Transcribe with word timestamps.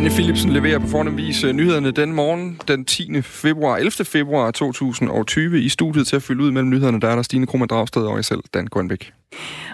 Anne 0.00 0.10
Philipsen 0.10 0.52
leverer 0.52 0.78
på 0.78 0.86
fornem 0.86 1.16
vis 1.16 1.44
øh, 1.44 1.52
nyhederne 1.52 1.90
den 1.90 2.12
morgen 2.12 2.60
den 2.68 2.84
10. 2.84 3.22
februar, 3.22 3.76
11. 3.76 3.90
februar 4.04 4.50
2020 4.50 5.62
i 5.62 5.68
studiet 5.68 6.06
til 6.06 6.16
at 6.16 6.22
fylde 6.22 6.42
ud 6.42 6.50
mellem 6.50 6.70
nyhederne. 6.70 7.00
Der 7.00 7.08
er 7.08 7.14
der 7.14 7.22
Stine 7.22 7.46
Krummer 7.46 7.66
Dragsted 7.66 8.02
og 8.02 8.16
jeg 8.16 8.24
selv, 8.24 8.40
Dan 8.54 8.66
Grønbæk. 8.66 9.12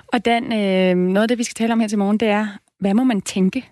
Og 0.06 0.24
Dan, 0.24 0.44
øh, 0.44 0.96
noget 0.96 1.22
af 1.22 1.28
det, 1.28 1.38
vi 1.38 1.44
skal 1.44 1.54
tale 1.54 1.72
om 1.72 1.80
her 1.80 1.88
til 1.88 1.98
morgen, 1.98 2.18
det 2.18 2.28
er, 2.28 2.48
hvad 2.80 2.94
må 2.94 3.04
man 3.04 3.20
tænke? 3.20 3.70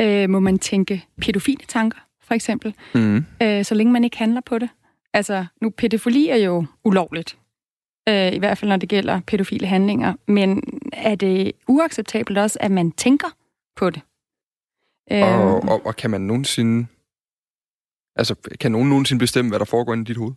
Øh, 0.00 0.30
må 0.30 0.40
man 0.40 0.58
tænke 0.58 1.04
pædofile 1.20 1.64
tanker, 1.68 1.98
for 2.26 2.34
eksempel? 2.34 2.74
Mm. 2.94 3.24
Øh, 3.42 3.64
så 3.64 3.74
længe 3.74 3.92
man 3.92 4.04
ikke 4.04 4.18
handler 4.18 4.40
på 4.46 4.58
det. 4.58 4.68
Altså, 5.14 5.44
nu 5.62 5.70
pædofili 5.70 6.28
er 6.28 6.36
jo 6.36 6.66
ulovligt. 6.84 7.38
Øh, 8.08 8.32
I 8.32 8.38
hvert 8.38 8.58
fald, 8.58 8.68
når 8.68 8.76
det 8.76 8.88
gælder 8.88 9.20
pædofile 9.26 9.66
handlinger. 9.66 10.14
Men 10.28 10.62
er 10.92 11.14
det 11.14 11.52
uacceptabelt 11.68 12.38
også, 12.38 12.58
at 12.60 12.70
man 12.70 12.92
tænker 12.92 13.28
på 13.76 13.90
det? 13.90 14.02
Og, 15.10 15.16
øhm. 15.16 15.68
og, 15.68 15.86
og 15.86 15.96
kan 15.96 16.10
man 16.10 16.20
nogensinde... 16.20 16.86
Altså, 18.16 18.34
kan 18.60 18.72
nogen 18.72 18.88
nogensinde 18.88 19.20
bestemme, 19.20 19.50
hvad 19.50 19.58
der 19.58 19.64
foregår 19.64 19.94
i 19.94 20.04
dit 20.04 20.16
hoved? 20.16 20.32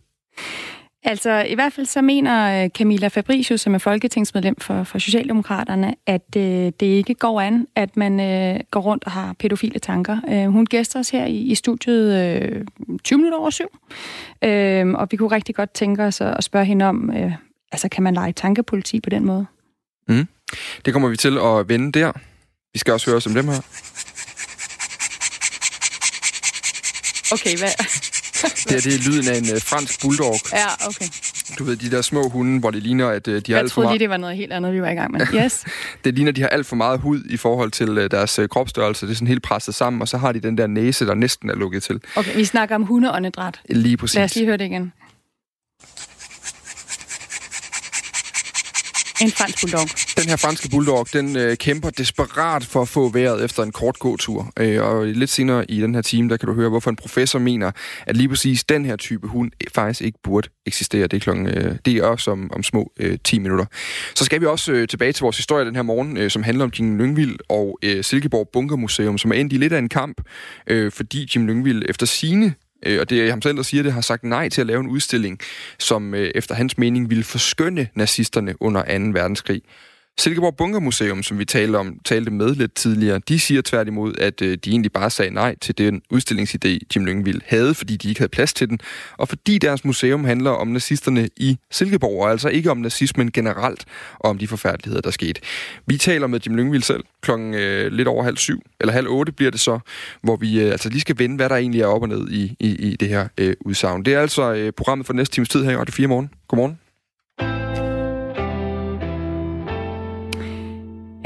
Altså, 1.02 1.44
i 1.48 1.54
hvert 1.54 1.72
fald 1.72 1.86
så 1.86 2.02
mener 2.02 2.64
øh, 2.64 2.70
Camilla 2.70 3.08
Fabricius, 3.08 3.60
som 3.60 3.74
er 3.74 3.78
folketingsmedlem 3.78 4.60
for, 4.60 4.84
for 4.84 4.98
Socialdemokraterne, 4.98 5.94
at 6.06 6.36
øh, 6.36 6.42
det 6.80 6.82
ikke 6.82 7.14
går 7.14 7.40
an, 7.40 7.66
at 7.74 7.96
man 7.96 8.20
øh, 8.20 8.60
går 8.70 8.80
rundt 8.80 9.04
og 9.04 9.12
har 9.12 9.32
pædofile 9.32 9.78
tanker. 9.78 10.20
Øh, 10.28 10.46
hun 10.46 10.66
gæster 10.66 11.00
os 11.00 11.10
her 11.10 11.26
i, 11.26 11.36
i 11.36 11.54
studiet 11.54 12.40
øh, 12.42 12.64
20 13.04 13.16
minutter 13.16 13.38
over 13.38 13.50
syv, 13.50 13.78
øh, 14.44 14.88
og 14.88 15.08
vi 15.10 15.16
kunne 15.16 15.30
rigtig 15.30 15.54
godt 15.54 15.70
tænke 15.70 16.02
os 16.02 16.20
at, 16.20 16.36
at 16.38 16.44
spørge 16.44 16.64
hende 16.64 16.84
om, 16.84 17.10
øh, 17.10 17.32
altså 17.72 17.88
kan 17.88 18.02
man 18.02 18.14
lege 18.14 18.32
tankepoliti 18.32 19.00
på 19.00 19.10
den 19.10 19.24
måde? 19.24 19.46
Mm. 20.08 20.26
Det 20.84 20.92
kommer 20.92 21.08
vi 21.08 21.16
til 21.16 21.38
at 21.38 21.68
vende 21.68 21.92
der. 21.92 22.12
Vi 22.72 22.78
skal 22.78 22.92
også 22.92 23.10
høre 23.10 23.16
os 23.16 23.26
om 23.26 23.34
dem 23.34 23.44
her. 23.44 23.60
Okay, 27.32 27.58
hvad? 27.58 27.68
det 28.42 28.72
her 28.72 28.80
det 28.80 28.94
er 28.94 29.10
lyden 29.10 29.28
af 29.28 29.38
en 29.38 29.44
uh, 29.54 29.62
fransk 29.62 30.00
bulldog. 30.02 30.34
Ja, 30.52 30.86
okay. 30.88 31.06
Du 31.58 31.64
ved, 31.64 31.76
de 31.76 31.90
der 31.90 32.02
små 32.02 32.28
hunde, 32.28 32.60
hvor 32.60 32.70
det 32.70 32.82
ligner, 32.82 33.08
at 33.08 33.28
uh, 33.28 33.34
de 33.34 33.34
har 33.34 33.38
alt 33.38 33.46
for 33.46 33.52
meget... 33.52 33.62
Jeg 33.62 33.70
troede 33.70 33.88
lige, 33.88 33.98
det 33.98 34.10
var 34.10 34.16
noget 34.16 34.36
helt 34.36 34.52
andet, 34.52 34.72
vi 34.72 34.82
var 34.82 34.90
i 34.90 34.94
gang 34.94 35.12
med. 35.12 35.20
Yes. 35.34 35.64
det 36.04 36.14
ligner, 36.14 36.32
de 36.32 36.40
har 36.40 36.48
alt 36.48 36.66
for 36.66 36.76
meget 36.76 37.00
hud 37.00 37.20
i 37.30 37.36
forhold 37.36 37.70
til 37.70 37.98
uh, 37.98 38.04
deres 38.04 38.38
uh, 38.38 38.46
kropsstørrelse. 38.46 39.06
Det 39.06 39.12
er 39.12 39.16
sådan 39.16 39.28
helt 39.28 39.42
presset 39.42 39.74
sammen, 39.74 40.02
og 40.02 40.08
så 40.08 40.18
har 40.18 40.32
de 40.32 40.40
den 40.40 40.58
der 40.58 40.66
næse, 40.66 41.06
der 41.06 41.14
næsten 41.14 41.50
er 41.50 41.54
lukket 41.54 41.82
til. 41.82 42.00
Okay, 42.16 42.36
vi 42.36 42.44
snakker 42.44 42.74
om 42.74 42.82
hundeåndedræt. 42.82 43.60
Lige 43.68 43.96
præcis. 43.96 44.14
Lad 44.14 44.24
os 44.24 44.34
lige 44.34 44.46
høre 44.46 44.56
det 44.56 44.64
igen. 44.64 44.92
En 49.20 49.30
fransk 49.30 49.60
bulldog. 49.60 49.88
Den 50.16 50.28
her 50.28 50.36
franske 50.36 50.68
bulldog, 50.68 51.06
den 51.12 51.36
øh, 51.36 51.56
kæmper 51.56 51.90
desperat 51.90 52.64
for 52.64 52.82
at 52.82 52.88
få 52.88 53.08
vejret 53.08 53.44
efter 53.44 53.62
en 53.62 53.72
kort 53.72 53.98
gåtur. 53.98 54.52
Øh, 54.58 54.82
og 54.82 55.06
lidt 55.06 55.30
senere 55.30 55.70
i 55.70 55.80
den 55.80 55.94
her 55.94 56.02
time, 56.02 56.28
der 56.28 56.36
kan 56.36 56.48
du 56.48 56.54
høre, 56.54 56.68
hvorfor 56.68 56.90
en 56.90 56.96
professor 56.96 57.38
mener, 57.38 57.70
at 58.06 58.16
lige 58.16 58.28
præcis 58.28 58.64
den 58.64 58.84
her 58.84 58.96
type 58.96 59.26
hund 59.26 59.50
faktisk 59.74 60.00
ikke 60.00 60.18
burde 60.22 60.48
eksistere. 60.66 61.02
Det 61.02 61.16
er, 61.16 61.20
klokken, 61.20 61.46
øh, 61.46 61.76
det 61.84 61.96
er 61.96 62.04
også 62.04 62.30
om, 62.30 62.50
om 62.52 62.62
små 62.62 62.92
øh, 63.00 63.18
10 63.24 63.38
minutter. 63.38 63.64
Så 64.14 64.24
skal 64.24 64.40
vi 64.40 64.46
også 64.46 64.72
øh, 64.72 64.88
tilbage 64.88 65.12
til 65.12 65.22
vores 65.22 65.36
historie 65.36 65.64
den 65.64 65.76
her 65.76 65.82
morgen, 65.82 66.16
øh, 66.16 66.30
som 66.30 66.42
handler 66.42 66.64
om 66.64 66.72
Jim 66.78 66.98
Lyngvild 66.98 67.36
og 67.48 67.78
øh, 67.82 68.04
Silkeborg 68.04 68.48
Bunkermuseum, 68.52 69.18
som 69.18 69.30
er 69.30 69.34
endt 69.34 69.52
i 69.52 69.56
lidt 69.56 69.72
af 69.72 69.78
en 69.78 69.88
kamp, 69.88 70.20
øh, 70.66 70.92
fordi 70.92 71.30
Jim 71.34 71.46
Lyngvild 71.46 71.82
efter 71.88 72.06
sine 72.06 72.54
Øh, 72.86 73.00
og 73.00 73.10
det 73.10 73.20
er 73.20 73.30
ham 73.30 73.42
selv, 73.42 73.56
der 73.56 73.62
siger 73.62 73.82
det, 73.82 73.92
har 73.92 74.00
sagt 74.00 74.24
nej 74.24 74.48
til 74.48 74.60
at 74.60 74.66
lave 74.66 74.80
en 74.80 74.88
udstilling, 74.88 75.38
som 75.78 76.14
øh, 76.14 76.30
efter 76.34 76.54
hans 76.54 76.78
mening 76.78 77.10
ville 77.10 77.24
forskønne 77.24 77.88
nazisterne 77.94 78.62
under 78.62 78.82
2. 78.98 79.04
verdenskrig. 79.12 79.62
Silkeborg 80.18 80.56
Bunkermuseum, 80.56 81.22
som 81.22 81.38
vi 81.38 81.44
talte 81.44 81.76
om, 81.76 81.98
talte 82.04 82.30
med 82.30 82.54
lidt 82.54 82.74
tidligere, 82.74 83.20
de 83.28 83.40
siger 83.40 83.62
tværtimod, 83.64 84.14
at 84.18 84.42
øh, 84.42 84.58
de 84.64 84.70
egentlig 84.70 84.92
bare 84.92 85.10
sagde 85.10 85.34
nej 85.34 85.56
til 85.60 85.78
den 85.78 86.02
udstillingsidé, 86.10 86.78
Jim 86.96 87.04
Lyngvild 87.04 87.40
havde, 87.46 87.74
fordi 87.74 87.96
de 87.96 88.08
ikke 88.08 88.20
havde 88.20 88.28
plads 88.28 88.52
til 88.52 88.68
den, 88.68 88.78
og 89.16 89.28
fordi 89.28 89.58
deres 89.58 89.84
museum 89.84 90.24
handler 90.24 90.50
om 90.50 90.68
nazisterne 90.68 91.28
i 91.36 91.58
Silkeborg, 91.70 92.22
og 92.22 92.30
altså 92.30 92.48
ikke 92.48 92.70
om 92.70 92.76
nazismen 92.76 93.32
generelt, 93.32 93.84
og 94.14 94.30
om 94.30 94.38
de 94.38 94.48
forfærdeligheder, 94.48 95.00
der 95.00 95.10
skete. 95.10 95.40
Vi 95.86 95.96
taler 95.96 96.26
med 96.26 96.40
Jim 96.46 96.56
Lyngvild 96.56 96.82
selv 96.82 97.04
klokken 97.20 97.54
øh, 97.54 97.92
lidt 97.92 98.08
over 98.08 98.24
halv 98.24 98.36
syv, 98.36 98.62
eller 98.80 98.92
halv 98.92 99.08
otte 99.08 99.32
bliver 99.32 99.50
det 99.50 99.60
så, 99.60 99.78
hvor 100.22 100.36
vi 100.36 100.60
øh, 100.60 100.70
altså 100.70 100.88
lige 100.88 101.00
skal 101.00 101.18
vende, 101.18 101.36
hvad 101.36 101.48
der 101.48 101.56
egentlig 101.56 101.80
er 101.80 101.86
op 101.86 102.02
og 102.02 102.08
ned 102.08 102.30
i, 102.30 102.56
i, 102.60 102.68
i 102.68 102.96
det 102.96 103.08
her 103.08 103.28
øh, 103.38 103.54
udsagn. 103.60 104.04
Det 104.04 104.14
er 104.14 104.20
altså 104.20 104.52
øh, 104.52 104.72
programmet 104.72 105.06
for 105.06 105.12
næste 105.12 105.34
times 105.34 105.48
tid 105.48 105.64
her 105.64 105.70
i 105.70 105.76
Radio 105.76 105.92
4 105.92 106.06
morgen. 106.06 106.30
Godmorgen. 106.48 106.87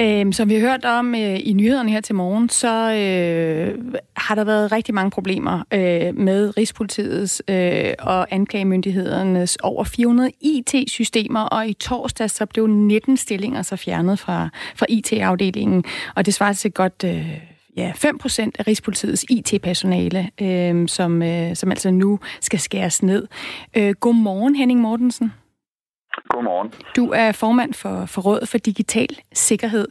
Øhm, 0.03 0.33
som 0.33 0.49
vi 0.49 0.55
har 0.55 0.61
hørt 0.61 0.85
om 0.85 1.15
øh, 1.15 1.41
i 1.43 1.53
nyhederne 1.53 1.91
her 1.91 2.01
til 2.01 2.15
morgen, 2.15 2.49
så 2.49 2.93
øh, 2.93 3.95
har 4.17 4.35
der 4.35 4.45
været 4.45 4.73
rigtig 4.73 4.95
mange 4.95 5.11
problemer 5.11 5.63
øh, 5.73 6.19
med 6.19 6.57
Rigspolitiets 6.57 7.43
øh, 7.49 7.93
og 7.99 8.27
anklagemyndighedernes 8.31 9.57
over 9.57 9.85
400 9.85 10.31
IT-systemer, 10.41 11.41
og 11.41 11.69
i 11.69 11.73
torsdag 11.73 12.31
så 12.31 12.47
blev 12.47 12.67
19 12.67 13.17
stillinger 13.17 13.63
så 13.63 13.77
fjernet 13.77 14.19
fra, 14.19 14.49
fra 14.77 14.87
IT-afdelingen, 14.89 15.85
og 16.17 16.27
det 16.27 16.35
svarer 16.35 16.53
til 16.53 16.73
godt... 16.73 17.05
Øh, 17.05 17.39
ja, 17.77 17.93
5% 17.97 18.51
af 18.59 18.67
Rigspolitiets 18.67 19.25
IT-personale, 19.31 20.31
øh, 20.41 20.89
som, 20.89 21.23
øh, 21.23 21.57
som 21.57 21.71
altså 21.71 21.91
nu 21.91 22.19
skal 22.41 22.59
skæres 22.59 23.03
ned. 23.03 23.27
Øh, 23.77 23.95
godmorgen, 24.01 24.57
Henning 24.57 24.81
Mortensen. 24.81 25.33
Godmorgen. 26.29 26.73
Du 26.97 27.11
er 27.11 27.33
formand 27.33 27.75
for, 27.75 28.07
for 28.07 28.21
Rådet 28.23 28.49
for 28.49 28.59
Digital 28.59 29.09
Sikkerhed. 29.33 29.87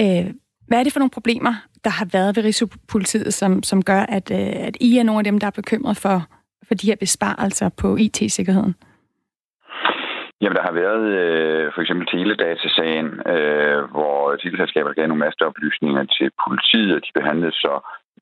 Øh, 0.00 0.26
hvad 0.68 0.78
er 0.78 0.84
det 0.84 0.92
for 0.92 1.00
nogle 1.00 1.10
problemer, 1.18 1.54
der 1.84 1.90
har 1.90 2.08
været 2.12 2.36
ved 2.36 2.44
Rigspolitiet, 2.44 3.34
som, 3.34 3.62
som 3.62 3.82
gør, 3.82 4.02
at, 4.16 4.30
øh, 4.30 4.66
at 4.68 4.76
I 4.80 4.98
er 4.98 5.02
nogle 5.02 5.20
af 5.20 5.24
dem, 5.24 5.38
der 5.38 5.46
er 5.46 5.60
bekymret 5.60 5.96
for, 5.96 6.18
for 6.68 6.74
de 6.74 6.86
her 6.86 6.96
besparelser 6.96 7.68
på 7.80 7.96
IT-sikkerheden? 7.96 8.74
Jamen, 10.40 10.56
der 10.56 10.62
har 10.68 10.72
været 10.84 11.06
øh, 11.20 11.72
for 11.74 11.80
eksempel 11.80 12.06
teledatasagen, 12.06 13.08
øh, 13.34 13.80
hvor 13.94 14.36
teleselskaber 14.36 14.92
gav 14.92 15.06
nogle 15.06 15.24
masse 15.26 15.40
oplysninger 15.50 16.04
til 16.16 16.28
politiet, 16.44 16.94
og 16.96 17.00
de 17.06 17.18
behandlede 17.20 17.52
så 17.52 17.74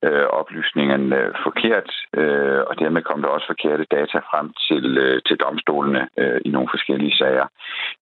øh, 0.03 0.25
oplysningerne 0.39 1.33
forkert, 1.43 1.89
øh, 2.19 2.61
og 2.69 2.79
dermed 2.79 3.01
kom 3.01 3.21
der 3.21 3.29
også 3.29 3.47
forkerte 3.47 3.85
data 3.97 4.17
frem 4.29 4.47
til, 4.67 4.97
øh, 4.97 5.21
til 5.27 5.37
domstolene 5.37 6.09
øh, 6.17 6.39
i 6.45 6.49
nogle 6.49 6.69
forskellige 6.71 7.17
sager. 7.17 7.47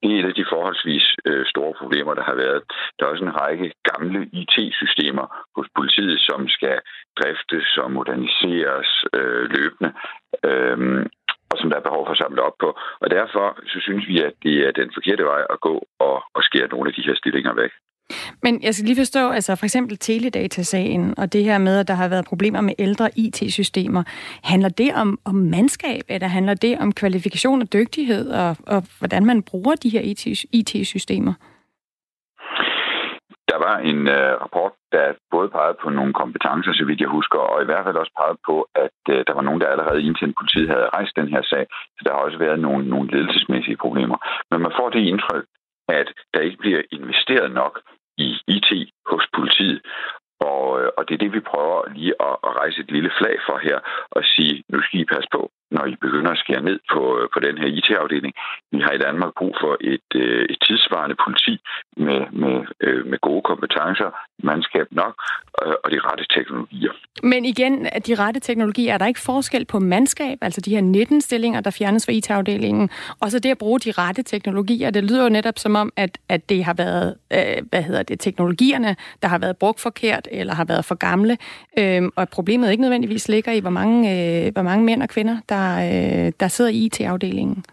Det 0.02 0.12
er 0.12 0.20
et 0.20 0.30
af 0.32 0.36
de 0.40 0.46
forholdsvis 0.54 1.06
øh, 1.26 1.46
store 1.46 1.74
problemer, 1.82 2.14
der 2.14 2.24
har 2.24 2.36
været. 2.36 2.62
Der 2.96 3.06
er 3.06 3.10
også 3.10 3.26
en 3.26 3.40
række 3.42 3.72
gamle 3.92 4.20
IT-systemer 4.42 5.26
hos 5.56 5.68
politiet, 5.76 6.20
som 6.30 6.48
skal 6.48 6.78
driftes 7.20 7.78
og 7.78 7.92
moderniseres 7.92 8.92
øh, 9.18 9.44
løbende. 9.56 9.92
Øh, 10.44 11.06
og 11.54 11.60
som 11.60 11.70
der 11.70 11.78
er 11.78 11.88
behov 11.90 12.06
for 12.06 12.16
at 12.16 12.22
samle 12.24 12.42
op 12.48 12.58
på. 12.64 12.70
Og 13.04 13.08
derfor 13.18 13.46
så 13.72 13.78
synes 13.88 14.08
vi, 14.12 14.18
at 14.28 14.34
det 14.44 14.56
er 14.68 14.72
den 14.72 14.90
forkerte 14.94 15.26
vej 15.32 15.42
at 15.54 15.60
gå 15.68 15.76
og, 16.00 16.18
og 16.38 16.42
skære 16.44 16.72
nogle 16.74 16.90
af 16.90 16.94
de 16.96 17.06
her 17.08 17.16
stillinger 17.16 17.54
væk. 17.62 17.74
Men 18.44 18.64
jeg 18.64 18.74
skal 18.74 18.86
lige 18.86 19.00
forstå, 19.00 19.30
altså 19.30 19.56
for 19.56 19.66
eksempel 19.66 19.98
teledatasagen 19.98 21.14
og 21.18 21.34
det 21.34 21.44
her 21.44 21.58
med, 21.58 21.80
at 21.80 21.88
der 21.88 21.94
har 21.94 22.08
været 22.08 22.26
problemer 22.26 22.62
med 22.62 22.74
ældre 22.80 23.10
IT-systemer. 23.16 24.04
Handler 24.44 24.70
det 24.70 24.94
om, 24.96 25.20
om 25.26 25.36
mandskab, 25.36 26.04
eller 26.10 26.28
handler 26.28 26.54
det 26.54 26.80
om 26.80 26.94
kvalifikation 26.94 27.62
og 27.62 27.74
dygtighed, 27.74 28.30
og, 28.30 28.58
og 28.68 28.84
hvordan 29.00 29.26
man 29.26 29.44
bruger 29.44 29.76
de 29.76 29.90
her 29.90 30.02
IT-systemer? 30.52 31.34
Der 33.52 33.58
var 33.68 33.78
en 33.92 34.02
øh, 34.08 34.34
rapport, 34.44 34.74
der 34.92 35.06
både 35.36 35.50
pegede 35.56 35.78
på 35.84 35.90
nogle 35.90 36.14
kompetencer, 36.22 36.74
så 36.74 36.84
vidt 36.86 37.02
jeg 37.02 37.16
husker, 37.18 37.40
og 37.40 37.62
i 37.62 37.66
hvert 37.66 37.86
fald 37.86 38.02
også 38.02 38.16
pegede 38.20 38.40
på, 38.50 38.56
at 38.86 39.00
øh, 39.14 39.20
der 39.28 39.34
var 39.34 39.46
nogen, 39.48 39.62
der 39.62 39.74
allerede 39.74 40.04
indtil 40.08 40.34
politiet 40.40 40.70
havde 40.74 40.94
rejst 40.98 41.16
den 41.20 41.30
her 41.34 41.44
sag. 41.52 41.66
Så 41.96 42.02
der 42.06 42.12
har 42.14 42.22
også 42.28 42.38
været 42.46 42.60
nogle, 42.66 42.84
nogle 42.94 43.12
ledelsesmæssige 43.14 43.82
problemer. 43.86 44.18
Men 44.52 44.60
man 44.66 44.74
får 44.80 44.90
det 44.90 45.02
indtryk, 45.12 45.46
at 46.00 46.08
der 46.34 46.42
ikke 46.48 46.58
bliver 46.64 46.82
investeret 46.92 47.52
nok 47.62 47.74
i 48.18 48.28
IT 48.48 48.70
hos 49.12 49.26
politiet. 49.34 49.82
Og, 50.40 50.82
øh, 50.82 50.90
og 50.98 51.02
det 51.08 51.14
er 51.14 51.24
det, 51.24 51.34
vi 51.34 51.50
prøver 51.52 51.80
lige 51.96 52.14
at, 52.28 52.36
at 52.48 52.52
rejse 52.62 52.80
et 52.80 52.92
lille 52.92 53.12
flag 53.20 53.36
for 53.48 53.58
her 53.58 53.78
og 54.12 54.22
sige, 54.24 54.64
nu 54.70 54.82
skal 54.82 55.00
I 55.00 55.06
passe 55.06 55.30
på 55.32 55.52
når 55.76 55.86
I 55.86 55.96
begynder 56.06 56.32
at 56.32 56.42
skære 56.44 56.64
ned 56.70 56.80
på, 56.94 57.02
øh, 57.20 57.26
på 57.34 57.40
den 57.46 57.56
her 57.62 57.68
IT-afdeling. 57.78 58.34
Vi 58.72 58.80
har 58.86 58.92
i 58.96 59.04
Danmark 59.06 59.32
brug 59.40 59.54
for 59.62 59.74
et, 59.94 60.10
øh, 60.16 60.46
et 60.54 60.60
tidsvarende 60.68 61.18
politi 61.26 61.56
med, 62.06 62.22
med, 62.42 62.56
øh, 62.86 63.06
med 63.12 63.18
gode 63.28 63.44
kompetencer, 63.52 64.10
mandskab 64.44 64.88
nok 64.92 65.14
og 65.84 65.92
de 65.92 66.00
rette 66.00 66.26
teknologier. 66.36 66.92
Men 67.24 67.46
igen, 67.46 67.88
de 68.08 68.16
rette 68.16 68.40
teknologier, 68.40 68.94
er 68.94 68.98
der 68.98 69.06
ikke 69.06 69.20
forskel 69.20 69.66
på 69.66 69.80
mandskab, 69.80 70.38
altså 70.42 70.62
de 70.62 70.72
her 70.72 70.82
19 70.82 71.22
stillinger, 71.22 71.62
der 71.62 71.72
fjernes 71.72 72.06
fra 72.06 72.14
IT-afdelingen, 72.14 72.90
og 73.22 73.32
så 73.32 73.40
det 73.40 73.52
at 73.52 73.58
bruge 73.58 73.80
de 73.80 73.92
rette 73.92 74.24
teknologier. 74.24 74.90
Det 74.90 75.04
lyder 75.04 75.24
jo 75.24 75.30
netop 75.30 75.60
som 75.60 75.76
om, 75.76 75.92
at, 75.96 76.18
at 76.30 76.50
det 76.50 76.64
har 76.64 76.74
været, 76.74 77.16
øh, 77.34 77.64
hvad 77.70 77.84
hedder 77.84 78.04
det, 78.04 78.20
teknologierne, 78.20 78.96
der 79.22 79.28
har 79.28 79.38
været 79.38 79.58
brugt 79.58 79.80
forkert 79.80 80.28
eller 80.32 80.54
har 80.54 80.66
været 80.66 80.86
for 80.86 80.96
gamle, 80.96 81.38
øh, 81.80 82.02
og 82.16 82.30
problemet 82.30 82.72
ikke 82.72 82.82
nødvendigvis 82.82 83.28
ligger 83.30 83.52
i, 83.52 83.60
hvor 83.60 83.70
mange, 83.70 83.98
øh, 84.46 84.54
hvor 84.54 84.62
mange 84.62 84.86
mænd 84.86 85.04
og 85.04 85.10
kvinder, 85.10 85.38
der 85.50 85.63
der, 85.64 86.26
øh, 86.26 86.32
der 86.40 86.48
sidder 86.48 86.72
i 86.72 86.86
IT-afdelingen? 86.86 87.66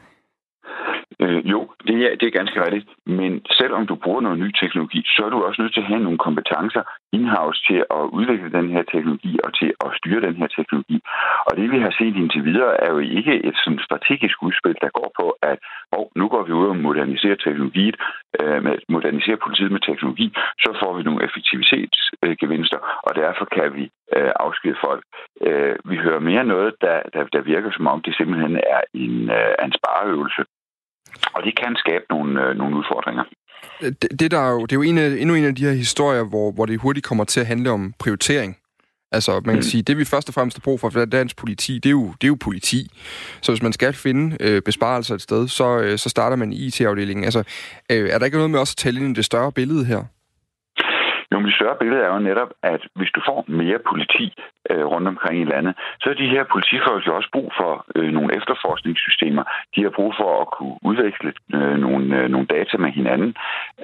Øh, 1.22 1.50
jo, 1.52 1.61
det 1.87 1.94
er, 2.06 2.17
det 2.20 2.26
er 2.26 2.38
ganske 2.40 2.64
rigtigt. 2.64 2.88
Men 3.06 3.32
selvom 3.58 3.87
du 3.87 3.94
bruger 3.94 4.20
noget 4.20 4.38
ny 4.38 4.50
teknologi, 4.61 5.00
så 5.06 5.20
er 5.26 5.31
du 5.31 5.38
også 5.43 5.62
nødt 5.62 5.75
til 5.75 5.81
at 5.81 5.90
have 5.93 6.02
nogle 6.06 6.19
kompetencer 6.19 6.82
in-house 7.12 7.61
til 7.69 7.78
at 7.96 8.02
udvikle 8.19 8.52
den 8.58 8.70
her 8.75 8.82
teknologi 8.93 9.32
og 9.44 9.50
til 9.58 9.70
at 9.84 9.90
styre 9.99 10.26
den 10.28 10.37
her 10.40 10.49
teknologi. 10.58 10.99
Og 11.46 11.52
det 11.56 11.70
vi 11.72 11.78
har 11.78 11.93
set 11.99 12.17
indtil 12.17 12.44
videre 12.44 12.81
er 12.84 12.90
jo 12.94 12.99
ikke 12.99 13.34
et 13.49 13.56
sådan 13.64 13.81
strategisk 13.87 14.37
udspil, 14.43 14.76
der 14.84 14.90
går 14.99 15.12
på, 15.20 15.26
at 15.43 15.58
oh, 15.93 16.06
nu 16.17 16.28
går 16.28 16.43
vi 16.43 16.52
ud 16.52 16.69
og 16.69 16.76
moderniserer 16.76 17.37
teknologiet, 17.37 17.96
øh, 18.40 18.62
med, 18.64 18.75
moderniserer 18.88 19.44
politiet 19.44 19.72
med 19.72 19.81
teknologi, 19.81 20.28
så 20.64 20.70
får 20.82 20.93
vi 20.96 21.02
nogle 21.02 21.25
effektivitetsgevinster, 21.25 22.81
øh, 22.82 23.06
og 23.06 23.12
derfor 23.22 23.44
kan 23.56 23.69
vi 23.78 23.84
øh, 24.17 24.32
afskede 24.46 24.76
folk. 24.84 25.02
Øh, 25.46 25.76
vi 25.84 25.96
hører 25.96 26.28
mere 26.31 26.44
noget, 26.44 26.75
der, 26.81 26.99
der, 27.14 27.25
der 27.34 27.40
virker 27.40 27.70
som 27.72 27.87
om 27.87 28.02
det 28.02 28.17
simpelthen 28.17 28.56
er 28.56 28.82
en, 28.94 29.31
øh, 29.38 29.55
en 29.64 29.72
spareøvelse 29.78 30.43
og 31.34 31.42
det 31.42 31.58
kan 31.60 31.76
skabe 31.76 32.04
nogle, 32.10 32.42
øh, 32.42 32.56
nogle 32.56 32.76
udfordringer. 32.76 33.24
Det, 33.80 34.20
det, 34.20 34.30
der 34.30 34.40
er 34.48 34.50
jo, 34.50 34.62
det 34.62 34.72
er 34.72 34.76
jo 34.76 34.82
en 34.82 34.98
af, 34.98 35.08
endnu 35.22 35.34
en 35.34 35.44
af 35.44 35.54
de 35.54 35.64
her 35.64 35.72
historier, 35.72 36.24
hvor, 36.24 36.52
hvor 36.52 36.66
det 36.66 36.80
hurtigt 36.80 37.06
kommer 37.06 37.24
til 37.24 37.40
at 37.40 37.46
handle 37.46 37.70
om 37.70 37.94
prioritering. 37.98 38.56
Altså, 39.12 39.32
man 39.32 39.54
kan 39.54 39.64
mm. 39.66 39.70
sige, 39.72 39.82
det 39.82 39.98
vi 39.98 40.04
først 40.04 40.28
og 40.28 40.34
fremmest 40.34 40.56
har 40.58 40.64
brug 40.64 40.80
for, 40.80 40.90
for 40.90 41.04
dansk 41.04 41.36
politi, 41.36 41.74
det 41.74 41.86
er 41.86 41.96
jo, 42.00 42.06
det 42.18 42.24
er 42.24 42.32
jo 42.34 42.38
politi. 42.48 42.80
Så 43.42 43.52
hvis 43.52 43.62
man 43.62 43.72
skal 43.72 43.92
finde 43.92 44.36
øh, 44.40 44.62
besparelser 44.62 45.14
et 45.14 45.22
sted, 45.28 45.48
så, 45.48 45.68
øh, 45.84 45.98
så 45.98 46.08
starter 46.08 46.36
man 46.36 46.52
i 46.52 46.56
IT-afdelingen. 46.66 47.24
Altså, 47.24 47.40
øh, 47.92 48.08
er 48.12 48.18
der 48.18 48.24
ikke 48.24 48.36
noget 48.36 48.50
med 48.50 48.60
også 48.60 48.74
at 48.76 48.82
tælle 48.82 49.00
ind 49.00 49.10
i 49.10 49.18
det 49.18 49.24
større 49.24 49.52
billede 49.52 49.84
her? 49.84 50.02
Jo, 51.30 51.36
men 51.38 51.46
det 51.46 51.54
større 51.54 51.76
billede 51.80 52.02
er 52.06 52.12
jo 52.14 52.20
netop, 52.30 52.50
at 52.62 52.82
hvis 52.98 53.10
du 53.16 53.20
får 53.28 53.44
mere 53.48 53.78
politi 53.90 54.26
øh, 54.70 54.84
rundt 54.93 55.08
omkring 55.08 55.37
i 55.40 55.50
landet, 55.52 55.72
så 56.02 56.06
er 56.11 56.14
de 56.14 56.32
her 56.34 56.44
politifolk 56.55 57.06
jo 57.06 57.17
også 57.17 57.31
brug 57.32 57.52
for 57.61 57.72
øh, 57.96 58.11
nogle 58.17 58.37
efterforskningssystemer. 58.38 59.44
De 59.75 59.82
har 59.82 59.93
brug 59.99 60.14
for 60.20 60.31
at 60.43 60.49
kunne 60.56 60.76
udveksle 60.82 61.32
øh, 61.55 61.76
nogle, 61.84 62.05
øh, 62.19 62.28
nogle 62.34 62.46
data 62.46 62.76
med 62.84 62.90
hinanden. 62.99 63.31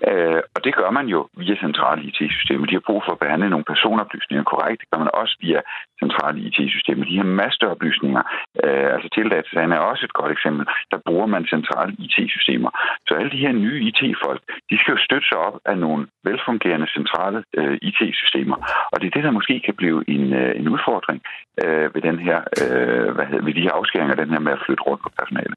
Øh, 0.09 0.41
og 0.55 0.61
det 0.65 0.73
gør 0.75 0.91
man 0.99 1.07
jo 1.15 1.29
via 1.41 1.57
centrale 1.67 2.01
IT-systemer. 2.09 2.67
De 2.67 2.79
har 2.79 2.87
brug 2.89 3.03
for 3.05 3.13
at 3.13 3.23
behandle 3.25 3.51
nogle 3.51 3.71
personoplysninger 3.73 4.45
korrekt. 4.45 4.81
Det 4.81 4.91
gør 4.91 4.99
man 5.05 5.11
også 5.15 5.37
via 5.41 5.61
centrale 6.03 6.39
IT-systemer. 6.47 7.05
De 7.05 7.19
her 7.21 7.29
masteroplysninger, 7.43 8.23
øh, 8.65 8.87
altså 8.95 9.09
teledatasagen 9.15 9.73
er 9.73 9.79
også 9.91 10.05
et 10.05 10.13
godt 10.21 10.33
eksempel, 10.37 10.65
der 10.93 10.99
bruger 11.07 11.27
man 11.35 11.53
centrale 11.55 11.93
IT-systemer. 12.05 12.71
Så 13.07 13.15
alle 13.15 13.31
de 13.31 13.45
her 13.45 13.53
nye 13.53 13.81
IT-folk, 13.89 14.43
de 14.71 14.79
skal 14.79 14.93
jo 14.95 15.01
støtte 15.07 15.29
sig 15.29 15.39
op 15.39 15.57
af 15.65 15.79
nogle 15.79 16.07
velfungerende 16.25 16.89
centrale 16.97 17.39
øh, 17.59 17.79
IT-systemer. 17.89 18.57
Og 18.93 18.97
det 19.01 19.07
er 19.07 19.15
det, 19.17 19.25
der 19.25 19.39
måske 19.39 19.61
kan 19.67 19.75
blive 19.75 19.99
en, 20.15 20.33
øh, 20.33 20.53
en 20.61 20.69
udfordring 20.77 21.21
øh, 21.63 21.95
ved, 21.95 22.03
den 22.09 22.19
her, 22.27 22.39
øh, 22.63 23.09
hvad 23.15 23.27
hedder, 23.31 23.45
ved 23.45 23.55
de 23.55 23.67
her 23.67 23.75
afskæringer, 23.81 24.15
den 24.15 24.31
her 24.31 24.41
med 24.47 24.53
at 24.53 24.63
flytte 24.67 24.83
rundt 24.83 25.03
på 25.03 25.11
personale. 25.19 25.55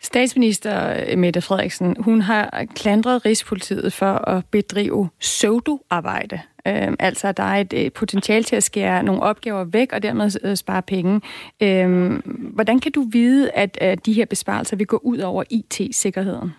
Statsminister 0.00 1.16
Mette 1.16 1.40
Frederiksen, 1.40 1.96
hun 1.98 2.20
har 2.20 2.64
klandret 2.76 3.24
Rigspolitiet 3.26 3.92
for 3.92 4.28
at 4.28 4.44
bedrive 4.52 5.08
pseudo-arbejde. 5.20 6.40
Øh, 6.66 6.92
altså, 6.98 7.32
der 7.32 7.42
er 7.42 7.64
et, 7.70 7.92
potentiale 7.92 8.44
til 8.44 8.56
at 8.56 8.62
skære 8.62 9.02
nogle 9.02 9.22
opgaver 9.22 9.64
væk, 9.64 9.92
og 9.92 10.02
dermed 10.02 10.30
øh, 10.44 10.56
spare 10.56 10.82
penge. 10.82 11.20
Øh, 11.62 12.10
hvordan 12.54 12.80
kan 12.80 12.92
du 12.92 13.04
vide, 13.12 13.50
at, 13.50 13.78
at 13.80 14.06
de 14.06 14.12
her 14.12 14.26
besparelser 14.26 14.76
vil 14.76 14.86
gå 14.86 15.00
ud 15.04 15.18
over 15.18 15.42
IT-sikkerheden? 15.50 16.54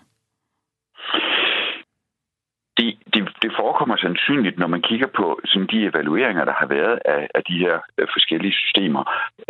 Det, 2.78 2.98
det, 3.14 3.22
det 3.42 3.52
forekommer 3.60 3.96
sandsynligt, 3.96 4.58
når 4.58 4.66
man 4.66 4.82
kigger 4.82 5.06
på 5.06 5.40
sådan 5.44 5.68
de 5.72 5.86
evalueringer, 5.86 6.44
der 6.44 6.52
har 6.52 6.66
været 6.66 6.98
af, 7.04 7.28
af 7.34 7.42
de 7.48 7.58
her 7.58 7.74
øh, 7.98 8.06
forskellige 8.14 8.52
systemer, 8.52 9.02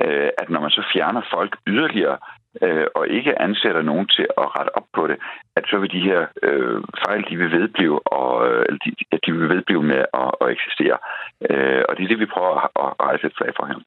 øh, 0.04 0.28
at 0.38 0.50
når 0.50 0.60
man 0.60 0.70
så 0.70 0.82
fjerner 0.92 1.22
folk 1.34 1.56
yderligere 1.66 2.18
øh, 2.62 2.86
og 2.94 3.08
ikke 3.08 3.42
ansætter 3.42 3.82
nogen 3.82 4.06
til 4.06 4.26
at 4.38 4.46
rette 4.56 4.76
op 4.76 4.86
på 4.94 5.06
det, 5.06 5.16
at 5.56 5.64
så 5.70 5.78
vil 5.78 5.92
de 5.92 6.00
her 6.00 6.26
øh, 6.42 6.82
fejl, 7.06 7.24
de 7.30 7.36
vil 7.36 7.50
vedblive, 7.50 8.12
og, 8.12 8.48
øh, 8.48 8.66
de, 8.84 8.90
de 9.26 9.32
vil 9.32 9.48
vedblive 9.48 9.82
med 9.82 10.04
at, 10.22 10.30
at 10.40 10.50
eksistere. 10.50 10.98
Øh, 11.50 11.82
og 11.88 11.96
det 11.96 12.04
er 12.04 12.08
det, 12.08 12.20
vi 12.20 12.32
prøver 12.34 12.54
at, 12.64 12.70
at 12.84 13.06
rejse 13.06 13.26
et 13.26 13.36
flag 13.38 13.52
for 13.56 13.66
her. 13.66 13.78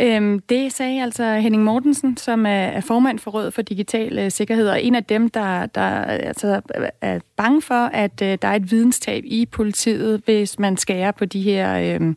Øhm, 0.00 0.40
det 0.40 0.72
sagde 0.72 1.02
altså 1.02 1.34
Henning 1.34 1.62
Mortensen, 1.62 2.16
som 2.16 2.46
er, 2.46 2.80
formand 2.80 3.18
for 3.18 3.30
Rådet 3.30 3.54
for 3.54 3.62
Digital 3.62 4.18
øh, 4.18 4.30
Sikkerhed, 4.30 4.68
og 4.68 4.82
en 4.82 4.94
af 4.94 5.04
dem, 5.04 5.30
der, 5.30 5.66
der 5.66 5.80
altså, 6.04 6.60
er 7.00 7.18
bange 7.36 7.62
for, 7.62 7.74
at 7.74 8.22
øh, 8.22 8.38
der 8.42 8.48
er 8.48 8.54
et 8.54 8.70
videnstab 8.70 9.24
i 9.26 9.46
politiet, 9.46 10.22
hvis 10.24 10.58
man 10.58 10.76
skærer 10.76 11.10
på 11.10 11.24
de 11.24 11.42
her 11.42 11.78
øh, 11.78 12.14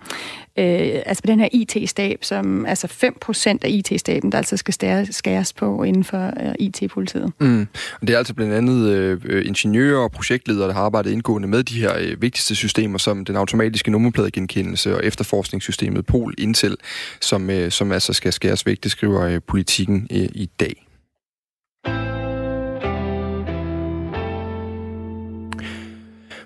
øh, 0.57 1.01
altså 1.06 1.24
på 1.24 1.27
den 1.27 1.39
her 1.39 1.47
IT-stab, 1.51 2.19
som 2.21 2.65
altså 2.65 2.88
5% 2.88 3.57
af 3.62 3.69
IT-staben, 3.69 4.31
der 4.31 4.38
altså 4.38 4.57
skal 4.57 4.74
skæres 5.12 5.53
på 5.53 5.83
inden 5.83 6.03
for 6.03 6.25
øh, 6.27 6.56
IT-politiet. 6.59 7.31
Mm. 7.39 7.68
Det 8.01 8.09
er 8.09 8.18
altså 8.18 8.33
blandt 8.33 8.53
andet 8.53 8.89
øh, 8.89 9.45
ingeniører 9.45 10.03
og 10.03 10.12
projektledere, 10.12 10.68
der 10.68 10.74
har 10.74 10.81
arbejdet 10.81 11.12
indgående 11.12 11.47
med 11.47 11.63
de 11.63 11.79
her 11.79 11.91
øh, 12.00 12.21
vigtigste 12.21 12.56
systemer, 12.56 12.97
som 12.97 13.25
den 13.25 13.35
automatiske 13.35 13.91
nummerpladegenkendelse 13.91 14.95
og 14.95 15.06
efterforskningssystemet 15.06 16.06
Pol 16.06 16.33
Intel, 16.38 16.75
som, 17.21 17.50
øh, 17.50 17.66
Øh, 17.67 17.71
som 17.71 17.91
altså 17.91 18.13
skal 18.13 18.33
skæres 18.33 18.65
væk, 18.65 18.83
det 18.83 18.91
skriver 18.91 19.21
øh, 19.21 19.41
politikken 19.47 20.07
øh, 20.11 20.29
i 20.33 20.49
dag. 20.59 20.87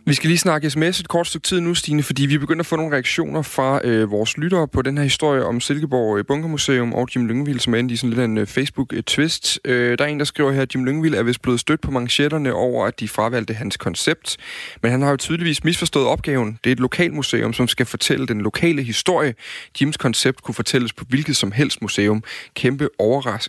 Vi 0.05 0.13
skal 0.13 0.27
lige 0.27 0.37
snakke 0.37 0.69
sms 0.69 0.99
et 0.99 1.07
kort 1.07 1.27
stykke 1.27 1.47
tid 1.47 1.59
nu, 1.59 1.75
Stine, 1.75 2.03
fordi 2.03 2.25
vi 2.25 2.37
begynder 2.37 2.59
at 2.59 2.65
få 2.65 2.75
nogle 2.75 2.93
reaktioner 2.93 3.41
fra 3.41 3.81
øh, 3.83 4.11
vores 4.11 4.37
lyttere 4.37 4.67
på 4.67 4.81
den 4.81 4.97
her 4.97 5.03
historie 5.03 5.45
om 5.45 5.61
Silkeborg 5.61 6.17
øh, 6.17 6.25
Bunkermuseum 6.25 6.93
og 6.93 7.07
Jim 7.15 7.25
Lyngvild, 7.25 7.59
som 7.59 7.73
er 7.73 7.77
endte 7.77 7.93
i 7.93 7.95
sådan 7.95 8.09
lidt 8.09 8.19
en 8.19 8.37
øh, 8.37 8.47
Facebook-twist. 8.47 9.57
Øh, 9.65 9.91
øh, 9.91 9.97
der 9.97 10.03
er 10.03 10.07
en, 10.07 10.19
der 10.19 10.25
skriver 10.25 10.51
her, 10.51 10.61
at 10.61 10.75
Jim 10.75 10.85
Lyngvild 10.85 11.15
er 11.15 11.23
vist 11.23 11.41
blevet 11.41 11.59
stødt 11.59 11.81
på 11.81 11.91
manchetterne 11.91 12.53
over, 12.53 12.85
at 12.85 12.99
de 12.99 13.07
fravalgte 13.07 13.53
hans 13.53 13.77
koncept. 13.77 14.37
Men 14.81 14.91
han 14.91 15.01
har 15.01 15.09
jo 15.09 15.17
tydeligvis 15.17 15.63
misforstået 15.63 16.07
opgaven. 16.07 16.59
Det 16.63 16.69
er 16.69 16.71
et 16.71 16.79
lokalmuseum, 16.79 17.53
som 17.53 17.67
skal 17.67 17.85
fortælle 17.85 18.27
den 18.27 18.41
lokale 18.41 18.83
historie. 18.83 19.33
Jims 19.81 19.97
koncept 19.97 20.41
kunne 20.43 20.55
fortælles 20.55 20.93
på 20.93 21.05
hvilket 21.09 21.35
som 21.35 21.51
helst 21.51 21.81
museum. 21.81 22.23
Kæmpe 22.55 22.89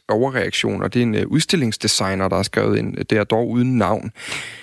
overreaktion, 0.08 0.82
og 0.82 0.94
det 0.94 1.00
er 1.00 1.06
en 1.06 1.14
øh, 1.14 1.26
udstillingsdesigner, 1.26 2.28
der 2.28 2.37
har 2.37 2.43
skrevet 2.43 2.78
ind. 2.78 2.98
Øh, 2.98 3.05
der 3.10 3.25
dog 3.25 3.50
uden 3.50 3.78
navn. 3.78 4.12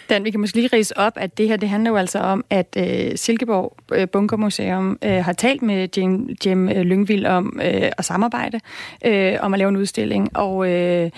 Dan, 0.09 0.23
vi 0.23 0.31
kan 0.31 0.39
måske 0.39 0.57
lige 0.57 0.69
rise 0.73 0.97
op, 0.97 1.13
at 1.15 1.37
det 1.37 1.47
her 1.47 1.57
det 1.57 1.69
handler 1.69 1.91
jo 1.91 1.97
altså 1.97 2.19
om, 2.19 2.45
at 2.49 2.77
øh, 2.77 3.17
Silkeborg 3.17 3.77
øh, 3.93 4.07
Bunkermuseum 4.09 4.97
øh, 5.03 5.11
har 5.11 5.33
talt 5.33 5.61
med 5.61 5.87
Jim, 5.97 6.29
Jim 6.45 6.69
øh, 6.69 6.81
Lyngvild 6.81 7.25
om 7.25 7.59
øh, 7.63 7.91
at 7.97 8.05
samarbejde, 8.05 8.59
øh, 9.05 9.37
om 9.41 9.53
at 9.53 9.57
lave 9.57 9.69
en 9.69 9.77
udstilling. 9.77 10.37
Og 10.37 10.69
øh, 10.69 11.11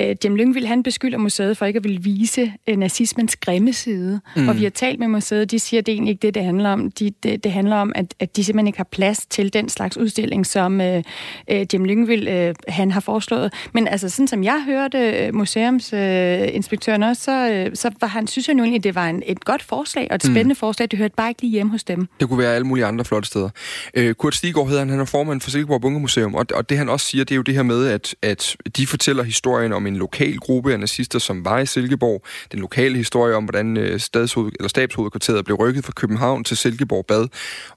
øh, 0.00 0.16
Jim 0.24 0.36
Lyngvild, 0.36 0.66
han 0.66 0.82
beskylder 0.82 1.18
museet 1.18 1.56
for 1.56 1.66
ikke 1.66 1.76
at 1.76 1.84
ville 1.84 2.02
vise 2.02 2.52
øh, 2.66 2.76
nazismens 2.76 3.36
grimme 3.36 3.72
side. 3.72 4.20
Mm. 4.36 4.48
Og 4.48 4.58
vi 4.58 4.62
har 4.62 4.70
talt 4.70 4.98
med 4.98 5.08
museet, 5.08 5.50
de 5.50 5.58
siger, 5.58 5.80
at 5.80 5.86
det 5.86 5.92
er 5.92 5.96
egentlig 5.96 6.12
ikke 6.12 6.22
det, 6.22 6.34
det 6.34 6.44
handler 6.44 6.70
om. 6.70 6.90
De, 6.90 7.10
det, 7.22 7.44
det 7.44 7.52
handler 7.52 7.76
om, 7.76 7.92
at, 7.94 8.14
at 8.20 8.36
de 8.36 8.44
simpelthen 8.44 8.66
ikke 8.66 8.78
har 8.78 8.88
plads 8.92 9.26
til 9.26 9.52
den 9.52 9.68
slags 9.68 9.96
udstilling, 9.96 10.46
som 10.46 10.80
øh, 10.80 11.02
øh, 11.50 11.66
Jim 11.72 11.84
Lyngvild 11.84 12.28
øh, 12.28 12.54
han 12.68 12.90
har 12.90 13.00
foreslået. 13.00 13.52
Men 13.74 13.88
altså, 13.88 14.08
sådan 14.08 14.28
som 14.28 14.44
jeg 14.44 14.62
hørte 14.66 14.98
øh, 14.98 15.34
museumsinspektøren 15.34 17.02
øh, 17.02 17.08
også, 17.08 17.22
så, 17.22 17.50
øh, 17.50 17.76
så 17.76 17.90
var 18.00 18.08
han 18.08 18.26
synes 18.42 18.48
jeg 18.48 18.54
nu 18.56 18.62
egentlig, 18.62 18.84
det 18.84 18.94
var 18.94 19.08
en, 19.08 19.22
et 19.26 19.44
godt 19.44 19.62
forslag 19.62 20.06
og 20.10 20.14
et 20.14 20.24
mm. 20.24 20.30
spændende 20.30 20.52
mm. 20.52 20.56
forslag. 20.56 20.88
Det 20.90 20.98
hørte 20.98 21.14
bare 21.16 21.28
ikke 21.28 21.42
lige 21.42 21.50
hjemme 21.50 21.72
hos 21.72 21.84
dem. 21.84 22.08
Det 22.20 22.28
kunne 22.28 22.38
være 22.38 22.54
alle 22.54 22.66
mulige 22.66 22.84
andre 22.84 23.04
flotte 23.04 23.28
steder. 23.28 23.50
Øh, 23.94 24.14
Kurt 24.14 24.34
Stigård 24.34 24.66
hedder 24.66 24.80
han, 24.80 24.90
han 24.90 25.00
er 25.00 25.04
formand 25.04 25.40
for 25.40 25.50
Silkeborg 25.50 25.80
Bunkermuseum, 25.80 26.34
og, 26.34 26.46
og 26.54 26.68
det 26.68 26.78
han 26.78 26.88
også 26.88 27.06
siger, 27.06 27.24
det 27.24 27.34
er 27.34 27.36
jo 27.36 27.42
det 27.42 27.54
her 27.54 27.62
med, 27.62 27.86
at, 27.86 28.14
at 28.22 28.56
de 28.76 28.86
fortæller 28.86 29.22
historien 29.22 29.72
om 29.72 29.86
en 29.86 29.96
lokal 29.96 30.36
gruppe 30.36 30.72
af 30.72 30.80
nazister, 30.80 31.18
som 31.18 31.44
var 31.44 31.58
i 31.58 31.66
Silkeborg. 31.66 32.24
Den 32.52 32.60
lokale 32.60 32.96
historie 32.96 33.34
om, 33.34 33.44
hvordan 33.44 33.76
øh, 33.76 34.00
stadshoved, 34.00 34.52
eller 34.58 34.68
stabshovedkvarteret 34.68 35.44
blev 35.44 35.56
rykket 35.56 35.84
fra 35.84 35.92
København 35.92 36.44
til 36.44 36.56
Silkeborg 36.56 37.06
Bad. 37.06 37.28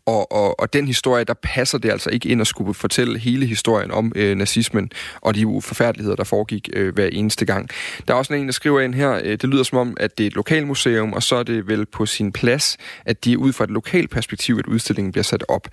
Og, 0.06 0.32
og, 0.32 0.60
og 0.60 0.74
den 0.74 0.88
historie, 0.88 1.24
der 1.24 1.34
passer 1.44 1.78
det 1.78 1.92
altså 1.92 2.10
ikke 2.10 2.30
ind 2.30 2.42
at 2.42 2.48
skulle 2.48 2.74
fortælle 2.74 3.20
hele 3.20 3.46
historien 3.46 3.92
om 3.92 4.12
øh, 4.16 4.36
nazismen 4.36 4.92
og 5.22 5.36
de 5.36 5.62
forfærdeligheder, 5.62 6.16
der 6.16 6.24
foregik 6.24 6.70
øh, 6.74 6.94
hver 6.94 7.08
eneste 7.08 7.46
gang. 7.46 7.70
Der 8.08 8.14
er 8.14 8.18
også 8.18 8.34
en, 8.34 8.46
der 8.46 8.52
skriver 8.52 8.82
ind 8.82 8.94
her, 8.94 9.22
øh, 9.24 9.32
det 9.32 9.44
lyder 9.44 9.64
som 9.64 9.78
om, 9.78 9.98
at 10.00 10.18
det 10.18 10.24
er 10.24 10.28
et 10.28 10.38
lokalmuseum, 10.52 11.14
og 11.14 11.24
så 11.24 11.36
er 11.36 11.44
det 11.44 11.68
vel 11.68 11.86
på 11.86 12.06
sin 12.06 12.32
plads, 12.32 12.78
at 13.06 13.26
de 13.26 13.40
ud 13.40 13.54
fra 13.54 13.64
et 13.64 13.70
lokalt 13.70 14.10
perspektiv, 14.10 14.56
at 14.60 14.66
udstillingen 14.66 15.12
bliver 15.12 15.24
sat 15.24 15.44
op. 15.48 15.68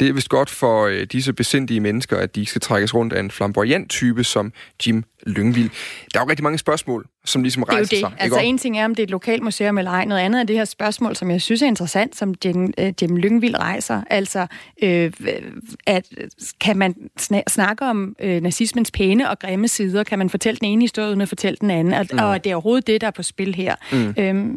Det 0.00 0.08
er 0.08 0.12
vist 0.12 0.28
godt 0.28 0.50
for 0.50 0.86
øh, 0.86 1.06
disse 1.12 1.32
besindige 1.32 1.80
mennesker, 1.80 2.16
at 2.16 2.34
de 2.34 2.40
ikke 2.40 2.50
skal 2.50 2.60
trækkes 2.60 2.94
rundt 2.94 3.12
af 3.12 3.20
en 3.20 3.30
flamboyant 3.30 3.90
type 3.90 4.24
som 4.24 4.52
Jim 4.86 5.04
Lyngvild. 5.26 5.70
Der 6.14 6.20
er 6.20 6.24
jo 6.24 6.30
rigtig 6.30 6.44
mange 6.44 6.58
spørgsmål, 6.58 7.06
som 7.24 7.42
ligesom 7.42 7.62
rejser 7.62 7.84
det 7.84 7.92
er 7.92 8.00
jo 8.00 8.06
det. 8.08 8.12
sig. 8.12 8.22
Altså 8.22 8.40
en 8.40 8.58
ting 8.58 8.78
er, 8.78 8.84
om 8.84 8.94
det 8.94 9.02
er 9.02 9.06
et 9.06 9.10
lokalt 9.10 9.42
museum 9.42 9.78
eller 9.78 9.90
ej. 9.90 10.04
Noget 10.04 10.22
andet 10.22 10.40
er 10.40 10.44
det 10.44 10.56
her 10.56 10.64
spørgsmål, 10.64 11.16
som 11.16 11.30
jeg 11.30 11.42
synes 11.42 11.62
er 11.62 11.66
interessant, 11.66 12.16
som 12.16 12.34
Jim, 12.44 12.72
uh, 12.80 13.02
Jim 13.02 13.16
Lyngvild 13.16 13.58
rejser. 13.58 14.02
Altså, 14.10 14.46
øh, 14.82 15.12
at, 15.86 16.08
kan 16.60 16.78
man 16.78 16.94
snakke 17.48 17.84
om 17.84 18.16
øh, 18.20 18.42
nazismens 18.42 18.90
pæne 18.90 19.30
og 19.30 19.38
grimme 19.38 19.68
sider? 19.68 20.04
Kan 20.04 20.18
man 20.18 20.30
fortælle 20.30 20.58
den 20.58 20.68
ene 20.68 20.82
historie 20.82 21.08
uden 21.08 21.20
at 21.20 21.28
fortælle 21.28 21.56
den 21.60 21.70
anden? 21.70 21.94
Og, 21.94 22.06
mm. 22.12 22.18
og 22.18 22.44
det 22.44 22.50
er 22.50 22.54
overhovedet 22.54 22.86
det, 22.86 23.00
der 23.00 23.06
er 23.06 23.10
på 23.10 23.22
spil 23.22 23.54
her. 23.54 23.74
Mm. 23.92 24.14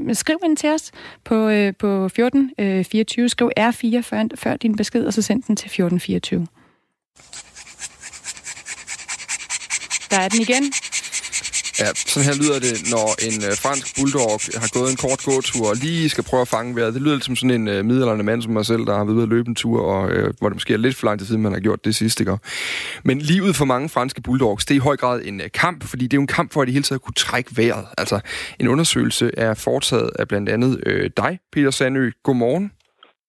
Øh, 0.10 0.16
skriv 0.16 0.38
ind 0.46 0.58
til 0.58 0.70
os 0.70 0.92
på, 1.24 1.50
øh, 1.50 1.74
på 1.80 2.06
1424. 2.06 3.24
Øh, 3.24 3.30
skriv 3.30 3.52
R4 3.60 4.02
før, 4.02 4.24
før 4.36 4.58
din 4.58 4.76
besked, 4.76 5.06
og 5.06 5.14
så 5.14 5.22
send 5.22 5.44
den 5.44 5.56
til 5.56 5.66
1424. 5.66 6.48
Der 10.12 10.18
er 10.18 10.28
den 10.30 10.42
igen. 10.42 10.74
Ja, 11.80 11.86
sådan 11.94 12.30
her 12.30 12.36
lyder 12.36 12.60
det, 12.60 12.90
når 12.92 13.08
en 13.28 13.44
øh, 13.44 13.58
fransk 13.58 13.96
bulldog 14.00 14.40
har 14.56 14.70
gået 14.80 14.92
en 14.92 14.98
kort 14.98 15.24
gåtur 15.24 15.70
og 15.70 15.76
lige 15.76 16.10
skal 16.10 16.24
prøve 16.24 16.42
at 16.42 16.48
fange 16.48 16.76
vejret. 16.76 16.94
Det 16.94 17.02
lyder 17.02 17.14
lidt 17.14 17.26
som 17.26 17.36
sådan 17.36 17.62
en 17.62 17.68
øh, 17.68 17.86
middelalderne 17.86 18.24
mand 18.24 18.42
som 18.42 18.52
mig 18.54 18.66
selv, 18.66 18.86
der 18.86 18.98
har 18.98 19.04
været 19.04 19.16
ude 19.16 19.24
at 19.24 19.30
løbe 19.30 19.50
en 19.50 19.56
tur, 19.56 19.82
og 19.82 20.12
øh, 20.12 20.34
hvor 20.40 20.50
det 20.50 20.56
måske 20.56 20.74
er 20.74 20.78
lidt 20.78 20.96
for 20.96 21.06
lang 21.08 21.20
tid 21.20 21.28
siden, 21.28 21.42
man 21.42 21.54
har 21.54 21.60
gjort 21.60 21.86
det 21.86 21.96
sidste 21.96 22.24
gang. 22.24 22.40
Men 23.04 23.20
livet 23.20 23.56
for 23.56 23.66
mange 23.66 23.90
franske 23.90 24.22
bulldogs, 24.22 24.66
det 24.66 24.74
er 24.74 24.76
i 24.76 24.80
høj 24.80 24.98
grad 24.98 25.22
en 25.26 25.42
øh, 25.42 25.50
kamp, 25.54 25.84
fordi 25.84 26.04
det 26.04 26.14
er 26.14 26.18
jo 26.18 26.22
en 26.22 26.28
kamp 26.28 26.54
for 26.54 26.62
at 26.62 26.68
de 26.68 26.74
hele 26.74 26.84
taget 26.84 27.02
kunne 27.02 27.14
trække 27.14 27.58
vejret. 27.58 27.86
Altså, 27.98 28.20
en 28.60 28.68
undersøgelse 28.68 29.32
er 29.38 29.54
foretaget 29.54 30.10
af 30.20 30.28
blandt 30.28 30.50
andet 30.50 30.84
øh, 30.86 31.10
dig, 31.18 31.40
Peter 31.54 31.72
Sandø. 31.72 32.12
Godmorgen. 32.24 32.72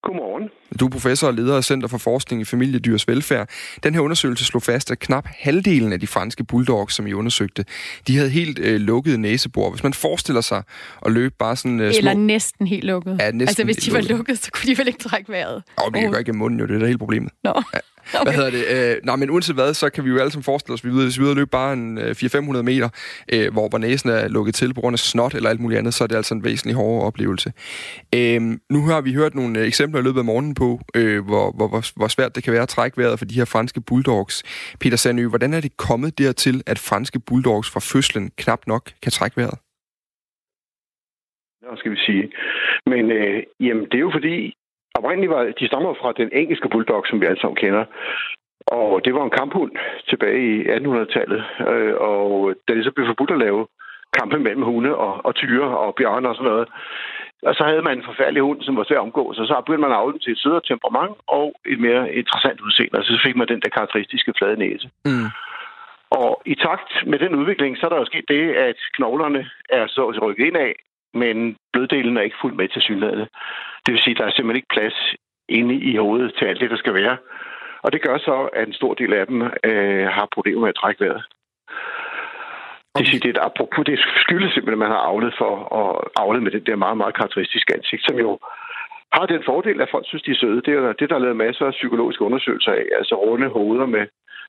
Godmorgen. 0.07 0.51
Du 0.81 0.87
er 0.87 0.91
professor 0.91 1.27
og 1.27 1.35
leder 1.35 1.57
af 1.57 1.65
Center 1.65 1.89
for 1.89 1.99
Forskning 1.99 2.43
i 2.43 2.45
Familiedyrs 2.45 3.09
Velfærd. 3.09 3.49
Den 3.83 3.95
her 3.95 4.01
undersøgelse 4.01 4.45
slog 4.45 4.63
fast, 4.63 4.91
at 4.91 4.99
knap 4.99 5.27
halvdelen 5.27 5.93
af 5.93 6.01
de 6.01 6.07
franske 6.07 6.45
bulldogs, 6.45 6.95
som 6.95 7.07
I 7.07 7.13
undersøgte, 7.13 7.65
de 8.07 8.17
havde 8.17 8.31
helt 8.31 8.59
øh, 8.59 8.81
lukket 8.81 9.21
næsebor. 9.21 9.71
Hvis 9.71 9.83
man 9.83 9.95
forestiller 9.95 10.41
sig 10.41 10.63
at 11.07 11.13
løbe 11.13 11.35
bare 11.39 11.57
sådan... 11.57 11.81
Øh, 11.81 11.93
små... 11.93 11.99
Eller 11.99 12.15
næsten 12.15 12.67
helt 12.67 12.85
lukket. 12.85 13.17
Ja, 13.21 13.31
næsten 13.31 13.41
altså, 13.41 13.65
hvis 13.65 13.77
de 13.77 13.93
var 13.93 14.01
lukket. 14.01 14.39
så 14.39 14.51
kunne 14.53 14.67
de 14.73 14.79
vel 14.79 14.87
ikke 14.89 14.99
trække 14.99 15.33
vejret? 15.33 15.63
Åh, 15.87 15.95
vi 15.95 16.01
kan 16.01 16.19
ikke 16.19 16.33
munden 16.33 16.61
jo, 16.61 16.67
det 16.67 16.75
er 16.75 16.79
da 16.79 16.87
helt 16.87 16.99
problemet. 16.99 17.33
Nå. 17.45 17.63
Okay. 18.15 18.25
Hvad 18.25 18.33
hedder 18.33 18.51
det? 18.51 18.95
Øh, 18.97 19.05
nej, 19.05 19.17
men 19.17 19.31
uanset 19.31 19.55
hvad, 19.55 19.75
så 19.75 19.91
kan 19.91 20.05
vi 20.05 20.11
jo 20.11 20.19
alle 20.19 20.31
sammen 20.31 20.45
forestille 20.45 20.75
os, 20.75 20.81
at 20.81 20.85
vi 20.85 20.91
ude, 20.91 21.05
hvis 21.05 21.19
vi 21.19 21.25
er 21.25 21.29
ude 21.29 21.35
løbe 21.35 21.51
bare 21.51 21.73
en 21.73 21.99
øh, 21.99 22.11
400-500 22.11 22.63
meter, 22.63 22.89
øh, 23.33 23.53
hvor, 23.53 23.69
hvor 23.69 23.79
næsen 23.79 24.11
er 24.11 24.29
lukket 24.29 24.55
til 24.55 24.75
på 24.75 24.81
grund 24.81 24.95
af 24.95 24.99
snot 24.99 25.35
eller 25.35 25.51
alt 25.51 25.61
muligt 25.61 25.79
andet, 25.79 25.95
så 25.95 26.05
er 26.05 26.09
det 26.09 26.17
altså 26.17 26.35
en 26.35 26.45
væsentlig 26.45 26.77
hårdere 26.77 27.07
oplevelse. 27.07 27.53
Øh, 28.15 28.41
nu 28.71 28.81
har 28.87 29.01
vi 29.01 29.13
hørt 29.13 29.35
nogle 29.35 29.59
øh, 29.59 29.67
eksempler 29.67 30.01
i 30.01 30.05
løbet 30.05 30.19
af 30.19 30.25
morgenen 30.25 30.55
på, 30.55 30.81
øh, 30.97 31.25
hvor, 31.25 31.53
hvor, 31.57 31.69
hvor, 31.69 31.83
hvor 31.97 32.09
svært 32.09 32.35
det 32.35 32.45
kan 32.45 32.53
være 32.53 32.63
at 32.63 32.69
trække 32.69 32.99
vejret 32.99 33.19
for 33.19 33.25
de 33.25 33.35
her 33.35 33.45
franske 33.45 33.81
bulldogs. 33.81 34.43
Peter 34.81 34.97
Sandø, 34.97 35.27
hvordan 35.29 35.55
er 35.55 35.61
det 35.61 35.77
kommet 35.77 36.19
dertil, 36.19 36.63
at 36.67 36.79
franske 36.79 37.21
bulldogs 37.21 37.71
fra 37.71 37.81
fødslen 37.81 38.31
knap 38.39 38.61
nok 38.67 38.91
kan 39.03 39.13
trække 39.13 39.37
vejret? 39.37 39.59
Skal 41.77 41.93
vi 41.93 41.97
sige? 41.97 42.33
Men 42.87 43.11
øh, 43.11 43.43
jamen, 43.61 43.85
det 43.85 43.95
er 43.95 44.07
jo 44.09 44.11
fordi, 44.15 44.55
oprindeligt 44.99 45.33
var, 45.35 45.43
de 45.61 45.67
stammer 45.67 45.95
fra 45.95 46.13
den 46.13 46.29
engelske 46.33 46.69
bulldog, 46.69 47.05
som 47.07 47.21
vi 47.21 47.27
alle 47.27 47.41
sammen 47.41 47.57
kender. 47.57 47.85
Og 48.67 49.05
det 49.05 49.15
var 49.15 49.25
en 49.25 49.39
kamphund 49.41 49.73
tilbage 50.09 50.41
i 50.53 50.63
1800-tallet. 50.63 51.45
Øh, 51.71 51.95
og 52.11 52.55
da 52.69 52.75
det 52.75 52.85
så 52.85 52.91
blev 52.91 53.07
forbudt 53.07 53.31
at 53.31 53.39
lave 53.39 53.67
kampe 54.19 54.39
mellem 54.39 54.63
hunde 54.63 54.97
og, 54.97 55.27
og 55.27 55.35
tyre 55.35 55.79
og 55.79 55.95
bjørne 55.95 56.29
og 56.29 56.35
sådan 56.35 56.51
noget, 56.51 56.69
og 57.43 57.55
så 57.55 57.65
havde 57.65 57.83
man 57.83 57.99
en 57.99 58.09
forfærdelig 58.11 58.43
hund, 58.43 58.63
som 58.63 58.77
var 58.77 58.85
svær 58.85 58.97
at 58.97 59.07
omgå, 59.09 59.33
så 59.33 59.43
så 59.47 59.63
begyndte 59.67 59.87
man 59.87 59.97
at 59.97 60.03
afle 60.03 60.19
til 60.19 60.33
et 60.33 60.39
sødere 60.39 60.69
temperament 60.71 61.17
og 61.27 61.47
et 61.73 61.81
mere 61.81 62.15
interessant 62.21 62.61
udseende. 62.61 62.99
Og 62.99 63.05
så 63.05 63.21
fik 63.27 63.37
man 63.37 63.49
den 63.49 63.61
der 63.61 63.77
karakteristiske 63.77 64.33
flade 64.39 64.57
næse. 64.65 64.91
Mm. 65.05 65.29
Og 66.11 66.43
i 66.47 66.55
takt 66.55 66.91
med 67.07 67.19
den 67.19 67.35
udvikling, 67.35 67.77
så 67.77 67.87
er 67.87 67.91
der 67.91 67.99
jo 67.99 68.11
sket 68.13 68.25
det, 68.29 68.45
at 68.69 68.79
knoglerne 68.97 69.51
er 69.69 69.87
så 69.87 70.03
rykket 70.23 70.47
ind 70.47 70.57
af, 70.57 70.73
men 71.15 71.57
bløddelen 71.73 72.17
er 72.17 72.23
ikke 72.23 72.41
fuldt 72.43 72.57
med 72.57 72.69
til 72.69 72.83
synligheden. 72.83 73.27
Det 73.87 73.93
vil 73.93 74.03
sige, 74.05 74.15
at 74.15 74.21
der 74.21 74.27
er 74.27 74.35
simpelthen 74.35 74.61
ikke 74.61 74.75
plads 74.77 74.99
inde 75.49 75.75
i 75.91 75.97
hovedet 75.97 76.35
til 76.39 76.45
alt 76.45 76.61
det, 76.61 76.71
der 76.71 76.77
skal 76.77 76.95
være. 76.95 77.17
Og 77.85 77.93
det 77.93 78.03
gør 78.07 78.19
så, 78.19 78.37
at 78.59 78.69
en 78.69 78.79
stor 78.81 78.95
del 78.95 79.13
af 79.21 79.27
dem 79.27 79.39
øh, 79.43 80.07
har 80.17 80.29
problemer 80.35 80.61
med 80.61 80.69
at 80.75 80.81
trække 80.83 81.01
vejret. 81.05 81.25
Det 82.93 83.01
vil 83.03 83.13
sige, 83.13 83.25
det 83.25 83.31
er 83.31 83.37
et 83.41 83.47
apropos, 83.49 83.85
det 83.91 83.99
skyldes 84.25 84.51
simpelthen, 84.53 84.83
at 84.83 84.85
man 84.87 84.95
har 84.97 85.03
avlet 85.11 85.35
for 85.43 85.53
at 85.81 85.91
avle 86.23 86.41
med 86.45 86.51
det 86.55 86.67
der 86.67 86.77
meget, 86.85 86.99
meget 87.03 87.15
karakteristiske 87.21 87.75
ansigt, 87.79 88.03
som 88.09 88.17
jo 88.25 88.31
har 89.17 89.27
den 89.35 89.43
fordel, 89.51 89.79
at 89.85 89.93
folk 89.95 90.07
synes, 90.07 90.23
de 90.27 90.31
er 90.35 90.41
søde. 90.43 90.61
Det 90.67 90.73
er 90.75 90.93
det, 91.01 91.11
der 91.11 91.17
er 91.17 91.25
lavet 91.25 91.43
masser 91.47 91.65
af 91.67 91.79
psykologiske 91.81 92.23
undersøgelser 92.29 92.73
af. 92.81 92.85
Altså 92.99 93.15
runde 93.27 93.49
hoveder 93.57 93.87
med, 93.97 94.05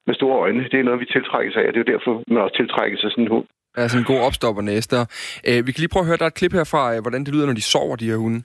med 0.07 0.15
store 0.19 0.37
øjne. 0.43 0.63
Det 0.71 0.79
er 0.79 0.87
noget, 0.87 0.99
vi 1.03 1.05
tiltrækkes 1.05 1.55
af, 1.55 1.65
og 1.67 1.71
det 1.73 1.79
er 1.79 1.85
jo 1.85 1.93
derfor, 1.93 2.11
man 2.33 2.43
også 2.45 2.55
tiltrækkes 2.61 3.03
af 3.05 3.11
sådan 3.11 3.23
en 3.23 3.33
hund. 3.35 3.45
Altså 3.83 3.97
en 3.97 4.09
god 4.13 4.21
opstopper 4.27 4.61
næste. 4.61 4.95
Øh, 5.49 5.59
vi 5.65 5.69
kan 5.71 5.81
lige 5.81 5.93
prøve 5.93 6.03
at 6.05 6.09
høre, 6.09 6.21
der 6.21 6.27
er 6.27 6.33
et 6.33 6.41
klip 6.41 6.53
her 6.59 6.67
fra, 6.73 6.83
øh, 6.93 7.01
hvordan 7.03 7.21
det 7.25 7.33
lyder, 7.33 7.45
når 7.45 7.59
de 7.61 7.71
sover, 7.73 7.95
de 7.95 8.09
her 8.11 8.19
hunde. 8.23 8.39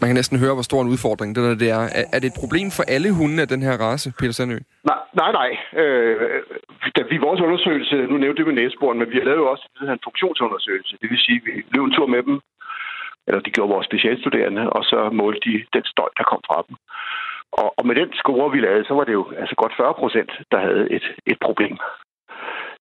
Man 0.00 0.08
kan 0.08 0.20
næsten 0.20 0.38
høre, 0.44 0.54
hvor 0.54 0.66
stor 0.70 0.80
en 0.82 0.92
udfordring 0.94 1.30
det, 1.34 1.42
der, 1.44 1.54
det 1.62 1.70
er. 1.78 1.84
er. 1.98 2.04
Er 2.14 2.18
det 2.20 2.28
et 2.32 2.40
problem 2.42 2.68
for 2.76 2.84
alle 2.94 3.10
hunde 3.18 3.38
af 3.44 3.48
den 3.54 3.62
her 3.66 3.74
race, 3.86 4.06
Peter 4.18 4.34
Sandø? 4.38 4.58
Nej, 4.90 5.00
nej. 5.20 5.30
nej. 5.40 5.50
Øh, 5.82 6.42
da 6.96 7.02
vi 7.10 7.16
vores 7.26 7.40
undersøgelse, 7.46 7.96
nu 8.10 8.16
nævnte 8.16 8.38
det 8.40 8.46
med 8.46 8.60
næseboren, 8.62 8.98
men 8.98 9.10
vi 9.12 9.16
har 9.18 9.26
lavet 9.28 9.42
jo 9.42 9.50
også 9.52 9.64
en 9.96 10.04
funktionsundersøgelse. 10.08 10.92
Det 11.02 11.10
vil 11.10 11.24
sige, 11.26 11.38
at 11.40 11.46
vi 11.48 11.54
løb 11.74 11.84
en 11.84 11.96
tur 11.96 12.06
med 12.14 12.22
dem, 12.28 12.36
eller 13.26 13.40
de 13.40 13.54
gjorde 13.54 13.74
vores 13.74 13.86
specialstuderende, 13.90 14.64
og 14.76 14.82
så 14.90 14.98
målte 15.20 15.40
de 15.46 15.54
den 15.76 15.84
støj, 15.92 16.10
der 16.18 16.24
kom 16.30 16.40
fra 16.48 16.58
dem. 16.68 16.76
Og, 17.60 17.68
og 17.78 17.86
med 17.88 17.94
den 18.00 18.10
score, 18.20 18.52
vi 18.54 18.60
lavede, 18.60 18.84
så 18.88 18.94
var 18.98 19.04
det 19.04 19.12
jo 19.20 19.24
altså 19.42 19.54
godt 19.62 19.74
40 19.76 19.94
procent, 20.02 20.30
der 20.52 20.58
havde 20.66 20.84
et, 20.96 21.06
et 21.26 21.38
problem. 21.46 21.76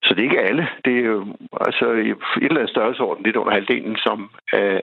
Så 0.03 0.13
det 0.13 0.19
er 0.19 0.29
ikke 0.29 0.47
alle. 0.49 0.67
Det 0.85 0.93
er 0.97 1.05
jo 1.05 1.35
altså 1.61 1.91
i 1.91 2.09
et 2.09 2.17
eller 2.41 2.59
andet 2.59 2.69
størrelsesorden 2.69 3.23
lidt 3.23 3.35
under 3.35 3.53
halvdelen, 3.53 3.95
som 3.97 4.31
øh, 4.53 4.79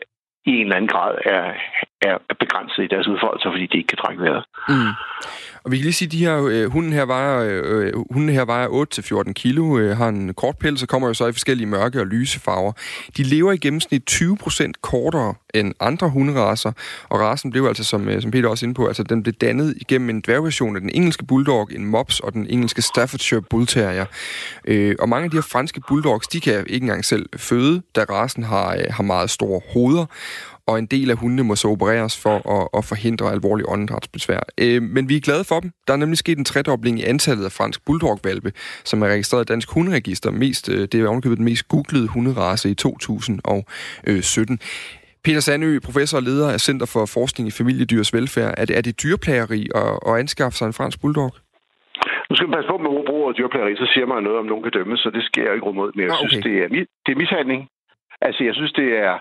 i 0.47 0.51
en 0.51 0.63
eller 0.63 0.77
anden 0.77 0.89
grad 0.89 1.19
er, 1.25 1.55
er 2.03 2.17
begrænset 2.39 2.83
i 2.83 2.87
deres 2.87 3.07
udfoldelser, 3.09 3.51
fordi 3.53 3.67
de 3.67 3.79
ikke 3.79 3.87
kan 3.93 3.99
trække 4.05 4.23
vejret. 4.23 4.45
Mm. 4.69 4.93
Og 5.65 5.71
vi 5.71 5.77
kan 5.77 5.85
lige 5.85 5.93
sige, 5.93 6.07
at 6.07 6.13
de 6.13 6.19
her 6.19 6.47
øh, 6.51 6.73
hunden 6.73 6.93
her 6.93 7.05
vejer, 7.05 7.39
øh, 7.39 7.87
øh 7.87 7.93
hunden 8.11 8.29
her 8.29 8.45
vejer 8.45 8.69
8-14 9.29 9.33
kilo, 9.33 9.79
øh, 9.79 9.97
har 9.97 10.09
en 10.09 10.35
kort 10.35 10.59
pels, 10.59 10.83
og 10.83 10.89
kommer 10.89 11.09
jo 11.09 11.15
så 11.15 11.27
i 11.27 11.33
forskellige 11.33 11.67
mørke 11.67 12.01
og 12.01 12.07
lyse 12.07 12.41
farver. 12.41 12.73
De 13.17 13.23
lever 13.23 13.53
i 13.53 13.57
gennemsnit 13.57 14.11
20% 14.11 14.73
kortere 14.83 15.35
end 15.55 15.75
andre 15.81 16.09
hunderaser, 16.11 16.73
og 17.09 17.21
rasen 17.21 17.51
blev 17.51 17.65
altså, 17.67 17.85
som, 17.85 18.09
øh, 18.09 18.23
som 18.23 18.31
Peter 18.31 18.49
også 18.49 18.67
inde 18.67 18.75
på, 18.75 18.87
altså 18.87 19.03
den 19.03 19.23
blev 19.23 19.33
dannet 19.33 19.75
igennem 19.81 20.11
en 20.11 20.21
dværgversion 20.21 20.77
af 20.77 20.81
den 20.81 20.91
engelske 20.95 21.25
bulldog, 21.25 21.69
en 21.73 21.85
mops 21.85 22.21
og 22.21 22.33
den 22.33 22.47
engelske 22.51 22.83
Staffordshire 22.83 23.43
Bull 23.43 23.67
Terrier. 23.67 24.07
Øh, 24.65 24.97
og 24.99 25.09
mange 25.09 25.25
af 25.25 25.31
de 25.31 25.37
her 25.37 25.43
franske 25.43 25.81
bulldogs, 25.89 26.29
de 26.29 26.41
kan 26.41 26.65
ikke 26.67 26.85
engang 26.85 27.05
selv 27.05 27.27
føde, 27.37 27.83
da 27.97 28.05
rasen 28.05 28.43
har, 28.43 28.75
øh, 28.75 28.85
har 28.91 29.03
meget 29.03 29.31
store 29.31 29.61
hoveder, 29.73 30.07
og 30.71 30.79
en 30.79 30.87
del 30.87 31.11
af 31.11 31.17
hundene 31.17 31.45
må 31.45 31.55
så 31.57 31.69
opereres 31.69 32.15
for 32.25 32.37
at, 32.57 32.69
at 32.79 32.85
forhindre 32.85 33.27
alvorlig 33.33 33.65
åndedrætsbesvær. 33.69 34.41
Øh, 34.61 34.83
men 34.83 35.09
vi 35.09 35.17
er 35.17 35.21
glade 35.21 35.45
for 35.45 35.61
dem. 35.61 35.71
Der 35.87 35.93
er 35.93 35.97
nemlig 35.97 36.19
sket 36.19 36.39
en 36.39 36.45
tredobling 36.45 36.99
i 37.01 37.05
antallet 37.05 37.45
af 37.45 37.53
fransk 37.53 37.81
bulldog-valpe, 37.87 38.53
som 38.85 39.03
er 39.03 39.07
registreret 39.07 39.45
i 39.45 39.51
Dansk 39.53 39.69
Hunderegister. 39.75 40.31
Mest, 40.31 40.69
øh, 40.69 40.81
det 40.93 40.95
er 40.95 41.09
ovenkøbet 41.09 41.39
den 41.39 41.45
mest 41.45 41.69
googlede 41.69 42.09
hunderace 42.09 42.71
i 42.71 42.75
2017. 42.75 44.59
Peter 45.25 45.41
Sandø, 45.41 45.79
professor 45.89 46.17
og 46.19 46.23
leder 46.23 46.49
af 46.53 46.61
Center 46.61 46.87
for 46.95 47.07
Forskning 47.07 47.45
i 47.49 47.51
Familiedyrs 47.61 48.15
Velfærd. 48.15 48.55
Er 48.57 48.65
det, 48.65 48.77
er 48.79 48.81
det 48.81 49.03
dyrplageri 49.03 49.63
at, 49.75 49.93
at 50.09 50.13
anskaffe 50.23 50.59
sig 50.59 50.67
en 50.67 50.73
fransk 50.73 51.01
bulldog? 51.01 51.31
Nu 52.31 52.37
skal 52.37 52.49
man 52.49 52.57
passe 52.57 52.69
på 52.73 52.77
med 52.85 52.91
brug 53.11 53.29
af 53.29 53.35
dyrplageri, 53.35 53.73
så 53.83 53.87
siger 53.95 54.07
man 54.07 54.23
noget, 54.23 54.39
om 54.43 54.47
nogen 54.51 54.63
kan 54.67 54.73
dømme, 54.79 54.97
så 54.97 55.09
det 55.17 55.23
sker 55.29 55.45
jeg 55.47 55.55
ikke 55.55 55.67
rum 55.67 55.75
mod. 55.81 55.91
Men 55.95 56.03
jeg 56.05 56.13
Ah, 56.13 56.19
okay. 56.21 56.29
synes, 56.29 56.45
det 56.49 56.55
er, 56.65 56.69
det 57.05 57.11
er 57.15 57.19
mishandling. 57.25 57.61
Altså, 58.27 58.41
jeg 58.49 58.55
synes, 58.59 58.73
det 58.81 58.89
er... 59.07 59.15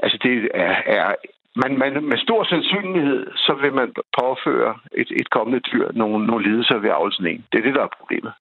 Altså, 0.00 0.18
det 0.22 0.50
er... 0.54 0.82
er 0.86 1.14
man, 1.62 1.78
man, 1.78 2.04
med 2.04 2.18
stor 2.18 2.44
sandsynlighed, 2.44 3.26
så 3.36 3.52
vil 3.62 3.72
man 3.72 3.94
påføre 4.20 4.78
et, 4.92 5.10
et 5.20 5.30
kommende 5.30 5.60
dyr 5.60 5.88
nogle, 5.92 6.26
nogle 6.26 6.48
lidelser 6.48 6.78
ved 6.78 6.90
avlsen 6.90 7.26
en. 7.26 7.44
Det 7.52 7.58
er 7.58 7.62
det, 7.62 7.74
der 7.74 7.82
er 7.82 7.96
problemet. 7.98 8.32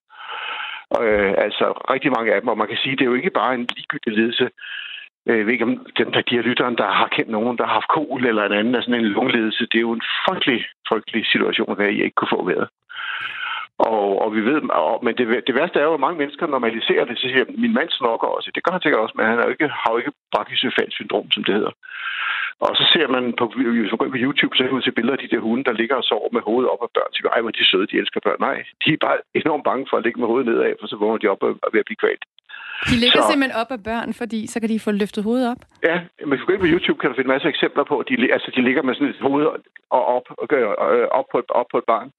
Og, 0.89 1.05
øh, 1.05 1.33
altså, 1.37 1.65
rigtig 1.93 2.11
mange 2.11 2.33
af 2.33 2.41
dem, 2.41 2.47
og 2.47 2.57
man 2.57 2.67
kan 2.67 2.77
sige, 2.77 2.95
det 2.95 3.01
er 3.01 3.11
jo 3.11 3.13
ikke 3.21 3.39
bare 3.41 3.53
en 3.55 3.67
ligegyldig 3.75 4.13
lidelse. 4.13 4.49
Øh, 5.27 5.37
jeg 5.37 5.45
ved 5.45 5.53
ikke, 5.53 5.69
om 5.69 5.85
den 5.97 6.13
der 6.13 6.21
giver 6.21 6.41
lytteren, 6.41 6.77
der 6.77 6.87
har 6.87 7.07
kendt 7.07 7.31
nogen, 7.31 7.57
der 7.57 7.65
har 7.65 7.73
haft 7.73 7.93
kol 7.97 8.25
eller 8.25 8.45
en 8.45 8.59
anden 8.59 8.75
af 8.75 8.83
sådan 8.83 8.99
en 8.99 9.13
lungeledelse, 9.17 9.67
det 9.71 9.77
er 9.77 9.87
jo 9.89 9.91
en 9.91 10.07
frygtelig, 10.25 10.65
frygtelig 10.89 11.25
situation 11.25 11.77
der 11.77 11.83
jeg 11.83 11.93
i, 11.93 12.03
ikke 12.03 12.15
kunne 12.15 12.35
få 12.37 12.45
været. 12.45 12.67
Og, 13.79 14.21
og 14.23 14.35
vi 14.35 14.41
ved, 14.49 14.57
og, 14.81 14.99
men 15.05 15.13
det, 15.17 15.25
det 15.47 15.55
værste 15.55 15.79
er 15.79 15.83
jo, 15.89 15.93
at 15.93 15.99
mange 16.05 16.17
mennesker 16.21 16.47
normaliserer 16.47 17.05
det, 17.05 17.15
så 17.19 17.25
siger 17.31 17.45
min 17.63 17.73
mand 17.73 17.89
snokker 17.89 18.27
også. 18.27 18.51
Det 18.55 18.63
gør 18.63 18.71
han 18.75 18.81
sikkert 18.81 19.01
også, 19.01 19.15
men 19.17 19.25
han 19.25 19.39
er 19.39 19.43
jo 19.45 19.49
ikke, 19.55 19.67
har 19.67 19.91
jo 19.91 19.97
ikke 19.97 20.11
brachysofalt 20.33 20.93
syndrom, 20.93 21.31
som 21.31 21.43
det 21.43 21.53
hedder. 21.55 21.73
Og 22.65 22.71
så 22.79 22.83
ser 22.93 23.07
man 23.15 23.23
på, 23.39 23.43
hvis 23.55 23.91
man 23.91 23.97
går 24.01 24.09
på 24.15 24.23
YouTube, 24.25 24.53
så 24.57 24.63
kan 24.63 24.73
man 24.73 24.81
se 24.87 24.91
billeder 24.97 25.17
af 25.17 25.21
de 25.23 25.31
der 25.35 25.41
hunde, 25.47 25.63
der 25.69 25.79
ligger 25.81 25.95
og 25.95 26.03
sover 26.09 26.29
med 26.35 26.41
hovedet 26.47 26.71
op 26.73 26.81
af 26.87 26.91
børn. 26.97 27.11
Så 27.11 27.15
siger, 27.17 27.29
ej, 27.35 27.41
hvor 27.41 27.51
de 27.57 27.65
søde, 27.71 27.87
de 27.91 27.97
elsker 28.01 28.19
børn. 28.27 28.39
Nej, 28.47 28.57
de 28.83 28.87
er 28.93 28.97
bare 29.07 29.17
enormt 29.41 29.63
bange 29.69 29.85
for 29.89 29.97
at 29.97 30.03
ligge 30.05 30.19
med 30.19 30.27
hovedet 30.31 30.47
nedad, 30.49 30.73
for 30.79 30.87
så 30.87 30.95
vågner 31.03 31.17
de 31.23 31.27
op 31.33 31.41
og 31.43 31.69
ved 31.73 31.79
at 31.83 31.89
blive 31.89 32.01
kvalt. 32.03 32.23
De 32.91 32.95
ligger 33.03 33.21
Så- 33.21 33.27
simpelthen 33.31 33.59
op 33.61 33.71
af 33.77 33.81
børn, 33.89 34.09
fordi 34.21 34.39
så 34.51 34.57
kan 34.59 34.69
de 34.69 34.79
få 34.87 34.91
løftet 34.91 35.23
hovedet 35.27 35.45
op. 35.53 35.61
Ja, 35.89 35.97
men 36.19 36.29
hvis 36.29 36.39
du 36.39 36.45
går 36.45 36.53
ind 36.53 36.63
på 36.65 36.71
YouTube, 36.73 36.99
kan 36.99 37.09
du 37.09 37.15
finde 37.15 37.31
masser 37.33 37.47
af 37.49 37.53
eksempler 37.55 37.83
på, 37.91 37.95
at 38.01 38.05
de, 38.09 38.15
altså, 38.35 38.49
de 38.55 38.61
ligger 38.67 38.81
med 38.87 38.93
sådan 38.95 39.07
et 39.13 39.21
hoved 39.27 39.45
og 39.97 40.03
op, 40.15 40.25
og, 40.41 40.45
øh, 40.57 41.07
op, 41.19 41.27
på, 41.31 41.37
et, 41.43 41.49
op 41.61 41.69
på 41.71 41.77
et 41.81 41.87
barn. 41.93 42.09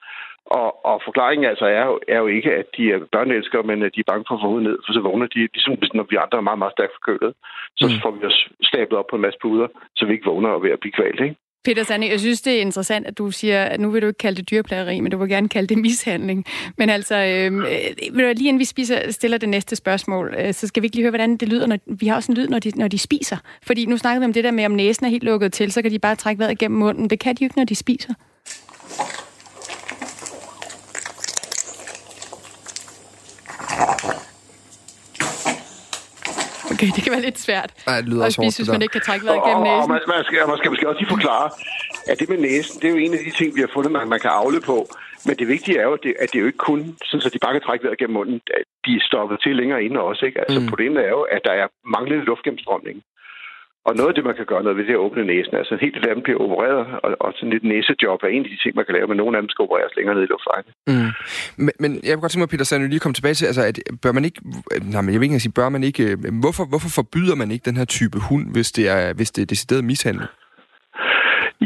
Og, 0.46 0.86
og 0.90 0.96
forklaringen 1.04 1.44
altså 1.52 1.66
er 1.66 1.84
jo, 1.90 2.00
er 2.08 2.18
jo 2.18 2.26
ikke, 2.26 2.50
at 2.60 2.66
de 2.76 2.82
er 2.92 2.98
børneelskere, 3.12 3.62
men 3.62 3.82
at 3.82 3.92
de 3.94 4.00
er 4.00 4.10
bange 4.12 4.24
for 4.28 4.34
at 4.34 4.40
få 4.42 4.46
hovedet 4.46 4.68
ned, 4.68 4.78
for 4.86 4.92
så 4.92 5.00
vågner 5.00 5.26
de, 5.26 5.38
ligesom 5.54 5.72
når 5.94 6.06
vi 6.10 6.16
andre 6.16 6.38
er 6.38 6.46
meget, 6.48 6.58
meget 6.62 6.72
stærkt 6.76 6.92
forkølet. 6.98 7.32
Så 7.80 7.84
Mm. 7.86 8.00
får 8.02 8.10
vi 8.16 8.22
os 8.30 8.38
stablet 8.70 8.98
op 9.00 9.06
på 9.10 9.16
en 9.16 9.22
masse 9.22 9.38
puder, 9.42 9.66
så 9.96 10.06
vi 10.06 10.12
ikke 10.12 10.30
vågner 10.32 10.48
og 10.48 10.62
ved 10.62 10.70
at 10.70 10.80
blive 10.80 10.92
kvalt, 10.92 11.20
ikke? 11.20 11.36
Peter 11.64 11.82
Sande, 11.82 12.10
jeg 12.10 12.20
synes, 12.20 12.42
det 12.42 12.56
er 12.56 12.60
interessant, 12.60 13.06
at 13.06 13.18
du 13.18 13.30
siger, 13.30 13.62
at 13.64 13.80
nu 13.80 13.90
vil 13.90 14.02
du 14.02 14.06
ikke 14.06 14.18
kalde 14.18 14.36
det 14.36 14.50
dyrplageri, 14.50 15.00
men 15.00 15.12
du 15.12 15.18
vil 15.18 15.28
gerne 15.28 15.48
kalde 15.48 15.68
det 15.74 15.78
mishandling. 15.78 16.44
Men 16.78 16.90
altså, 16.90 17.14
øh, 17.16 17.52
øh, 17.56 18.36
lige 18.36 18.48
inden 18.48 18.58
vi 18.58 18.64
spiser, 18.64 19.10
stiller 19.10 19.38
det 19.38 19.48
næste 19.48 19.76
spørgsmål, 19.76 20.34
øh, 20.38 20.52
så 20.52 20.66
skal 20.66 20.82
vi 20.82 20.86
ikke 20.86 20.96
lige 20.96 21.04
høre, 21.04 21.10
hvordan 21.10 21.36
det 21.36 21.48
lyder. 21.48 21.66
Når, 21.66 21.78
vi 21.86 22.06
har 22.06 22.16
også 22.16 22.32
en 22.32 22.38
lyd, 22.38 22.48
når 22.48 22.58
de, 22.58 22.70
når 22.76 22.88
de 22.88 22.98
spiser. 22.98 23.36
Fordi 23.66 23.86
nu 23.86 23.96
snakkede 23.96 24.20
vi 24.20 24.24
om 24.24 24.32
det 24.32 24.44
der 24.44 24.50
med, 24.50 24.64
om 24.66 24.72
næsen 24.72 25.06
er 25.06 25.10
helt 25.10 25.24
lukket 25.24 25.52
til, 25.52 25.72
så 25.72 25.82
kan 25.82 25.90
de 25.90 25.98
bare 25.98 26.14
trække 26.14 26.38
vejret 26.38 26.52
igennem 26.52 26.78
munden. 26.78 27.10
Det 27.10 27.20
kan 27.20 27.34
de 27.34 27.44
jo 27.44 27.46
ikke, 27.46 27.58
når 27.58 27.64
de 27.64 27.74
spiser. 27.74 28.14
Okay, 36.76 36.90
det 36.96 37.02
kan 37.04 37.12
være 37.16 37.24
lidt 37.28 37.38
svært. 37.46 37.70
Nej, 37.86 37.96
det 38.00 38.08
lyder 38.10 38.22
og 38.24 38.26
også 38.26 38.38
hårdt, 38.40 38.54
spise, 38.54 38.58
hvis 38.62 38.72
man 38.76 38.82
ikke 38.84 38.96
kan 38.98 39.04
trække 39.08 39.22
vejret 39.26 39.40
Og, 39.40 39.46
gennem 39.48 39.66
og, 39.66 39.72
og 39.72 39.76
næsen. 39.76 39.90
man, 39.92 40.00
man, 40.14 40.22
skal, 40.28 40.38
man 40.52 40.58
skal 40.60 40.68
måske 40.72 40.88
også 40.90 41.00
lige 41.02 41.12
forklare, 41.16 41.48
at 42.10 42.16
det 42.20 42.26
med 42.32 42.38
næsen, 42.48 42.74
det 42.80 42.86
er 42.88 42.92
jo 42.96 43.00
en 43.06 43.14
af 43.18 43.22
de 43.26 43.32
ting, 43.38 43.48
vi 43.56 43.60
har 43.64 43.70
fundet, 43.76 43.90
man, 43.96 44.04
man 44.14 44.20
kan 44.24 44.32
afle 44.42 44.60
på. 44.70 44.78
Men 45.26 45.34
det 45.40 45.46
vigtige 45.54 45.76
er 45.82 45.86
jo, 45.88 45.94
at 45.98 46.02
det, 46.06 46.12
at 46.22 46.26
det 46.30 46.36
er 46.38 46.42
jo 46.44 46.50
ikke 46.52 46.64
kun 46.70 46.80
sådan, 47.08 47.26
at 47.26 47.32
de 47.34 47.44
bare 47.44 47.54
kan 47.56 47.64
trække 47.66 47.82
vejret 47.84 47.98
gennem 48.00 48.16
munden. 48.18 48.36
At 48.58 48.64
De 48.84 48.90
er 48.98 49.02
stoppet 49.10 49.36
til 49.44 49.52
længere 49.60 49.80
inde 49.86 49.98
også. 50.10 50.22
Ikke? 50.28 50.38
Altså, 50.44 50.60
mm. 50.60 50.66
Problemet 50.72 50.98
er 51.06 51.10
jo, 51.18 51.22
at 51.36 51.42
der 51.48 51.54
er 51.62 51.66
manglende 51.94 52.24
luftgennemstrømning. 52.30 52.96
Og 53.86 53.92
noget 53.98 54.10
af 54.10 54.14
det, 54.14 54.24
man 54.24 54.38
kan 54.38 54.50
gøre 54.52 54.62
noget 54.62 54.76
ved, 54.76 54.84
det 54.84 54.94
er 54.94 55.00
at 55.00 55.06
åbne 55.06 55.24
næsen. 55.32 55.54
Altså 55.60 55.74
en 55.74 55.84
helt 55.84 55.96
af 55.96 56.14
dem 56.14 56.22
bliver 56.26 56.40
opereret, 56.44 56.82
og, 57.04 57.08
og 57.24 57.28
sådan 57.36 57.54
lidt 57.54 57.64
næsejob 57.74 58.20
er 58.22 58.30
en 58.36 58.44
af 58.44 58.50
de 58.50 58.62
ting, 58.62 58.72
man 58.76 58.84
kan 58.86 58.94
lave, 58.94 59.06
men 59.10 59.16
nogle 59.22 59.36
af 59.36 59.42
dem 59.42 59.50
skal 59.52 59.62
opereres 59.66 59.96
længere 59.96 60.14
ned 60.14 60.24
i 60.24 60.32
luftvejene. 60.32 60.70
Mm. 60.90 61.10
Men, 61.64 61.74
men 61.82 61.90
jeg 62.04 62.12
kunne 62.12 62.24
godt 62.24 62.32
tænke 62.32 62.44
mig, 62.44 62.52
Peter 62.54 62.68
Sandø, 62.68 62.86
lige 62.86 63.04
komme 63.04 63.18
tilbage 63.18 63.36
til, 63.38 63.46
altså, 63.50 63.62
at 63.70 63.76
bør 64.02 64.12
man 64.16 64.24
ikke, 64.28 64.40
nej, 64.92 65.02
men 65.02 65.10
jeg 65.12 65.20
vil 65.20 65.26
ikke 65.28 65.44
sige, 65.46 65.58
bør 65.60 65.68
man 65.74 65.82
ikke, 65.90 66.04
hvorfor, 66.42 66.64
hvorfor 66.72 66.90
forbyder 67.00 67.36
man 67.40 67.50
ikke 67.54 67.68
den 67.70 67.80
her 67.80 67.88
type 67.98 68.18
hund, 68.28 68.44
hvis 68.54 68.68
det 68.76 68.84
er, 68.96 69.02
hvis 69.18 69.30
det 69.34 69.42
er 69.42 69.52
decideret 69.54 69.90
mishandling? 69.92 70.28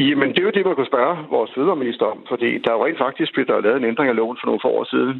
Jamen, 0.07 0.29
det 0.33 0.39
er 0.39 0.47
jo 0.49 0.57
det, 0.57 0.65
man 0.65 0.75
kunne 0.75 0.93
spørge 0.93 1.15
vores 1.35 1.51
fødevareminister 1.55 2.05
om, 2.13 2.19
fordi 2.31 2.49
der 2.63 2.69
er 2.69 2.77
jo 2.77 2.85
rent 2.85 3.03
faktisk 3.05 3.29
blev 3.33 3.45
der 3.47 3.65
lavet 3.65 3.77
en 3.79 3.89
ændring 3.91 4.09
af 4.09 4.15
loven 4.15 4.37
for 4.39 4.47
nogle 4.47 4.63
få 4.65 4.69
år 4.79 4.87
siden, 4.93 5.15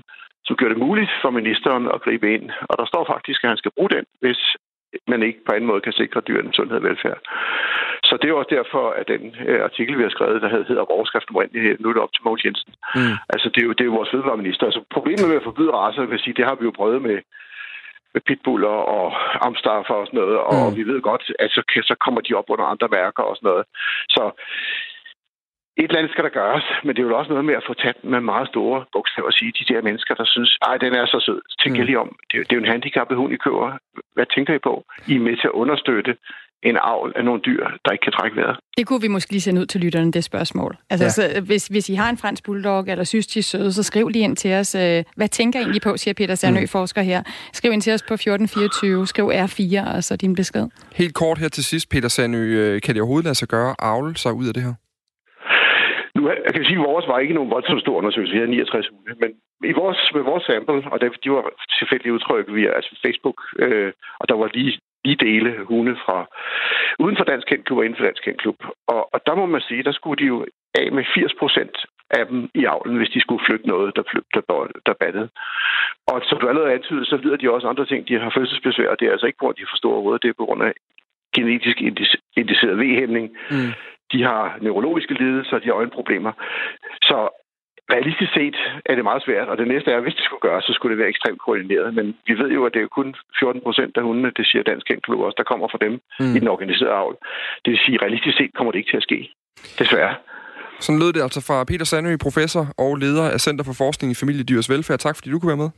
som 0.46 0.56
gør 0.60 0.70
det 0.72 0.84
muligt 0.86 1.12
for 1.22 1.30
ministeren 1.40 1.84
at 1.94 2.02
gribe 2.06 2.28
ind. 2.36 2.46
Og 2.70 2.76
der 2.80 2.86
står 2.92 3.04
faktisk, 3.14 3.40
at 3.44 3.52
han 3.52 3.62
skal 3.62 3.76
bruge 3.76 3.92
den, 3.96 4.06
hvis 4.24 4.42
man 5.08 5.24
ikke 5.24 5.40
på 5.46 5.52
anden 5.56 5.68
måde 5.72 5.82
kan 5.82 5.94
sikre 5.94 6.22
dyrenes 6.28 6.56
sundhed 6.56 6.78
og 6.78 6.84
velfærd. 6.84 7.20
Så 8.04 8.18
det 8.22 8.30
er 8.30 8.34
også 8.34 8.56
derfor, 8.60 8.84
at 9.00 9.08
den 9.08 9.36
øh, 9.48 9.62
artikel, 9.64 9.98
vi 9.98 10.04
har 10.04 10.10
skrevet, 10.16 10.42
der 10.42 10.50
hedder 10.70 10.92
overskriften 10.96 11.36
oprindeligt, 11.36 11.80
nu 11.80 11.90
er 11.90 11.94
det 11.94 12.02
op 12.02 12.14
til 12.14 12.24
Mogens 12.26 12.46
Jensen. 12.46 12.74
Mm. 12.96 13.16
Altså, 13.34 13.48
det 13.54 13.62
er 13.62 13.66
jo, 13.68 13.74
det 13.78 13.82
er 13.82 13.92
jo 13.92 13.98
vores 14.00 14.12
fødevareminister. 14.14 14.66
Altså, 14.66 14.82
problemet 14.98 15.28
med 15.30 15.36
at 15.40 15.48
forbyde 15.50 15.72
racer, 15.72 16.06
vil 16.06 16.20
sige, 16.24 16.38
det 16.40 16.46
har 16.46 16.56
vi 16.56 16.66
jo 16.66 16.74
prøvet 16.80 17.02
med, 17.02 17.18
med 18.14 18.22
pitbuller 18.28 18.78
og 18.98 19.06
amstaffer 19.48 19.94
og 19.94 20.06
sådan 20.08 20.20
noget, 20.20 20.38
og 20.50 20.58
Mm. 20.70 20.76
vi 20.78 20.84
ved 20.92 21.02
godt, 21.02 21.24
at 21.40 21.50
så, 21.52 21.62
så 21.90 21.96
kommer 22.06 22.22
de 22.22 22.34
op 22.40 22.50
under 22.54 22.66
andre 22.66 22.88
mærker 22.98 23.24
og 23.24 23.36
sådan 23.36 23.50
noget. 23.52 23.66
Så 24.16 24.24
et 25.82 25.88
eller 25.90 26.00
andet 26.00 26.12
skal 26.14 26.24
der 26.28 26.34
gøres, 26.42 26.66
men 26.84 26.92
det 26.96 27.00
er 27.02 27.08
jo 27.08 27.18
også 27.22 27.32
noget 27.36 27.46
med 27.50 27.56
at 27.60 27.64
få 27.70 27.74
taget 27.84 28.00
med 28.14 28.22
meget 28.32 28.48
store 28.54 28.78
bogstaver 28.94 29.28
og 29.32 29.36
sige, 29.40 29.52
de 29.60 29.66
der 29.74 29.82
mennesker, 29.88 30.14
der 30.22 30.26
synes, 30.36 30.52
ej, 30.70 30.76
den 30.84 30.92
er 31.00 31.06
så 31.14 31.20
sød. 31.28 31.42
Tænk 31.62 31.74
Mm. 31.78 31.86
lige 31.90 32.00
om, 32.04 32.10
det 32.28 32.34
er, 32.36 32.40
jo- 32.42 32.46
det 32.48 32.52
er 32.54 32.60
jo 32.60 32.64
en 32.66 32.72
handicappet 32.76 33.16
hund, 33.18 33.32
I 33.34 33.38
køber. 33.46 33.68
Hvad 34.16 34.26
tænker 34.36 34.54
I 34.54 34.60
på? 34.70 34.74
I 35.12 35.14
er 35.16 35.20
med 35.28 35.36
til 35.42 35.48
at 35.52 35.56
understøtte 35.62 36.14
en 36.70 36.78
avl 36.92 37.14
af 37.16 37.26
nogle 37.26 37.42
dyr, 37.42 37.64
der 37.86 37.92
ikke 37.92 38.04
kan 38.04 38.14
trække 38.14 38.36
vejret. 38.38 38.58
Det 38.78 38.88
kunne 38.88 39.02
vi 39.02 39.08
måske 39.08 39.32
lige 39.32 39.42
sende 39.42 39.62
ud 39.62 39.66
til 39.66 39.82
lytterne, 39.82 40.12
det 40.12 40.24
spørgsmål. 40.24 40.78
Altså, 40.90 41.22
Ja. 41.22 41.28
ja. 41.28 41.34
så, 41.36 41.42
hvis, 41.42 41.68
hvis 41.68 41.90
I 41.90 41.94
har 41.94 42.10
en 42.10 42.18
fransk 42.18 42.44
bulldog, 42.46 42.86
eller 42.88 43.04
synes, 43.04 43.28
de 43.28 43.40
er 43.40 43.44
søde, 43.44 43.74
så 43.74 43.84
skriv 43.84 44.08
lige 44.08 44.24
ind 44.24 44.36
til 44.38 44.54
os. 44.54 44.76
Øh, 44.76 45.04
hvad 45.16 45.28
tænker 45.28 45.60
I 45.60 45.62
egentlig 45.62 45.82
på, 45.82 45.98
siger 45.98 46.14
Peter 46.14 46.36
Sandø, 46.36 46.62
mm. 46.62 46.68
forsker 46.68 47.02
her. 47.02 47.24
Skriv 47.54 47.72
ind 47.72 47.82
til 47.82 47.94
os 47.94 48.02
på 48.08 48.14
1424, 48.14 49.08
skriv 49.08 49.26
R4, 49.32 49.96
og 49.96 50.04
så 50.04 50.16
din 50.16 50.36
besked. 50.36 50.68
Helt 50.96 51.14
kort 51.14 51.38
her 51.38 51.50
til 51.50 51.64
sidst, 51.64 51.90
Peter 51.90 52.08
Sandø, 52.08 52.38
øh, 52.38 52.82
kan 52.82 52.96
det 52.96 53.02
overhovedet 53.02 53.26
lade 53.26 53.36
sig 53.36 53.48
gøre 53.48 53.70
at 53.70 53.76
avle 53.80 54.18
sig 54.18 54.34
ud 54.34 54.48
af 54.48 54.54
det 54.54 54.64
her? 54.64 54.74
Nu, 56.16 56.30
jeg 56.30 56.54
kan 56.54 56.66
sige, 56.66 56.80
at 56.80 56.90
vores 56.92 57.08
var 57.08 57.20
ikke 57.20 57.34
nogen 57.34 57.52
voldsomt 57.52 57.82
stor 57.82 57.98
undersøgelse. 57.98 58.34
Vi 58.34 58.40
havde 58.40 58.52
69 58.52 58.88
hunde, 58.88 59.16
Men 59.24 59.32
i 59.72 59.74
vores, 59.82 60.00
med 60.14 60.22
vores 60.22 60.44
sample, 60.44 60.92
og 60.92 61.02
det, 61.02 61.24
de 61.24 61.32
var 61.32 61.46
tilfældigt 61.80 62.14
udtryk 62.14 62.46
via 62.54 62.70
altså 62.78 63.00
Facebook, 63.06 63.38
øh, 63.60 63.92
og 64.20 64.30
der 64.30 64.36
var 64.36 64.50
lige, 64.54 64.80
lige 65.06 65.24
dele 65.26 65.52
hunde 65.70 65.96
fra 66.06 66.18
uden 67.00 67.18
for 67.18 67.24
Dansk 67.24 67.48
Kendklub 67.48 67.78
og 67.78 67.86
inden 67.86 67.98
for 67.98 68.06
Dansk 68.06 68.24
Kendklub. 68.24 68.60
Og, 68.88 69.14
og 69.14 69.20
der 69.26 69.36
må 69.36 69.46
man 69.46 69.62
sige, 69.62 69.84
der 69.84 69.92
skulle 69.92 70.22
de 70.24 70.28
jo 70.28 70.46
af 70.76 70.92
med 70.92 71.04
80 71.16 71.34
procent 71.40 71.76
af 72.10 72.28
dem 72.28 72.50
i 72.56 72.66
avlen, 72.66 72.98
hvis 72.98 73.14
de 73.16 73.22
skulle 73.22 73.46
flytte 73.48 73.68
noget, 73.68 73.96
der, 73.96 74.04
flyt, 74.12 74.28
der, 74.34 74.44
der 74.86 74.94
battede. 74.94 75.30
Og 76.08 76.22
som 76.30 76.40
du 76.40 76.48
allerede 76.48 76.74
antydede, 76.74 77.06
så 77.06 77.18
lider 77.18 77.38
de 77.38 77.52
også 77.52 77.68
andre 77.68 77.86
ting. 77.86 78.08
De 78.08 78.20
har 78.20 78.34
fødselsbesvær, 78.38 78.90
og 78.90 79.00
det 79.00 79.08
er 79.08 79.12
altså 79.12 79.28
ikke 79.28 79.38
på 79.38 79.46
grund 79.46 79.54
af, 79.54 79.58
de 79.58 79.66
har 79.66 79.72
for 79.74 79.82
store 79.84 80.02
hoveder, 80.02 80.18
det 80.18 80.30
er 80.30 80.40
på 80.42 80.46
grund 80.46 80.64
af 80.64 80.74
genetisk 81.36 81.78
indiceret 82.38 82.80
V-hæmning. 82.80 83.26
Mm. 83.52 83.72
De 84.12 84.20
har 84.24 84.58
neurologiske 84.62 85.14
lidelser, 85.14 85.60
de 85.60 85.66
har 85.70 85.74
øjenproblemer. 85.82 86.32
Så 87.10 87.18
realistisk 87.94 88.32
set 88.40 88.58
er 88.90 88.96
det 88.96 89.04
meget 89.10 89.24
svært, 89.28 89.48
og 89.52 89.58
det 89.58 89.68
næste 89.68 89.90
er, 89.92 90.00
hvis 90.02 90.16
det 90.18 90.24
skulle 90.26 90.46
gøres, 90.48 90.64
så 90.66 90.74
skulle 90.74 90.92
det 90.94 91.02
være 91.02 91.10
ekstremt 91.14 91.42
koordineret. 91.46 91.94
Men 91.98 92.06
vi 92.28 92.34
ved 92.42 92.50
jo, 92.58 92.62
at 92.66 92.72
det 92.74 92.80
er 92.80 92.88
jo 92.90 92.98
kun 93.00 93.16
14 93.40 93.62
procent 93.68 93.98
af 93.98 94.04
hundene, 94.04 94.32
det 94.38 94.46
siger 94.50 94.64
Dansk 94.64 94.88
Klub 95.06 95.20
også, 95.20 95.38
der 95.42 95.50
kommer 95.52 95.68
fra 95.72 95.84
dem 95.86 95.94
Mm. 96.20 96.36
i 96.36 96.40
den 96.40 96.48
organiserede 96.56 96.94
avl. 97.02 97.16
Det 97.64 97.70
vil 97.72 97.80
sige, 97.86 97.98
realistisk 98.02 98.38
set 98.38 98.52
kommer 98.58 98.72
det 98.72 98.80
ikke 98.80 98.92
til 98.92 98.98
at 99.02 99.08
ske. 99.10 99.20
Desværre. 99.80 100.16
Sådan 100.80 101.00
lød 101.02 101.14
det 101.14 101.22
altså 101.28 101.42
fra 101.48 101.64
Peter 101.64 101.86
Sandø, 101.86 102.18
professor 102.28 102.64
og 102.78 102.92
leder 102.98 103.26
af 103.36 103.40
Center 103.40 103.64
for 103.66 103.76
Forskning 103.84 104.12
i 104.12 104.16
Familiedyrs 104.22 104.70
Velfærd. 104.70 105.00
Tak 105.00 105.16
fordi 105.18 105.30
du 105.32 105.40
kunne 105.40 105.54
være 105.54 105.64
med. 105.66 105.70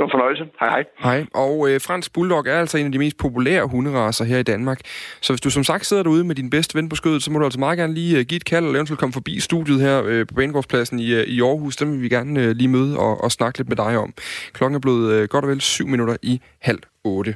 Det 0.00 0.04
var 0.04 0.08
en 0.08 0.18
fornøjelse. 0.18 0.44
Hej 0.60 0.68
hej. 0.68 0.84
Hej. 0.98 1.26
Og 1.34 1.70
øh, 1.70 1.80
fransk 1.80 2.12
bulldog 2.12 2.46
er 2.46 2.60
altså 2.60 2.78
en 2.78 2.86
af 2.86 2.92
de 2.92 2.98
mest 2.98 3.16
populære 3.18 3.66
hunderacer 3.66 4.24
her 4.24 4.38
i 4.38 4.42
Danmark. 4.42 4.80
Så 5.20 5.32
hvis 5.32 5.40
du 5.40 5.50
som 5.50 5.64
sagt 5.64 5.86
sidder 5.86 6.02
derude 6.02 6.24
med 6.24 6.34
din 6.34 6.50
bedste 6.50 6.78
ven 6.78 6.88
på 6.88 6.96
skødet, 6.96 7.22
så 7.22 7.30
må 7.30 7.38
du 7.38 7.44
altså 7.44 7.58
meget 7.58 7.78
gerne 7.78 7.94
lige 7.94 8.18
øh, 8.18 8.24
give 8.24 8.36
et 8.36 8.44
kald, 8.44 8.64
eller 8.64 8.76
eventuelt 8.76 9.00
komme 9.00 9.12
forbi 9.12 9.40
studiet 9.40 9.80
her 9.80 10.02
øh, 10.04 10.26
på 10.26 10.34
Banegårdspladsen 10.34 10.98
i, 10.98 11.14
øh, 11.14 11.24
i 11.24 11.40
Aarhus. 11.42 11.76
Den 11.76 11.92
vil 11.92 12.02
vi 12.02 12.08
gerne 12.08 12.40
øh, 12.40 12.50
lige 12.50 12.68
møde 12.68 12.98
og, 12.98 13.24
og 13.24 13.32
snakke 13.32 13.58
lidt 13.58 13.68
med 13.68 13.76
dig 13.76 13.98
om. 13.98 14.14
Klokken 14.52 14.74
er 14.74 14.80
blevet 14.80 15.12
øh, 15.12 15.28
godt 15.28 15.44
og 15.44 15.50
vel 15.50 15.60
syv 15.60 15.86
minutter 15.86 16.16
i 16.22 16.40
halv 16.60 16.80
otte. 17.04 17.34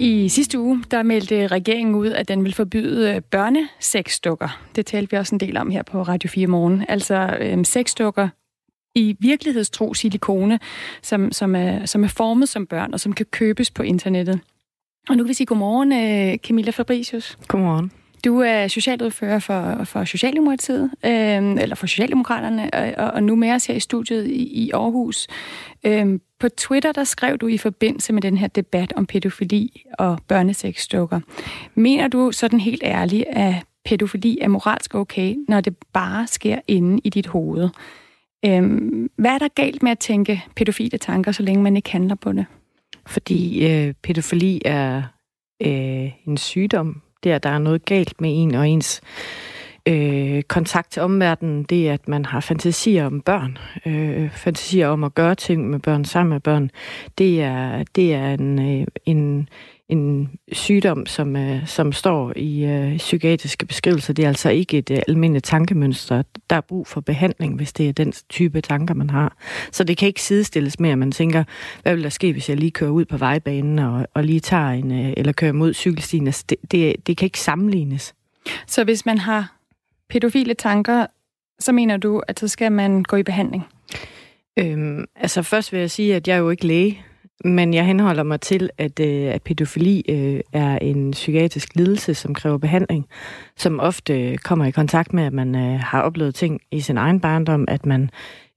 I 0.00 0.28
sidste 0.28 0.58
uge, 0.58 0.84
der 0.90 1.02
meldte 1.02 1.46
regeringen 1.46 1.94
ud, 1.94 2.06
at 2.06 2.28
den 2.28 2.44
vil 2.44 2.54
forbyde 2.54 3.14
øh, 3.14 3.20
børnesexdukker. 3.20 4.60
Det 4.76 4.86
talte 4.86 5.10
vi 5.10 5.16
også 5.16 5.34
en 5.34 5.40
del 5.40 5.56
om 5.56 5.70
her 5.70 5.82
på 5.82 6.02
Radio 6.02 6.28
4 6.28 6.46
Morgen. 6.46 6.84
Altså 6.88 7.36
øhm, 7.40 7.64
sexdukker 7.64 8.28
i 8.98 9.16
virkelighedstro 9.20 9.94
silikone, 9.94 10.58
som, 11.02 11.32
som, 11.32 11.54
er, 11.54 11.86
som 11.86 12.04
er 12.04 12.08
formet 12.08 12.48
som 12.48 12.66
børn, 12.66 12.94
og 12.94 13.00
som 13.00 13.12
kan 13.12 13.26
købes 13.30 13.70
på 13.70 13.82
internettet. 13.82 14.40
Og 15.08 15.16
nu 15.16 15.22
kan 15.22 15.28
vi 15.28 15.34
sige 15.34 15.46
godmorgen, 15.46 15.92
øh, 15.92 16.38
Camilla 16.38 16.70
Fabricius. 16.70 17.38
Godmorgen. 17.48 17.92
Du 18.24 18.40
er 18.40 18.68
socialudfører 18.68 19.38
for, 19.38 19.84
for 19.84 20.04
Socialdemokratiet, 20.04 20.90
øh, 21.04 21.10
eller 21.62 21.74
for 21.74 21.86
Socialdemokraterne, 21.86 22.70
og, 22.74 23.04
og, 23.04 23.10
og 23.10 23.22
nu 23.22 23.36
med 23.36 23.52
os 23.52 23.66
her 23.66 23.74
i 23.74 23.80
studiet 23.80 24.26
i, 24.26 24.64
i 24.64 24.70
Aarhus. 24.70 25.26
Øh, 25.84 26.18
på 26.40 26.48
Twitter, 26.48 26.92
der 26.92 27.04
skrev 27.04 27.38
du 27.38 27.46
i 27.46 27.58
forbindelse 27.58 28.12
med 28.12 28.22
den 28.22 28.36
her 28.36 28.46
debat 28.46 28.92
om 28.96 29.06
pædofili 29.06 29.82
og 29.98 30.18
børnesexdukker. 30.28 31.20
Mener 31.74 32.08
du 32.08 32.32
sådan 32.32 32.60
helt 32.60 32.82
ærligt, 32.84 33.24
at 33.28 33.54
pædofili 33.84 34.38
er 34.40 34.48
moralsk 34.48 34.94
okay, 34.94 35.34
når 35.48 35.60
det 35.60 35.76
bare 35.92 36.26
sker 36.26 36.58
inde 36.68 37.00
i 37.04 37.08
dit 37.10 37.26
hoved? 37.26 37.68
Øh, 38.44 38.62
hvad 39.16 39.30
er 39.30 39.38
der 39.38 39.48
galt 39.54 39.82
med 39.82 39.90
at 39.90 39.98
tænke 39.98 40.44
pædofile 40.56 40.98
tanker, 40.98 41.32
så 41.32 41.42
længe 41.42 41.62
man 41.62 41.76
ikke 41.76 41.92
handler 41.92 42.14
på 42.14 42.32
det? 42.32 42.46
Fordi 43.06 43.66
øh, 43.66 43.94
pædofili 44.02 44.62
er 44.64 45.02
øh, 45.62 46.10
en 46.26 46.36
sygdom. 46.36 47.02
Det 47.22 47.32
er, 47.32 47.36
at 47.36 47.42
der 47.42 47.50
er 47.50 47.58
noget 47.58 47.84
galt 47.84 48.20
med 48.20 48.30
en 48.42 48.54
og 48.54 48.68
ens 48.68 49.00
øh, 49.88 50.42
kontakt 50.42 50.90
til 50.90 51.02
omverdenen. 51.02 51.62
Det 51.62 51.88
er, 51.88 51.94
at 51.94 52.08
man 52.08 52.24
har 52.24 52.40
fantasier 52.40 53.06
om 53.06 53.20
børn. 53.20 53.58
Øh, 53.86 54.30
fantasier 54.30 54.88
om 54.88 55.04
at 55.04 55.14
gøre 55.14 55.34
ting 55.34 55.70
med 55.70 55.78
børn, 55.78 56.04
sammen 56.04 56.30
med 56.30 56.40
børn. 56.40 56.70
Det 57.18 57.42
er, 57.42 57.84
det 57.94 58.14
er 58.14 58.34
en, 58.34 58.80
øh, 58.80 58.86
en, 59.04 59.48
en 59.88 60.30
sygdom, 60.52 61.06
som, 61.06 61.36
øh, 61.36 61.66
som 61.66 61.92
står 61.92 62.32
i 62.36 62.64
øh, 62.64 62.96
psykiatriske 62.96 63.66
beskrivelser. 63.66 64.12
Det 64.12 64.24
er 64.24 64.28
altså 64.28 64.50
ikke 64.50 64.78
et 64.78 64.90
øh, 64.90 64.98
almindeligt 65.08 65.44
tankemønster. 65.44 66.22
Der 66.50 66.56
er 66.56 66.60
brug 66.60 66.86
for 66.86 67.00
behandling, 67.00 67.56
hvis 67.56 67.72
det 67.72 67.88
er 67.88 67.92
den 67.92 68.12
type 68.28 68.60
tanker, 68.60 68.94
man 68.94 69.10
har. 69.10 69.36
Så 69.72 69.84
det 69.84 69.96
kan 69.96 70.08
ikke 70.08 70.22
sidestilles 70.22 70.80
med, 70.80 70.90
at 70.90 70.98
man 70.98 71.12
tænker, 71.12 71.44
hvad 71.82 71.94
vil 71.94 72.04
der 72.04 72.10
ske, 72.10 72.32
hvis 72.32 72.48
jeg 72.48 72.56
lige 72.56 72.70
kører 72.70 72.90
ud 72.90 73.04
på 73.04 73.16
vejbanen 73.16 73.78
og, 73.78 74.06
og 74.14 74.24
lige 74.24 74.40
tager 74.40 74.70
en, 74.70 74.92
øh, 74.92 75.12
eller 75.16 75.32
kører 75.32 75.52
mod 75.52 75.74
cykelstien. 75.74 76.26
Altså, 76.26 76.44
det, 76.48 76.58
det, 76.70 77.06
det 77.06 77.16
kan 77.16 77.26
ikke 77.26 77.40
sammenlignes. 77.40 78.14
Så 78.66 78.84
hvis 78.84 79.06
man 79.06 79.18
har 79.18 79.56
pædofile 80.10 80.54
tanker, 80.54 81.06
så 81.58 81.72
mener 81.72 81.96
du, 81.96 82.22
at 82.28 82.40
så 82.40 82.48
skal 82.48 82.72
man 82.72 83.02
gå 83.02 83.16
i 83.16 83.22
behandling? 83.22 83.64
Øhm, 84.58 85.04
altså 85.16 85.42
først 85.42 85.72
vil 85.72 85.80
jeg 85.80 85.90
sige, 85.90 86.16
at 86.16 86.28
jeg 86.28 86.34
er 86.34 86.38
jo 86.38 86.50
ikke 86.50 86.66
læge, 86.66 87.02
men 87.44 87.74
jeg 87.74 87.86
henholder 87.86 88.22
mig 88.22 88.40
til, 88.40 88.70
at, 88.78 89.00
øh, 89.00 89.34
at 89.34 89.42
pædofili 89.42 90.04
øh, 90.08 90.40
er 90.52 90.78
en 90.78 91.10
psykiatrisk 91.10 91.74
lidelse, 91.74 92.14
som 92.14 92.34
kræver 92.34 92.58
behandling, 92.58 93.06
som 93.56 93.80
ofte 93.80 94.22
øh, 94.22 94.38
kommer 94.38 94.64
i 94.64 94.70
kontakt 94.70 95.12
med, 95.12 95.24
at 95.24 95.32
man 95.32 95.54
øh, 95.54 95.80
har 95.80 96.02
oplevet 96.02 96.34
ting 96.34 96.60
i 96.70 96.80
sin 96.80 96.96
egen 96.96 97.20
barndom, 97.20 97.64
at 97.68 97.86
man 97.86 98.10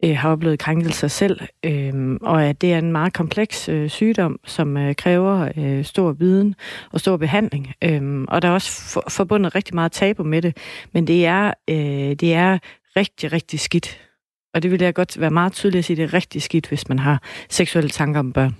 øh, 0.03 0.17
har 0.17 0.31
oplevet 0.31 0.59
krænkelser 0.59 1.07
selv, 1.07 1.41
øh, 1.65 2.17
og 2.21 2.45
at 2.45 2.61
det 2.61 2.73
er 2.73 2.77
en 2.77 2.91
meget 2.91 3.13
kompleks 3.13 3.69
øh, 3.69 3.89
sygdom, 3.89 4.39
som 4.45 4.77
øh, 4.77 4.95
kræver 4.95 5.49
øh, 5.57 5.85
stor 5.85 6.11
viden 6.11 6.55
og 6.91 6.99
stor 6.99 7.17
behandling. 7.17 7.73
Øh, 7.83 8.25
og 8.27 8.41
der 8.41 8.47
er 8.47 8.53
også 8.53 8.71
for, 8.93 9.03
forbundet 9.09 9.55
rigtig 9.55 9.75
meget 9.75 9.91
tabu 9.91 10.23
med 10.23 10.41
det, 10.41 10.57
men 10.93 11.07
det 11.07 11.25
er, 11.25 11.53
øh, 11.69 12.15
det 12.15 12.33
er 12.33 12.57
rigtig, 12.95 13.33
rigtig 13.33 13.59
skidt. 13.59 13.99
Og 14.53 14.63
det 14.63 14.71
vil 14.71 14.81
jeg 14.81 14.93
godt 14.93 15.19
være 15.19 15.31
meget 15.31 15.53
tydeligt 15.53 15.79
at 15.79 15.85
sige, 15.85 15.97
det 15.97 16.03
er 16.03 16.13
rigtig 16.13 16.41
skidt, 16.41 16.67
hvis 16.67 16.89
man 16.89 16.99
har 16.99 17.21
seksuelle 17.49 17.89
tanker 17.89 18.19
om 18.19 18.33
børn 18.33 18.55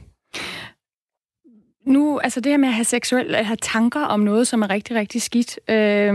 nu, 1.85 2.19
altså 2.19 2.39
det 2.39 2.51
her 2.51 2.57
med 2.57 2.67
at 2.67 2.73
have 2.73 2.85
seksuel, 2.85 3.35
at 3.35 3.45
have 3.45 3.57
tanker 3.61 3.99
om 4.01 4.19
noget, 4.19 4.47
som 4.47 4.61
er 4.61 4.69
rigtig, 4.69 4.95
rigtig 4.95 5.21
skidt. 5.21 5.59
Øh, 5.69 6.13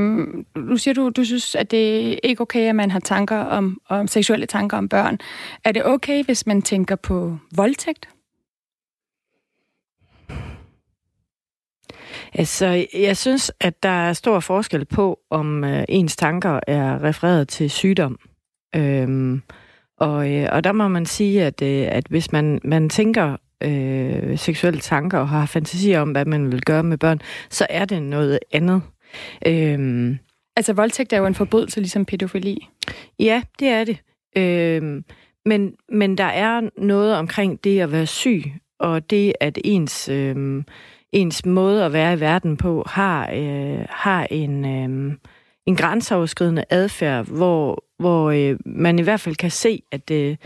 nu 0.57 0.77
siger 0.77 0.95
du, 0.95 1.11
du 1.11 1.25
synes, 1.25 1.55
at 1.55 1.71
det 1.71 2.13
er 2.13 2.19
ikke 2.25 2.41
okay, 2.41 2.69
at 2.69 2.77
man 2.77 2.91
har 2.91 3.01
tanker 3.01 3.37
om, 3.37 3.81
om 3.89 4.07
seksuelle 4.09 4.47
tanker 4.47 4.77
om 4.77 4.89
børn. 4.89 5.19
Er 5.65 5.73
det 5.73 5.87
okay, 5.87 6.25
hvis 6.25 6.47
man 6.47 6.63
tænker 6.63 6.97
på 6.97 7.39
voldtægt? 7.55 8.09
Altså, 12.35 12.87
jeg 12.95 13.17
synes, 13.17 13.53
at 13.61 13.83
der 13.83 13.89
er 14.09 14.13
stor 14.13 14.41
forskel 14.41 14.85
på, 14.85 15.19
om 15.31 15.65
øh, 15.65 15.85
ens 15.89 16.17
tanker 16.17 16.61
er 16.67 17.03
refereret 17.03 17.49
til 17.49 17.71
sygdom. 17.71 18.19
Øhm, 18.77 19.43
og, 19.99 20.33
øh, 20.33 20.49
og 20.53 20.65
der 20.65 20.73
må 20.73 20.89
man 20.89 21.07
sige, 21.07 21.45
at, 21.45 21.63
øh, 21.63 21.87
at 21.91 22.07
hvis 22.09 22.33
man, 22.33 22.61
man 22.65 22.89
tænker 22.89 23.37
øh, 23.63 24.39
seksuelle 24.39 24.81
tanker 24.81 25.19
og 25.19 25.29
har 25.29 25.47
fantasier 25.47 26.01
om, 26.01 26.11
hvad 26.11 26.25
man 26.25 26.53
vil 26.53 26.63
gøre 26.63 26.83
med 26.83 26.99
børn, 26.99 27.21
så 27.51 27.67
er 27.71 27.85
det 27.85 28.03
noget 28.03 28.39
andet. 28.53 28.83
Øhm, 29.47 30.19
altså, 30.57 30.73
voldtægt 30.73 31.13
er 31.13 31.19
jo 31.19 31.27
en 31.27 31.35
forbrydelse, 31.35 31.81
ligesom 31.81 32.05
pædofili. 32.05 32.69
Ja, 33.19 33.43
det 33.59 33.69
er 33.69 33.85
det. 33.85 33.99
Øhm, 34.37 35.05
men, 35.47 35.73
men 35.89 36.19
der 36.19 36.25
er 36.25 36.61
noget 36.79 37.17
omkring 37.17 37.65
det 37.65 37.81
at 37.81 37.93
være 37.93 38.07
syg, 38.07 38.45
og 38.79 39.11
det, 39.11 39.33
at 39.41 39.59
ens, 39.65 40.09
øh, 40.09 40.63
ens 41.13 41.47
måde 41.47 41.85
at 41.85 41.93
være 41.93 42.15
i 42.15 42.21
verden 42.21 42.57
på 42.57 42.85
har, 42.87 43.31
øh, 43.35 43.87
har 43.91 44.27
en, 44.31 44.65
øh, 44.65 45.17
en 45.67 45.77
grænseoverskridende 45.77 46.65
adfærd, 46.71 47.27
hvor, 47.27 47.85
hvor 47.99 48.31
øh, 48.31 48.59
man 48.67 48.99
i 48.99 49.03
hvert 49.03 49.21
fald 49.21 49.37
kan 49.37 49.51
se, 49.51 49.83
at, 49.93 50.11
øh, 50.11 50.37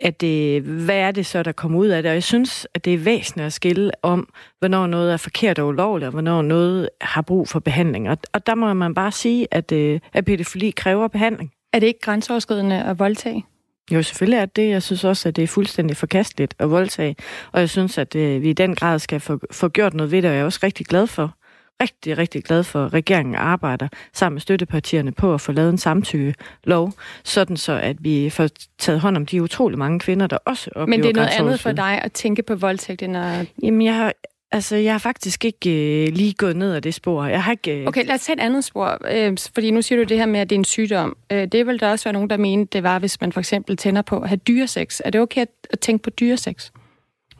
at 0.00 0.20
det, 0.20 0.62
hvad 0.62 0.96
er 0.96 1.10
det 1.10 1.26
så, 1.26 1.42
der 1.42 1.52
kommer 1.52 1.78
ud 1.78 1.86
af 1.86 2.02
det. 2.02 2.08
Og 2.08 2.14
jeg 2.14 2.22
synes, 2.22 2.66
at 2.74 2.84
det 2.84 2.94
er 2.94 2.98
væsentligt 2.98 3.46
at 3.46 3.52
skille 3.52 3.90
om, 4.02 4.28
hvornår 4.58 4.86
noget 4.86 5.12
er 5.12 5.16
forkert 5.16 5.58
og 5.58 5.66
ulovligt, 5.66 6.06
og 6.06 6.12
hvornår 6.12 6.42
noget 6.42 6.88
har 7.00 7.22
brug 7.22 7.48
for 7.48 7.60
behandling. 7.60 8.10
Og, 8.10 8.18
og 8.32 8.46
der 8.46 8.54
må 8.54 8.74
man 8.74 8.94
bare 8.94 9.12
sige, 9.12 9.48
at, 9.50 9.72
øh, 9.72 10.00
at 10.12 10.24
pædofili 10.24 10.70
kræver 10.70 11.08
behandling. 11.08 11.52
Er 11.72 11.78
det 11.78 11.86
ikke 11.86 12.00
grænseoverskridende 12.00 12.84
at 12.84 12.98
voldtage? 12.98 13.44
Jo, 13.90 14.02
selvfølgelig 14.02 14.38
er 14.38 14.46
det. 14.46 14.68
Jeg 14.68 14.82
synes 14.82 15.04
også, 15.04 15.28
at 15.28 15.36
det 15.36 15.44
er 15.44 15.48
fuldstændig 15.48 15.96
forkasteligt 15.96 16.54
at 16.58 16.70
voldtage. 16.70 17.16
Og 17.52 17.60
jeg 17.60 17.70
synes, 17.70 17.98
at 17.98 18.14
øh, 18.14 18.42
vi 18.42 18.50
i 18.50 18.52
den 18.52 18.74
grad 18.74 18.98
skal 18.98 19.20
få, 19.20 19.40
få 19.50 19.68
gjort 19.68 19.94
noget 19.94 20.12
ved 20.12 20.22
det, 20.22 20.30
og 20.30 20.34
jeg 20.34 20.40
er 20.40 20.44
også 20.44 20.60
rigtig 20.62 20.86
glad 20.86 21.06
for, 21.06 21.37
rigtig, 21.82 22.18
rigtig 22.18 22.44
glad 22.44 22.64
for, 22.64 22.84
at 22.84 22.94
regeringen 22.94 23.34
arbejder 23.34 23.88
sammen 24.12 24.34
med 24.34 24.40
støttepartierne 24.40 25.12
på 25.12 25.34
at 25.34 25.40
få 25.40 25.52
lavet 25.52 25.70
en 25.70 25.78
samtykke-lov, 25.78 26.92
sådan 27.24 27.56
så, 27.56 27.72
at 27.72 27.96
vi 28.00 28.30
får 28.30 28.48
taget 28.78 29.00
hånd 29.00 29.16
om 29.16 29.26
de 29.26 29.42
utrolig 29.42 29.78
mange 29.78 30.00
kvinder, 30.00 30.26
der 30.26 30.38
også 30.44 30.70
oplever 30.70 30.86
Men 30.86 31.02
det 31.02 31.10
er 31.10 31.14
noget 31.14 31.28
andet 31.38 31.60
for 31.60 31.72
dig 31.72 32.02
at 32.02 32.12
tænke 32.12 32.42
på 32.42 32.54
voldtægt, 32.54 33.02
end 33.02 33.16
at... 33.16 33.46
Jamen, 33.62 33.82
jeg 33.82 33.94
har, 33.94 34.12
Altså, 34.50 34.76
jeg 34.76 34.92
har 34.92 34.98
faktisk 34.98 35.44
ikke 35.44 35.70
øh, 35.70 36.08
lige 36.12 36.32
gået 36.32 36.56
ned 36.56 36.74
ad 36.74 36.80
det 36.80 36.94
spor. 36.94 37.24
Jeg 37.24 37.42
har 37.42 37.52
ikke... 37.52 37.80
Øh... 37.80 37.86
Okay, 37.86 38.06
lad 38.06 38.14
os 38.14 38.20
tage 38.20 38.36
et 38.36 38.40
andet 38.40 38.64
spor. 38.64 38.98
Øh, 39.10 39.38
fordi 39.54 39.70
nu 39.70 39.82
siger 39.82 39.98
du 39.98 40.04
det 40.04 40.18
her 40.18 40.26
med, 40.26 40.40
at 40.40 40.50
det 40.50 40.56
er 40.56 40.58
en 40.58 40.64
sygdom. 40.64 41.16
Øh, 41.32 41.46
det 41.46 41.66
vil 41.66 41.80
der 41.80 41.90
også 41.90 42.04
være 42.04 42.12
nogen, 42.12 42.30
der 42.30 42.36
mener, 42.36 42.64
det 42.64 42.82
var, 42.82 42.98
hvis 42.98 43.20
man 43.20 43.32
for 43.32 43.40
eksempel 43.40 43.76
tænder 43.76 44.02
på 44.02 44.18
at 44.18 44.28
have 44.28 44.36
dyresex. 44.48 45.00
Er 45.04 45.10
det 45.10 45.20
okay 45.20 45.40
at, 45.40 45.48
at 45.70 45.80
tænke 45.80 46.02
på 46.02 46.10
dyresex? 46.10 46.70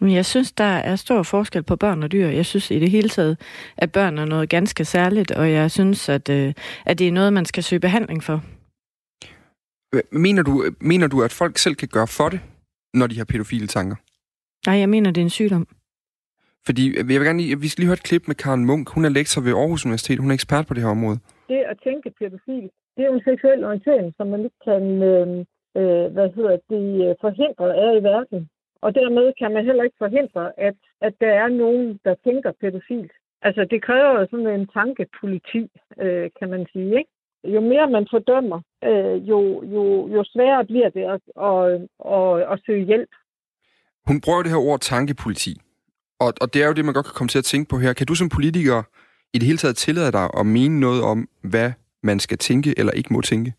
Men 0.01 0.13
jeg 0.13 0.27
synes, 0.27 0.53
der 0.53 0.65
er 0.65 0.97
stor 0.97 1.23
forskel 1.23 1.63
på 1.63 1.77
børn 1.77 2.03
og 2.03 2.13
dyr. 2.13 2.27
Jeg 2.27 2.47
synes 2.47 2.71
i 2.71 2.79
det 2.79 2.91
hele 2.91 3.09
taget, 3.09 3.41
at 3.77 3.93
børn 3.93 4.19
er 4.19 4.25
noget 4.25 4.49
ganske 4.49 4.85
særligt, 4.85 5.31
og 5.31 5.53
jeg 5.53 5.71
synes, 5.71 6.09
at, 6.09 6.29
øh, 6.29 6.55
at 6.87 6.99
det 6.99 7.09
er 7.09 7.13
noget, 7.13 7.33
man 7.33 7.45
skal 7.45 7.63
søge 7.63 7.81
behandling 7.81 8.23
for. 8.23 8.45
Mener 10.13 10.43
du, 10.43 10.65
mener 10.81 11.07
du, 11.07 11.23
at 11.23 11.33
folk 11.33 11.59
selv 11.59 11.75
kan 11.75 11.89
gøre 11.89 12.07
for 12.07 12.29
det, 12.29 12.41
når 12.95 13.07
de 13.07 13.19
har 13.19 13.25
pædofile 13.25 13.67
tanker? 13.67 13.97
Nej, 14.67 14.77
jeg 14.79 14.89
mener, 14.89 15.11
det 15.11 15.21
er 15.21 15.25
en 15.25 15.31
sygdom. 15.31 15.67
Fordi 16.67 16.97
jeg 16.97 17.09
vil 17.09 17.27
gerne 17.29 17.41
lige, 17.41 17.61
vi 17.61 17.69
skal 17.69 17.83
lige 17.83 17.91
høre 17.91 18.01
et 18.03 18.09
klip 18.11 18.25
med 18.29 18.37
Karen 18.43 18.65
Munk. 18.65 18.89
Hun 18.89 19.05
er 19.05 19.09
lektor 19.09 19.41
ved 19.43 19.53
Aarhus 19.53 19.85
Universitet. 19.85 20.19
Hun 20.19 20.31
er 20.31 20.35
ekspert 20.35 20.67
på 20.67 20.75
det 20.75 20.83
her 20.83 20.91
område. 20.91 21.19
Det 21.49 21.61
at 21.73 21.77
tænke 21.85 22.11
pædofil, 22.19 22.67
det 22.95 23.01
er 23.03 23.09
jo 23.11 23.15
en 23.15 23.27
seksuel 23.29 23.65
orientering, 23.65 24.15
som 24.17 24.27
man 24.27 24.41
ikke 24.47 24.61
kan 24.69 24.85
øh, 25.11 25.29
øh, 25.79 26.07
hvad 26.15 26.29
hedder 26.37 26.57
det, 26.73 26.87
øh, 27.05 27.15
forhindre 27.25 27.67
af 27.85 27.91
i 28.01 28.03
verden. 28.13 28.41
Og 28.85 28.95
dermed 28.95 29.33
kan 29.41 29.53
man 29.55 29.65
heller 29.65 29.85
ikke 29.85 30.03
forhindre, 30.05 30.61
at, 30.69 30.77
at 31.01 31.15
der 31.21 31.33
er 31.43 31.49
nogen, 31.49 32.01
der 32.05 32.15
tænker 32.27 32.53
pædofilt. 32.61 33.13
Altså, 33.43 33.67
det 33.71 33.83
kræver 33.83 34.21
jo 34.21 34.27
sådan 34.31 34.61
en 34.61 34.67
tankepoliti, 34.67 35.63
øh, 36.03 36.31
kan 36.39 36.49
man 36.51 36.67
sige, 36.73 36.99
ikke? 36.99 37.11
Jo 37.45 37.61
mere 37.61 37.91
man 37.91 38.07
fordømmer, 38.11 38.61
øh, 38.85 39.29
jo, 39.31 39.41
jo, 39.75 40.09
jo 40.15 40.25
sværere 40.33 40.65
bliver 40.65 40.89
det 40.89 41.05
at, 41.15 41.23
at, 41.49 41.63
at, 42.15 42.53
at 42.53 42.61
søge 42.67 42.85
hjælp. 42.87 43.11
Hun 44.07 44.21
bruger 44.21 44.43
det 44.43 44.51
her 44.51 44.67
ord 44.69 44.81
tankepoliti. 44.81 45.53
Og, 46.21 46.33
og 46.41 46.55
det 46.55 46.63
er 46.63 46.67
jo 46.67 46.73
det, 46.73 46.85
man 46.85 46.95
godt 46.95 47.07
kan 47.07 47.15
komme 47.15 47.29
til 47.29 47.39
at 47.39 47.45
tænke 47.45 47.69
på 47.69 47.79
her. 47.79 47.93
Kan 47.93 48.07
du 48.07 48.15
som 48.15 48.29
politiker 48.29 48.83
i 49.35 49.39
det 49.39 49.47
hele 49.47 49.59
taget 49.59 49.77
tillade 49.77 50.13
dig 50.13 50.27
at 50.41 50.47
mene 50.47 50.81
noget 50.81 51.03
om, 51.03 51.29
hvad 51.43 51.73
man 52.03 52.21
skal 52.21 52.39
tænke 52.39 52.75
eller 52.79 52.93
ikke 52.93 53.13
må 53.13 53.21
tænke? 53.21 53.53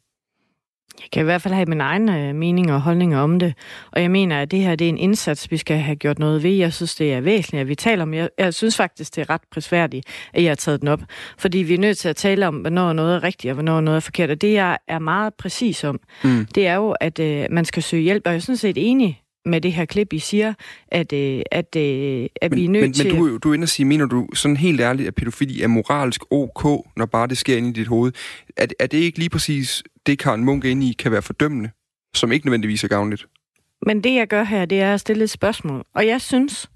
Jeg 1.02 1.12
kan 1.12 1.22
i 1.22 1.24
hvert 1.24 1.42
fald 1.42 1.54
have 1.54 1.66
min 1.66 1.82
egen 1.82 2.10
øh, 2.10 2.36
mening 2.36 2.72
og 2.72 2.82
holdninger 2.82 3.20
om 3.20 3.40
det. 3.40 3.54
Og 3.92 4.02
jeg 4.02 4.12
mener, 4.12 4.42
at 4.42 4.52
det 4.52 4.60
her 4.60 4.76
det 4.76 4.86
er 4.86 4.90
en 4.90 4.98
indsats, 4.98 5.52
vi 5.52 5.58
skal 5.58 5.78
have 5.78 5.96
gjort 5.96 6.20
noget 6.20 6.44
ved. 6.44 6.52
Jeg 6.52 6.74
synes, 6.74 6.96
det 6.96 7.14
er 7.14 7.22
væsentligt, 7.22 7.62
at 7.62 7.68
vi 7.68 7.76
taler 7.76 8.04
om. 8.04 8.14
Jeg, 8.14 8.30
jeg 8.38 8.54
synes 8.54 8.78
faktisk, 8.78 9.16
det 9.16 9.22
er 9.22 9.30
ret 9.30 9.42
prisværdigt, 9.52 10.08
at 10.34 10.44
jeg 10.44 10.50
har 10.50 10.56
taget 10.56 10.82
den 10.82 10.88
op. 10.88 11.02
Fordi 11.38 11.58
vi 11.58 11.74
er 11.74 11.80
nødt 11.80 11.98
til 11.98 12.10
at 12.10 12.16
tale 12.16 12.48
om, 12.48 12.56
hvornår 12.56 12.94
noget 12.94 13.16
er 13.16 13.24
rigtigt 13.24 13.52
og 13.52 13.54
hvornår 13.54 13.82
noget 13.82 13.96
er 13.96 14.02
forkert. 14.02 14.30
Og 14.30 14.42
det, 14.42 14.54
jeg 14.54 14.78
er 14.88 15.00
meget 15.00 15.34
præcis 15.34 15.84
om, 15.84 16.00
mm. 16.24 16.48
det 16.56 16.68
er 16.68 16.76
jo, 16.76 16.92
at 16.92 17.20
øh, 17.20 17.46
man 17.52 17.66
skal 17.66 17.84
søge 17.84 18.04
hjælp. 18.04 18.22
Og 18.26 18.32
jeg 18.32 18.38
er 18.38 18.42
sådan 18.42 18.58
set 18.58 18.78
enig 18.78 19.22
med 19.46 19.62
det 19.62 19.74
her 19.74 19.86
klip, 19.86 20.14
I 20.14 20.20
siger, 20.20 20.54
at, 20.88 21.14
øh, 21.14 21.42
at, 21.52 21.76
øh, 21.76 22.28
at 22.42 22.52
men, 22.52 22.60
vi 22.60 22.66
er 22.66 22.70
nødt 22.70 22.84
men, 22.84 22.94
til... 22.94 23.14
Men 23.14 23.24
du, 23.24 23.38
du 23.38 23.50
er 23.50 23.54
inde 23.54 23.66
og 23.66 23.70
sige, 23.70 23.86
mener 23.86 24.06
du 24.06 24.28
sådan 24.34 24.58
helt 24.58 24.82
ærligt, 24.82 25.08
at 25.08 25.16
pædofili 25.16 25.62
er 25.62 25.68
moralsk 25.68 26.22
ok, 26.32 26.86
når 26.98 27.06
bare 27.06 27.28
det 27.28 27.38
sker 27.38 27.58
inde 27.58 27.70
i 27.70 27.74
dit 27.74 27.88
hoved? 27.88 28.12
Er, 28.58 28.68
er 28.80 28.88
det 28.88 28.98
ikke 28.98 29.20
lige 29.20 29.30
præcis 29.30 29.84
det, 30.06 30.20
Karen 30.20 30.44
Munk 30.46 30.66
inde 30.66 30.90
i, 30.90 30.96
kan 31.00 31.12
være 31.12 31.22
fordømmende, 31.22 31.70
som 32.16 32.32
ikke 32.32 32.46
nødvendigvis 32.46 32.84
er 32.84 32.88
gavnligt? 32.88 33.28
Men 33.86 34.04
det, 34.04 34.16
jeg 34.16 34.28
gør 34.28 34.44
her, 34.44 34.66
det 34.66 34.82
er 34.82 34.94
at 34.94 35.00
stille 35.00 35.24
et 35.24 35.30
spørgsmål. 35.30 35.86
Og 35.96 36.08
jeg 36.08 36.22
synes, 36.22 36.70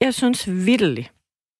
jeg 0.00 0.14
synes 0.14 0.50
vidderligt, 0.50 1.12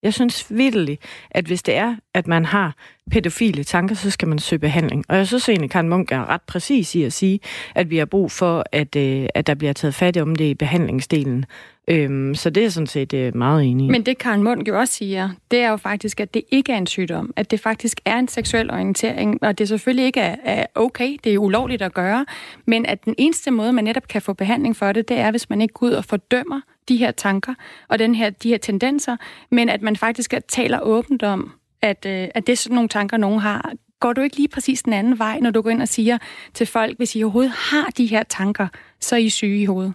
jeg 0.03 0.15
synes 0.15 0.47
vidderligt, 0.51 1.03
at 1.31 1.45
hvis 1.45 1.63
det 1.63 1.77
er, 1.77 1.97
at 2.15 2.27
man 2.27 2.45
har 2.45 2.75
pædofile 3.11 3.65
tanker, 3.65 3.95
så 3.95 4.11
skal 4.11 4.29
man 4.29 4.39
søge 4.39 4.59
behandling. 4.59 5.05
Og 5.09 5.17
jeg 5.17 5.27
synes 5.27 5.49
egentlig, 5.49 5.71
Karen 5.71 5.89
Munk 5.89 6.13
er 6.13 6.31
ret 6.31 6.43
præcis 6.43 6.95
i 6.95 7.03
at 7.03 7.13
sige, 7.13 7.41
at 7.75 7.91
vi 7.91 7.97
har 7.97 8.05
brug 8.05 8.31
for, 8.31 8.65
at, 8.73 8.97
øh, 8.97 9.27
at 9.35 9.47
der 9.47 9.55
bliver 9.55 9.73
taget 9.73 9.95
fat 9.95 10.17
om 10.17 10.37
det 10.37 10.45
i 10.45 10.55
behandlingsdelen. 10.55 11.45
Øhm, 11.91 12.35
så 12.35 12.51
det 12.51 12.65
er 12.65 12.69
sådan 12.69 12.87
set 12.87 13.15
øh, 13.15 13.37
meget 13.37 13.65
enig 13.65 13.87
i. 13.87 13.91
Men 13.91 14.07
det 14.07 14.19
Karen 14.19 14.43
Munk 14.43 14.69
jo 14.69 14.79
også 14.79 14.95
siger, 14.95 15.31
det 15.51 15.59
er 15.59 15.71
jo 15.71 15.77
faktisk, 15.77 16.21
at 16.21 16.35
det 16.35 16.43
ikke 16.51 16.73
er 16.73 16.77
en 16.77 16.87
sygdom. 16.87 17.33
At 17.37 17.51
det 17.51 17.61
faktisk 17.61 18.01
er 18.05 18.19
en 18.19 18.29
seksuel 18.29 18.71
orientering, 18.71 19.43
og 19.43 19.59
det 19.59 19.69
selvfølgelig 19.69 20.05
ikke 20.07 20.21
er, 20.21 20.37
er 20.45 20.67
okay, 20.75 21.17
det 21.25 21.35
er 21.35 21.39
ulovligt 21.39 21.83
at 21.83 21.95
gøre, 21.95 22.27
men 22.67 22.87
at 22.87 23.05
den 23.05 23.15
eneste 23.19 23.51
måde, 23.51 23.73
man 23.73 23.85
netop 23.85 24.09
kan 24.09 24.23
få 24.23 24.33
behandling 24.33 24.77
for 24.77 24.93
det, 24.93 25.09
det 25.09 25.19
er, 25.19 25.31
hvis 25.31 25.51
man 25.51 25.61
ikke 25.61 25.75
går 25.75 25.87
ud 25.87 25.93
og 25.93 26.05
fordømmer 26.05 26.61
de 26.88 26.96
her 26.96 27.11
tanker 27.11 27.55
og 27.88 27.98
den 27.98 28.14
her, 28.14 28.31
de 28.31 28.48
her 28.48 28.59
tendenser, 28.59 29.16
men 29.51 29.68
at 29.68 29.83
man 29.83 29.96
faktisk 29.96 30.35
taler 30.48 30.81
åbent 30.81 31.22
om, 31.22 31.53
at, 31.83 32.07
øh, 32.07 32.29
at 32.35 32.46
det 32.46 32.53
er 32.53 32.57
sådan 32.57 32.74
nogle 32.74 32.88
tanker, 32.88 33.16
nogen 33.16 33.40
har. 33.40 33.72
Går 34.01 34.12
du 34.12 34.20
ikke 34.20 34.37
lige 34.37 34.48
præcis 34.48 34.83
den 34.83 34.92
anden 34.92 35.18
vej, 35.18 35.38
når 35.38 35.51
du 35.51 35.62
går 35.62 35.70
ind 35.70 35.83
og 35.83 35.88
siger 35.88 36.18
til 36.55 36.66
folk, 36.66 36.96
hvis 36.96 37.16
I 37.16 37.22
overhovedet 37.22 37.53
har 37.53 37.87
de 37.96 38.07
her 38.07 38.22
tanker, 38.22 38.68
så 39.01 39.14
er 39.14 39.20
I 39.20 39.29
syge 39.29 39.61
i 39.61 39.64
hovedet? 39.64 39.94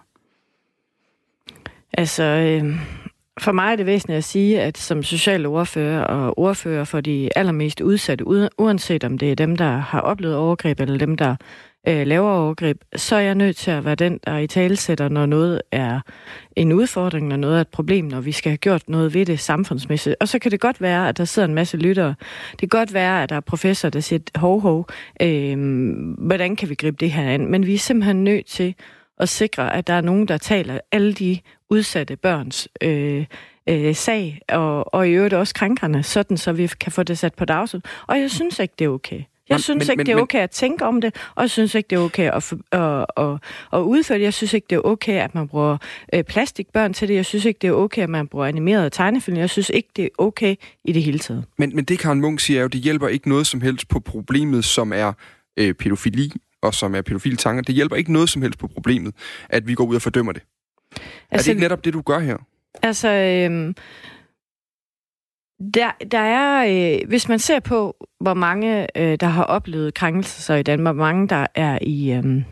Altså, 1.92 2.22
øh, 2.22 2.74
for 3.40 3.52
mig 3.52 3.72
er 3.72 3.76
det 3.76 3.86
væsentligt 3.86 4.18
at 4.18 4.24
sige, 4.24 4.60
at 4.60 4.78
som 4.78 5.02
social 5.02 5.46
ordfører 5.46 6.04
og 6.04 6.38
ordfører 6.38 6.84
for 6.84 7.00
de 7.00 7.28
allermest 7.36 7.80
udsatte, 7.80 8.24
uanset 8.58 9.04
om 9.04 9.18
det 9.18 9.30
er 9.30 9.36
dem, 9.36 9.56
der 9.56 9.70
har 9.70 10.00
oplevet 10.00 10.36
overgreb, 10.36 10.80
eller 10.80 10.98
dem, 10.98 11.16
der 11.16 11.36
øh, 11.88 12.06
laver 12.06 12.30
overgreb, 12.30 12.80
så 12.96 13.16
er 13.16 13.20
jeg 13.20 13.34
nødt 13.34 13.56
til 13.56 13.70
at 13.70 13.84
være 13.84 13.94
den, 13.94 14.20
der 14.26 14.38
i 14.38 14.46
tale 14.46 14.76
sætter, 14.76 15.08
når 15.08 15.26
noget 15.26 15.62
er 15.72 16.00
en 16.56 16.72
udfordring, 16.72 17.28
når 17.28 17.36
noget 17.36 17.56
er 17.56 17.60
et 17.60 17.68
problem, 17.68 18.04
når 18.04 18.20
vi 18.20 18.32
skal 18.32 18.50
have 18.50 18.56
gjort 18.56 18.88
noget 18.88 19.14
ved 19.14 19.26
det 19.26 19.40
samfundsmæssigt. 19.40 20.16
Og 20.20 20.28
så 20.28 20.38
kan 20.38 20.50
det 20.50 20.60
godt 20.60 20.80
være, 20.80 21.08
at 21.08 21.18
der 21.18 21.24
sidder 21.24 21.48
en 21.48 21.54
masse 21.54 21.76
lyttere. 21.76 22.14
Det 22.50 22.58
kan 22.58 22.68
godt 22.68 22.94
være, 22.94 23.22
at 23.22 23.28
der 23.28 23.36
er 23.36 23.40
professor, 23.40 23.88
der 23.88 24.00
siger, 24.00 24.20
hov, 24.34 24.60
hov, 24.60 24.88
øh, 25.22 25.56
hvordan 26.18 26.56
kan 26.56 26.68
vi 26.68 26.74
gribe 26.74 26.96
det 27.00 27.10
her 27.10 27.30
an? 27.30 27.50
Men 27.50 27.66
vi 27.66 27.74
er 27.74 27.78
simpelthen 27.78 28.24
nødt 28.24 28.46
til 28.46 28.74
at 29.18 29.28
sikre, 29.28 29.74
at 29.74 29.86
der 29.86 29.94
er 29.94 30.00
nogen, 30.00 30.28
der 30.28 30.36
taler 30.36 30.80
alle 30.92 31.12
de 31.12 31.38
udsatte 31.70 32.16
børns 32.16 32.68
øh, 32.82 33.26
øh, 33.68 33.94
sag, 33.94 34.40
og, 34.48 34.94
og 34.94 35.08
i 35.08 35.10
øvrigt 35.10 35.34
også 35.34 35.54
krænkerne, 35.54 36.02
sådan 36.02 36.36
så 36.36 36.52
vi 36.52 36.66
kan 36.66 36.92
få 36.92 37.02
det 37.02 37.18
sat 37.18 37.34
på 37.34 37.44
dagsordenen. 37.44 37.90
Og 38.06 38.20
jeg 38.20 38.30
synes 38.30 38.58
ikke, 38.58 38.74
det 38.78 38.84
er 38.84 38.88
okay. 38.88 39.22
Jeg 39.48 39.60
synes 39.60 39.88
men, 39.88 39.92
ikke, 39.92 39.96
men, 39.96 40.06
det 40.06 40.12
er 40.12 40.22
okay 40.22 40.38
men, 40.38 40.42
at 40.42 40.50
tænke 40.50 40.84
om 40.84 41.00
det, 41.00 41.14
og 41.34 41.42
jeg 41.42 41.50
synes 41.50 41.74
ikke, 41.74 41.86
det 41.90 41.96
er 41.96 42.00
okay 42.00 42.30
at, 42.30 42.52
at, 42.72 43.06
at, 43.16 43.38
at 43.72 43.78
udføre 43.78 44.18
det. 44.18 44.24
Jeg 44.24 44.34
synes 44.34 44.52
ikke, 44.52 44.66
det 44.70 44.76
er 44.76 44.80
okay, 44.80 45.20
at 45.20 45.34
man 45.34 45.48
bruger 45.48 45.76
øh, 46.14 46.24
plastikbørn 46.24 46.94
til 46.94 47.08
det. 47.08 47.14
Jeg 47.14 47.24
synes 47.26 47.44
ikke, 47.44 47.58
det 47.58 47.68
er 47.68 47.72
okay, 47.72 48.02
at 48.02 48.10
man 48.10 48.28
bruger 48.28 48.46
animerede 48.46 48.90
tegnefilm. 48.90 49.36
Jeg 49.36 49.50
synes 49.50 49.70
ikke, 49.74 49.88
det 49.96 50.04
er 50.04 50.08
okay 50.18 50.54
i 50.84 50.92
det 50.92 51.02
hele 51.02 51.18
taget. 51.18 51.44
Men, 51.58 51.76
men 51.76 51.84
det 51.84 51.98
Karen 51.98 52.20
Munk 52.20 52.40
siger 52.40 52.58
er 52.58 52.62
jo, 52.62 52.68
det 52.68 52.80
hjælper 52.80 53.08
ikke 53.08 53.28
noget 53.28 53.46
som 53.46 53.60
helst 53.60 53.88
på 53.88 54.00
problemet, 54.00 54.64
som 54.64 54.92
er 54.92 55.12
øh, 55.56 55.74
pædofili, 55.74 56.32
og 56.62 56.74
som 56.74 56.94
er 56.94 57.02
pædofile 57.02 57.36
tanker. 57.36 57.62
Det 57.62 57.74
hjælper 57.74 57.96
ikke 57.96 58.12
noget 58.12 58.28
som 58.28 58.42
helst 58.42 58.58
på 58.58 58.66
problemet, 58.66 59.14
at 59.48 59.68
vi 59.68 59.74
går 59.74 59.84
ud 59.84 59.94
og 59.94 60.02
fordømmer 60.02 60.32
det. 60.32 60.42
Altså, 60.92 61.04
er 61.30 61.38
det 61.38 61.48
ikke 61.48 61.60
netop 61.60 61.84
det, 61.84 61.92
du 61.92 62.00
gør 62.00 62.18
her? 62.18 62.36
Altså, 62.82 63.08
øh, 63.08 63.74
der, 65.74 65.90
der 66.10 66.18
er, 66.18 66.66
øh, 66.68 67.08
hvis 67.08 67.28
man 67.28 67.38
ser 67.38 67.60
på, 67.60 67.96
hvor 68.20 68.34
mange, 68.34 68.98
øh, 68.98 69.16
der 69.20 69.26
har 69.26 69.44
oplevet 69.44 69.94
krænkelser 69.94 70.54
i 70.54 70.62
Danmark, 70.62 70.94
hvor 70.94 71.04
mange, 71.04 71.28
der 71.28 71.46
er 71.54 71.78
i... 71.82 72.12
Øh, 72.12 72.42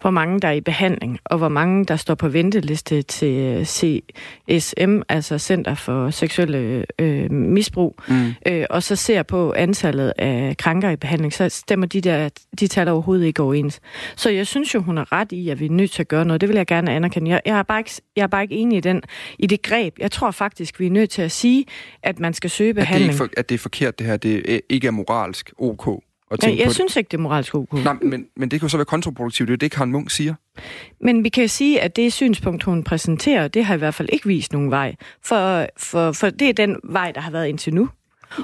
hvor 0.00 0.10
mange 0.10 0.40
der 0.40 0.48
er 0.48 0.52
i 0.52 0.60
behandling, 0.60 1.18
og 1.24 1.38
hvor 1.38 1.48
mange 1.48 1.84
der 1.84 1.96
står 1.96 2.14
på 2.14 2.28
venteliste 2.28 3.02
til 3.02 3.66
CSM, 3.66 5.00
altså 5.08 5.38
Center 5.38 5.74
for 5.74 6.10
Seksuelle 6.10 6.84
øh, 6.98 7.30
Misbrug, 7.30 7.98
mm. 8.08 8.32
øh, 8.46 8.64
og 8.70 8.82
så 8.82 8.96
ser 8.96 9.22
på 9.22 9.52
antallet 9.56 10.12
af 10.18 10.56
krænker 10.56 10.90
i 10.90 10.96
behandling, 10.96 11.32
så 11.32 11.48
stemmer 11.48 11.86
de 11.86 12.00
der 12.00 12.28
de 12.60 12.66
tal 12.66 12.88
overhovedet 12.88 13.26
ikke 13.26 13.42
overens. 13.42 13.80
Så 14.16 14.30
jeg 14.30 14.46
synes 14.46 14.74
jo, 14.74 14.80
hun 14.80 14.98
er 14.98 15.12
ret 15.12 15.32
i, 15.32 15.48
at 15.48 15.60
vi 15.60 15.66
er 15.66 15.70
nødt 15.70 15.90
til 15.90 16.02
at 16.02 16.08
gøre 16.08 16.24
noget. 16.24 16.40
Det 16.40 16.48
vil 16.48 16.56
jeg 16.56 16.66
gerne 16.66 16.92
anerkende. 16.92 17.30
Jeg, 17.30 17.40
jeg, 17.46 17.58
er, 17.58 17.62
bare 17.62 17.80
ikke, 17.80 17.90
jeg 18.16 18.22
er 18.22 18.26
bare 18.26 18.42
ikke 18.42 18.54
enig 18.54 18.78
i, 18.78 18.80
den, 18.80 19.02
i 19.38 19.46
det 19.46 19.62
greb. 19.62 19.94
Jeg 19.98 20.10
tror 20.10 20.30
faktisk, 20.30 20.80
vi 20.80 20.86
er 20.86 20.90
nødt 20.90 21.10
til 21.10 21.22
at 21.22 21.32
sige, 21.32 21.64
at 22.02 22.18
man 22.18 22.34
skal 22.34 22.50
søge 22.50 22.74
behandling. 22.74 23.08
At 23.08 23.12
det, 23.12 23.18
for, 23.18 23.28
at 23.36 23.48
det 23.48 23.54
er 23.54 23.58
forkert, 23.58 23.98
det 23.98 24.06
her. 24.06 24.16
Det 24.16 24.60
ikke 24.68 24.86
er 24.86 24.90
moralsk 24.90 25.52
ok 25.58 25.88
tænke 26.40 26.56
ja, 26.56 26.64
jeg 26.64 26.72
synes 26.72 26.92
det. 26.92 26.96
ikke, 26.96 27.08
det 27.08 27.16
er 27.16 27.20
moralsk 27.20 27.54
ok. 27.54 27.72
Nej, 27.72 27.96
men, 28.02 28.26
men 28.36 28.50
det 28.50 28.60
kan 28.60 28.66
jo 28.66 28.70
så 28.70 28.76
være 28.76 28.84
kontraproduktivt. 28.84 29.48
Det 29.48 29.54
er 29.54 29.58
det, 29.58 29.70
Karen 29.70 29.92
Munk 29.92 30.10
siger. 30.10 30.34
Men 31.00 31.24
vi 31.24 31.28
kan 31.28 31.48
sige, 31.48 31.80
at 31.80 31.96
det 31.96 32.12
synspunkt, 32.12 32.62
hun 32.62 32.84
præsenterer, 32.84 33.48
det 33.48 33.64
har 33.64 33.74
i 33.74 33.78
hvert 33.78 33.94
fald 33.94 34.08
ikke 34.12 34.26
vist 34.26 34.52
nogen 34.52 34.70
vej. 34.70 34.94
For, 35.22 35.66
for, 35.76 36.12
for 36.12 36.30
det 36.30 36.48
er 36.48 36.52
den 36.52 36.76
vej, 36.84 37.12
der 37.12 37.20
har 37.20 37.30
været 37.30 37.48
indtil 37.48 37.74
nu. 37.74 37.88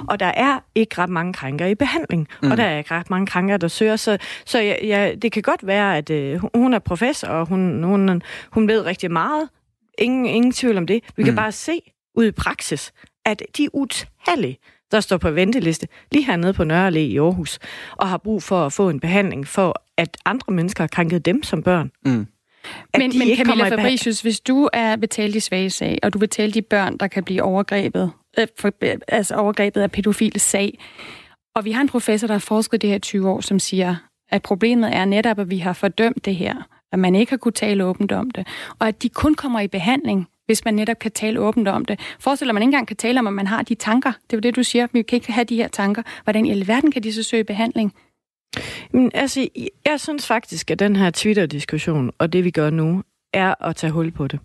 Og 0.07 0.19
der 0.19 0.25
er 0.25 0.59
ikke 0.75 0.97
ret 0.97 1.09
mange 1.09 1.33
krænker 1.33 1.65
i 1.65 1.75
behandling, 1.75 2.27
mm. 2.43 2.51
og 2.51 2.57
der 2.57 2.63
er 2.63 2.77
ikke 2.77 2.91
ret 2.91 3.09
mange 3.09 3.27
krænker, 3.27 3.57
der 3.57 3.67
søger. 3.67 3.95
Så, 3.95 4.17
så 4.45 4.59
ja, 4.59 4.75
ja, 4.85 5.15
det 5.15 5.31
kan 5.31 5.41
godt 5.41 5.67
være, 5.67 5.97
at 5.97 6.09
øh, 6.09 6.41
hun 6.55 6.73
er 6.73 6.79
professor, 6.79 7.27
og 7.27 7.47
hun, 7.47 7.83
hun, 7.83 8.21
hun 8.51 8.67
ved 8.67 8.85
rigtig 8.85 9.11
meget. 9.11 9.49
Ingen, 9.97 10.25
ingen 10.25 10.51
tvivl 10.51 10.77
om 10.77 10.87
det. 10.87 11.03
Vi 11.15 11.23
kan 11.23 11.33
mm. 11.33 11.35
bare 11.35 11.51
se 11.51 11.81
ud 12.15 12.25
i 12.25 12.31
praksis, 12.31 12.93
at 13.25 13.43
de 13.57 13.75
utallige, 13.75 14.57
der 14.91 14.99
står 14.99 15.17
på 15.17 15.31
venteliste 15.31 15.87
lige 16.11 16.25
hernede 16.25 16.53
på 16.53 16.63
Nørre 16.63 16.87
Allé 16.87 16.97
i 16.97 17.17
Aarhus, 17.17 17.59
og 17.97 18.09
har 18.09 18.17
brug 18.17 18.43
for 18.43 18.65
at 18.65 18.73
få 18.73 18.89
en 18.89 18.99
behandling 18.99 19.47
for, 19.47 19.83
at 19.97 20.17
andre 20.25 20.53
mennesker 20.53 20.83
har 20.83 20.87
krænket 20.87 21.25
dem 21.25 21.43
som 21.43 21.63
børn. 21.63 21.91
Mm. 22.05 22.11
men, 22.11 22.27
men 23.17 23.37
Camilla 23.37 23.69
Fabricius, 23.69 24.21
hvis 24.21 24.39
du 24.39 24.69
er 24.73 24.95
betalt 24.95 25.35
i 25.35 25.39
svage 25.39 25.69
sag, 25.69 25.99
og 26.03 26.13
du 26.13 26.19
vil 26.19 26.29
tale 26.29 26.51
de 26.51 26.61
børn, 26.61 26.97
der 26.97 27.07
kan 27.07 27.23
blive 27.23 27.43
overgrebet, 27.43 28.11
øh, 28.39 28.47
for, 28.59 28.71
altså 29.07 29.35
overgrebet 29.35 29.81
af 29.81 29.91
pædofile 29.91 30.39
sag, 30.39 30.79
og 31.55 31.65
vi 31.65 31.71
har 31.71 31.81
en 31.81 31.89
professor, 31.89 32.27
der 32.27 32.33
har 32.33 32.39
forsket 32.39 32.81
det 32.81 32.89
her 32.89 32.99
20 32.99 33.29
år, 33.29 33.41
som 33.41 33.59
siger, 33.59 33.95
at 34.29 34.41
problemet 34.41 34.95
er 34.95 35.05
netop, 35.05 35.39
at 35.39 35.49
vi 35.49 35.57
har 35.57 35.73
fordømt 35.73 36.25
det 36.25 36.35
her, 36.35 36.55
at 36.91 36.99
man 36.99 37.15
ikke 37.15 37.29
har 37.29 37.37
kunne 37.37 37.51
tale 37.51 37.85
åbent 37.85 38.11
om 38.11 38.31
det, 38.31 38.47
og 38.79 38.87
at 38.87 39.03
de 39.03 39.09
kun 39.09 39.35
kommer 39.35 39.59
i 39.59 39.67
behandling, 39.67 40.27
hvis 40.51 40.65
man 40.65 40.73
netop 40.73 40.99
kan 40.99 41.11
tale 41.11 41.39
åbent 41.39 41.67
om 41.67 41.85
det. 41.85 41.99
Forestiller 42.19 42.53
man 42.53 42.63
ikke 42.63 42.67
engang 42.67 42.87
kan 42.87 42.97
tale 42.97 43.19
om, 43.19 43.27
at 43.27 43.33
man 43.33 43.47
har 43.47 43.61
de 43.61 43.75
tanker. 43.75 44.11
Det 44.11 44.33
er 44.33 44.37
jo 44.37 44.39
det, 44.39 44.55
du 44.55 44.63
siger. 44.63 44.87
Vi 44.93 45.01
kan 45.01 45.15
ikke 45.15 45.31
have 45.31 45.45
de 45.45 45.55
her 45.55 45.67
tanker. 45.67 46.03
Hvordan 46.23 46.45
i 46.45 46.51
alverden 46.51 46.91
kan 46.91 47.03
de 47.03 47.13
så 47.13 47.23
søge 47.23 47.43
behandling? 47.43 47.93
Men, 48.91 49.11
altså, 49.13 49.47
jeg 49.85 49.99
synes 49.99 50.27
faktisk, 50.27 50.71
at 50.71 50.79
den 50.79 50.95
her 50.95 51.09
Twitter-diskussion 51.09 52.11
og 52.17 52.33
det, 52.33 52.43
vi 52.43 52.51
gør 52.51 52.69
nu, 52.69 53.03
er 53.33 53.63
at 53.63 53.75
tage 53.75 53.91
hul 53.91 54.11
på 54.11 54.27
det. 54.27 54.39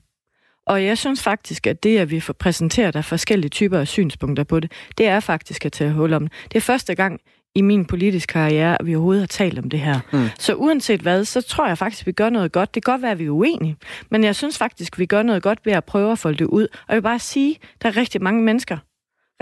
Og 0.66 0.84
jeg 0.84 0.98
synes 0.98 1.22
faktisk, 1.22 1.66
at 1.66 1.82
det, 1.82 1.98
at 1.98 2.10
vi 2.10 2.20
får 2.20 2.32
præsenteret 2.32 2.94
der 2.94 3.02
forskellige 3.02 3.50
typer 3.50 3.78
af 3.78 3.88
synspunkter 3.88 4.44
på 4.44 4.60
det, 4.60 4.72
det 4.98 5.06
er 5.06 5.20
faktisk 5.20 5.66
at 5.66 5.72
tage 5.72 5.92
hul 5.92 6.12
om 6.12 6.22
det. 6.22 6.32
Det 6.52 6.56
er 6.56 6.60
første 6.60 6.94
gang 6.94 7.20
i 7.56 7.60
min 7.60 7.84
politiske 7.84 8.32
karriere, 8.32 8.80
at 8.80 8.86
vi 8.86 8.94
overhovedet 8.94 9.22
har 9.22 9.26
talt 9.26 9.58
om 9.58 9.70
det 9.70 9.80
her. 9.80 10.00
Mm. 10.12 10.28
Så 10.38 10.54
uanset 10.54 11.00
hvad, 11.00 11.24
så 11.24 11.40
tror 11.40 11.66
jeg 11.68 11.78
faktisk, 11.78 12.02
at 12.02 12.06
vi 12.06 12.12
gør 12.12 12.30
noget 12.30 12.52
godt. 12.52 12.74
Det 12.74 12.84
kan 12.84 12.92
godt 12.92 13.02
være, 13.02 13.10
at 13.10 13.18
vi 13.18 13.24
er 13.24 13.30
uenige, 13.30 13.76
men 14.10 14.24
jeg 14.24 14.36
synes 14.36 14.58
faktisk, 14.58 14.94
at 14.94 14.98
vi 14.98 15.06
gør 15.06 15.22
noget 15.22 15.42
godt 15.42 15.58
ved 15.64 15.72
at 15.72 15.84
prøve 15.84 16.12
at 16.12 16.18
folde 16.18 16.38
det 16.38 16.44
ud. 16.44 16.62
Og 16.62 16.88
jeg 16.88 16.96
vil 16.96 17.02
bare 17.02 17.18
sige, 17.18 17.58
at 17.62 17.82
der 17.82 17.88
er 17.88 17.96
rigtig 17.96 18.22
mange 18.22 18.42
mennesker, 18.42 18.78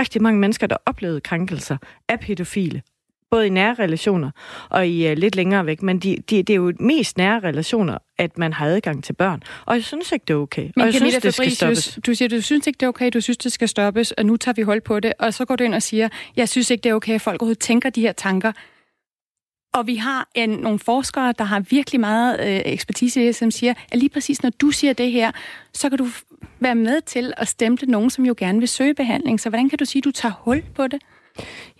rigtig 0.00 0.22
mange 0.22 0.40
mennesker, 0.40 0.66
der 0.66 0.76
oplevede 0.86 1.20
krænkelser 1.20 1.76
af 2.08 2.20
pædofile 2.20 2.82
både 3.34 3.46
i 3.46 3.50
nære 3.50 3.74
relationer 3.74 4.30
og 4.68 4.88
i 4.88 5.10
uh, 5.10 5.18
lidt 5.18 5.36
længere 5.36 5.66
væk, 5.66 5.82
men 5.82 5.98
de, 5.98 6.16
de, 6.30 6.42
det 6.42 6.50
er 6.50 6.54
jo 6.54 6.72
mest 6.80 7.16
nære 7.16 7.40
relationer, 7.40 7.98
at 8.18 8.38
man 8.38 8.52
har 8.52 8.66
adgang 8.66 9.04
til 9.04 9.12
børn. 9.12 9.42
Og 9.66 9.74
jeg 9.74 9.84
synes 9.84 10.12
ikke, 10.12 10.24
det 10.28 10.34
er 10.34 10.38
okay. 10.38 10.62
Men 10.62 10.80
og 10.80 10.86
jeg 10.86 10.94
synes, 10.94 11.14
det 11.14 11.34
skal 11.34 11.50
stoppes. 11.50 11.98
Du 12.06 12.14
siger, 12.14 12.28
du 12.28 12.40
synes 12.40 12.66
ikke, 12.66 12.76
det 12.76 12.86
er 12.86 12.88
okay, 12.88 13.10
du 13.14 13.20
synes, 13.20 13.36
det 13.36 13.52
skal 13.52 13.68
stoppes, 13.68 14.12
og 14.12 14.26
nu 14.26 14.36
tager 14.36 14.54
vi 14.54 14.62
hold 14.62 14.80
på 14.80 15.00
det, 15.00 15.12
og 15.18 15.34
så 15.34 15.44
går 15.44 15.56
du 15.56 15.64
ind 15.64 15.74
og 15.74 15.82
siger, 15.82 16.08
jeg 16.36 16.48
synes 16.48 16.70
ikke, 16.70 16.82
det 16.82 16.90
er 16.90 16.94
okay, 16.94 17.14
at 17.14 17.20
folk 17.20 17.42
overhovedet 17.42 17.58
tænker 17.58 17.90
de 17.90 18.00
her 18.00 18.12
tanker. 18.12 18.52
Og 19.74 19.86
vi 19.86 19.96
har 19.96 20.28
en, 20.34 20.50
nogle 20.50 20.78
forskere, 20.78 21.34
der 21.38 21.44
har 21.44 21.60
virkelig 21.60 22.00
meget 22.00 22.40
øh, 22.40 22.72
ekspertise 22.72 23.22
i 23.22 23.26
det, 23.26 23.36
som 23.36 23.50
siger, 23.50 23.74
at 23.92 23.98
lige 23.98 24.08
præcis 24.08 24.42
når 24.42 24.50
du 24.50 24.70
siger 24.70 24.92
det 24.92 25.12
her, 25.12 25.32
så 25.72 25.88
kan 25.88 25.98
du 25.98 26.06
være 26.60 26.74
med 26.74 27.00
til 27.00 27.32
at 27.36 27.48
stemple 27.48 27.86
nogen, 27.86 28.10
som 28.10 28.26
jo 28.26 28.34
gerne 28.38 28.58
vil 28.58 28.68
søge 28.68 28.94
behandling. 28.94 29.40
Så 29.40 29.48
hvordan 29.48 29.68
kan 29.68 29.78
du 29.78 29.84
sige, 29.84 30.00
at 30.00 30.04
du 30.04 30.10
tager 30.10 30.32
hul 30.32 30.62
på 30.74 30.86
det? 30.86 31.02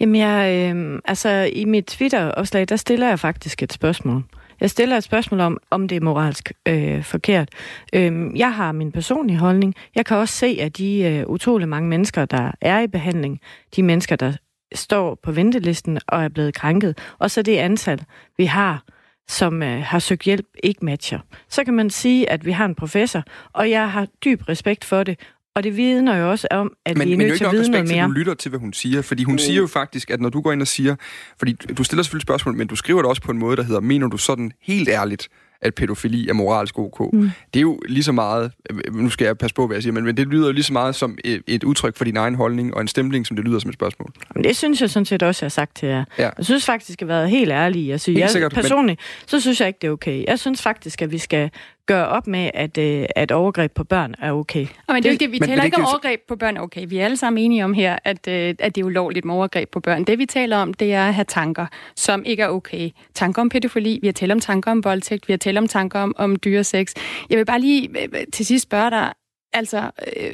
Jamen, 0.01 0.15
jeg, 0.15 0.73
øh, 0.75 1.01
altså, 1.05 1.51
i 1.53 1.65
mit 1.65 1.85
Twitter-opslag, 1.85 2.69
der 2.69 2.77
stiller 2.77 3.09
jeg 3.09 3.19
faktisk 3.19 3.63
et 3.63 3.73
spørgsmål. 3.73 4.25
Jeg 4.61 4.71
stiller 4.71 4.97
et 4.97 5.05
spørgsmål 5.05 5.41
om, 5.41 5.59
om 5.71 5.89
det 5.89 5.97
er 5.97 6.01
moralsk 6.01 6.53
øh, 6.69 7.03
forkert. 7.03 7.49
Øh, 7.93 8.39
jeg 8.39 8.55
har 8.55 8.73
min 8.73 8.93
personlige 8.93 9.39
holdning. 9.39 9.75
Jeg 9.95 10.07
kan 10.07 10.17
også 10.17 10.35
se, 10.35 10.59
at 10.61 10.79
de 10.79 11.03
øh, 11.03 11.27
utrolig 11.27 11.69
mange 11.69 11.89
mennesker, 11.89 12.25
der 12.25 12.51
er 12.61 12.81
i 12.81 12.87
behandling, 12.87 13.41
de 13.77 13.83
mennesker, 13.83 14.17
der 14.17 14.33
står 14.75 15.19
på 15.23 15.33
ventelisten 15.33 15.99
og 16.07 16.25
er 16.25 16.29
blevet 16.29 16.55
krænket, 16.55 16.99
og 17.19 17.31
så 17.31 17.43
det 17.43 17.57
antal, 17.57 18.05
vi 18.37 18.45
har, 18.45 18.85
som 19.29 19.63
øh, 19.63 19.83
har 19.83 19.99
søgt 19.99 20.23
hjælp, 20.23 20.47
ikke 20.63 20.85
matcher. 20.85 21.19
Så 21.49 21.65
kan 21.65 21.75
man 21.75 21.91
sige, 21.91 22.31
at 22.31 22.47
vi 22.47 22.53
har 22.53 22.65
en 22.65 22.75
professor, 22.75 23.23
og 23.53 23.71
jeg 23.71 23.91
har 23.91 24.07
dyb 24.25 24.49
respekt 24.49 24.85
for 24.85 25.03
det, 25.03 25.19
og 25.55 25.65
det 25.65 25.77
vidner 25.77 26.17
jo 26.17 26.31
også 26.31 26.49
om, 26.51 26.73
at 26.85 26.99
men, 26.99 27.09
vi 27.09 27.13
er 27.13 27.17
nødt 27.17 27.39
til 27.39 27.45
at 27.45 27.53
vide 27.53 27.71
noget 27.71 27.89
mere. 27.89 28.09
Men 28.09 28.15
du 28.15 28.19
lytter 28.19 28.35
til, 28.35 28.49
hvad 28.49 28.61
hun 28.61 28.73
siger. 28.73 29.03
Fordi 29.03 29.25
hun 29.25 29.35
mm. 29.35 29.39
siger 29.39 29.61
jo 29.61 29.67
faktisk, 29.67 30.11
at 30.11 30.21
når 30.21 30.29
du 30.29 30.41
går 30.41 30.53
ind 30.53 30.61
og 30.61 30.67
siger... 30.67 30.97
Fordi 31.39 31.53
du 31.53 31.85
stiller 31.85 32.03
selvfølgelig 32.03 32.23
spørgsmål, 32.23 32.57
men 32.57 32.67
du 32.67 32.77
skriver 32.77 33.03
det 33.03 33.09
også 33.09 33.23
på 33.23 33.33
en 33.33 33.39
måde, 33.39 33.57
der 33.57 33.63
hedder, 33.63 33.81
mener 33.81 34.09
du 34.09 34.17
sådan 34.17 34.53
helt 34.63 34.89
ærligt, 34.89 35.29
at 35.63 35.75
pædofili 35.75 36.29
er 36.29 36.33
moralsk 36.33 36.79
ok. 36.79 37.13
Mm. 37.13 37.31
Det 37.55 37.61
er 37.61 37.63
jo 37.63 37.81
lige 37.89 38.03
så 38.03 38.13
meget, 38.13 38.53
nu 38.93 39.11
skal 39.11 39.25
jeg 39.25 39.39
passe 39.39 39.55
på, 39.55 39.67
hvad 39.67 39.77
jeg 39.77 39.83
siger, 39.83 39.93
men 39.93 40.17
det 40.17 40.27
lyder 40.27 40.47
jo 40.47 40.53
lige 40.53 40.65
så 40.65 40.73
meget 40.73 40.95
som 40.95 41.19
et 41.25 41.65
udtryk 41.65 41.97
for 41.97 42.05
din 42.05 42.17
egen 42.17 42.35
holdning, 42.35 42.75
og 42.75 42.81
en 42.81 42.89
stemning, 42.89 43.27
som 43.27 43.37
det 43.37 43.45
lyder 43.45 43.59
som 43.59 43.69
et 43.69 43.75
spørgsmål. 43.75 44.11
Men 44.35 44.45
det 44.45 44.57
synes 44.57 44.81
jeg 44.81 44.91
sådan 44.91 45.07
set 45.07 45.23
også, 45.23 45.45
jeg 45.45 45.47
har 45.47 45.51
sagt 45.51 45.77
til 45.77 45.89
jer. 45.89 46.05
Ja. 46.19 46.31
Jeg 46.37 46.45
synes 46.45 46.67
faktisk, 46.67 47.03
at 47.03 47.09
jeg 47.09 47.15
har 47.15 47.21
været 47.21 47.31
helt 47.31 47.51
ærlig. 47.51 47.93
Altså, 47.93 48.11
helt 48.11 48.21
jeg, 48.21 48.31
sikkert, 48.31 48.53
personligt, 48.55 49.01
men... 49.21 49.29
så 49.29 49.41
synes 49.41 49.61
jeg 49.61 49.69
ikke, 49.69 49.79
det 49.83 49.89
er 49.89 49.93
okay. 49.93 50.25
Jeg 50.29 50.39
synes 50.39 50.63
faktisk, 50.63 51.03
at 51.03 51.13
vi 51.13 51.19
skal 51.19 51.51
gøre 51.87 52.09
op 52.09 52.27
med, 52.27 52.51
at, 52.55 52.79
øh, 52.79 53.07
at 53.17 53.33
overgreb 53.33 53.73
på 53.73 53.85
børn 53.85 54.15
er 54.19 54.33
okay. 54.33 54.67
Og 54.87 54.95
men 54.95 55.03
det 55.03 55.13
er 55.13 55.19
det, 55.19 55.33
vi 55.33 55.39
taler 55.39 55.57
men, 55.57 55.65
ikke 55.65 55.77
om 55.77 55.85
overgreb 55.85 56.21
på 56.29 56.37
børn 56.37 56.57
okay. 56.57 56.85
Vi 56.89 56.99
er 56.99 57.05
alle 57.05 57.17
sammen 57.17 57.45
enige 57.45 57.65
om 57.65 57.73
her, 57.73 57.99
at, 58.05 58.29
øh, 58.29 58.55
at 58.59 58.75
det 58.75 58.81
er 58.81 58.85
ulovligt 58.85 59.25
med 59.25 59.35
overgreb 59.35 59.71
på 59.71 59.81
børn. 59.81 60.05
Det 60.05 60.19
vi 60.19 60.27
taler 60.27 60.57
om, 60.57 60.75
det 60.75 60.95
er 60.95 61.07
at 61.07 61.15
have 61.15 61.25
tanker, 61.25 61.67
som 61.97 62.25
ikke 62.25 62.43
er 62.43 62.49
okay. 62.49 62.91
Tanker 63.15 63.43
om 63.43 63.49
pædofili, 63.49 63.99
vi 64.03 64.07
har 64.07 64.13
talt 64.13 64.33
om 64.33 64.41
tanker 64.41 64.71
om 64.71 64.85
voldtægt, 64.85 65.29
vi 65.29 65.33
har 65.33 65.39
talt 65.39 65.59
om 65.59 65.69
tanker 65.69 66.01
om, 66.01 66.15
om 66.19 66.37
dyresex. 66.37 66.95
Jeg 67.31 67.39
vil 67.39 67.45
bare 67.45 67.61
lige 67.61 67.89
øh, 67.89 68.27
til 68.33 68.47
sidst 68.47 68.63
spørge 68.63 68.91
dig, 68.91 69.13
altså, 69.53 69.91
øh, 70.17 70.33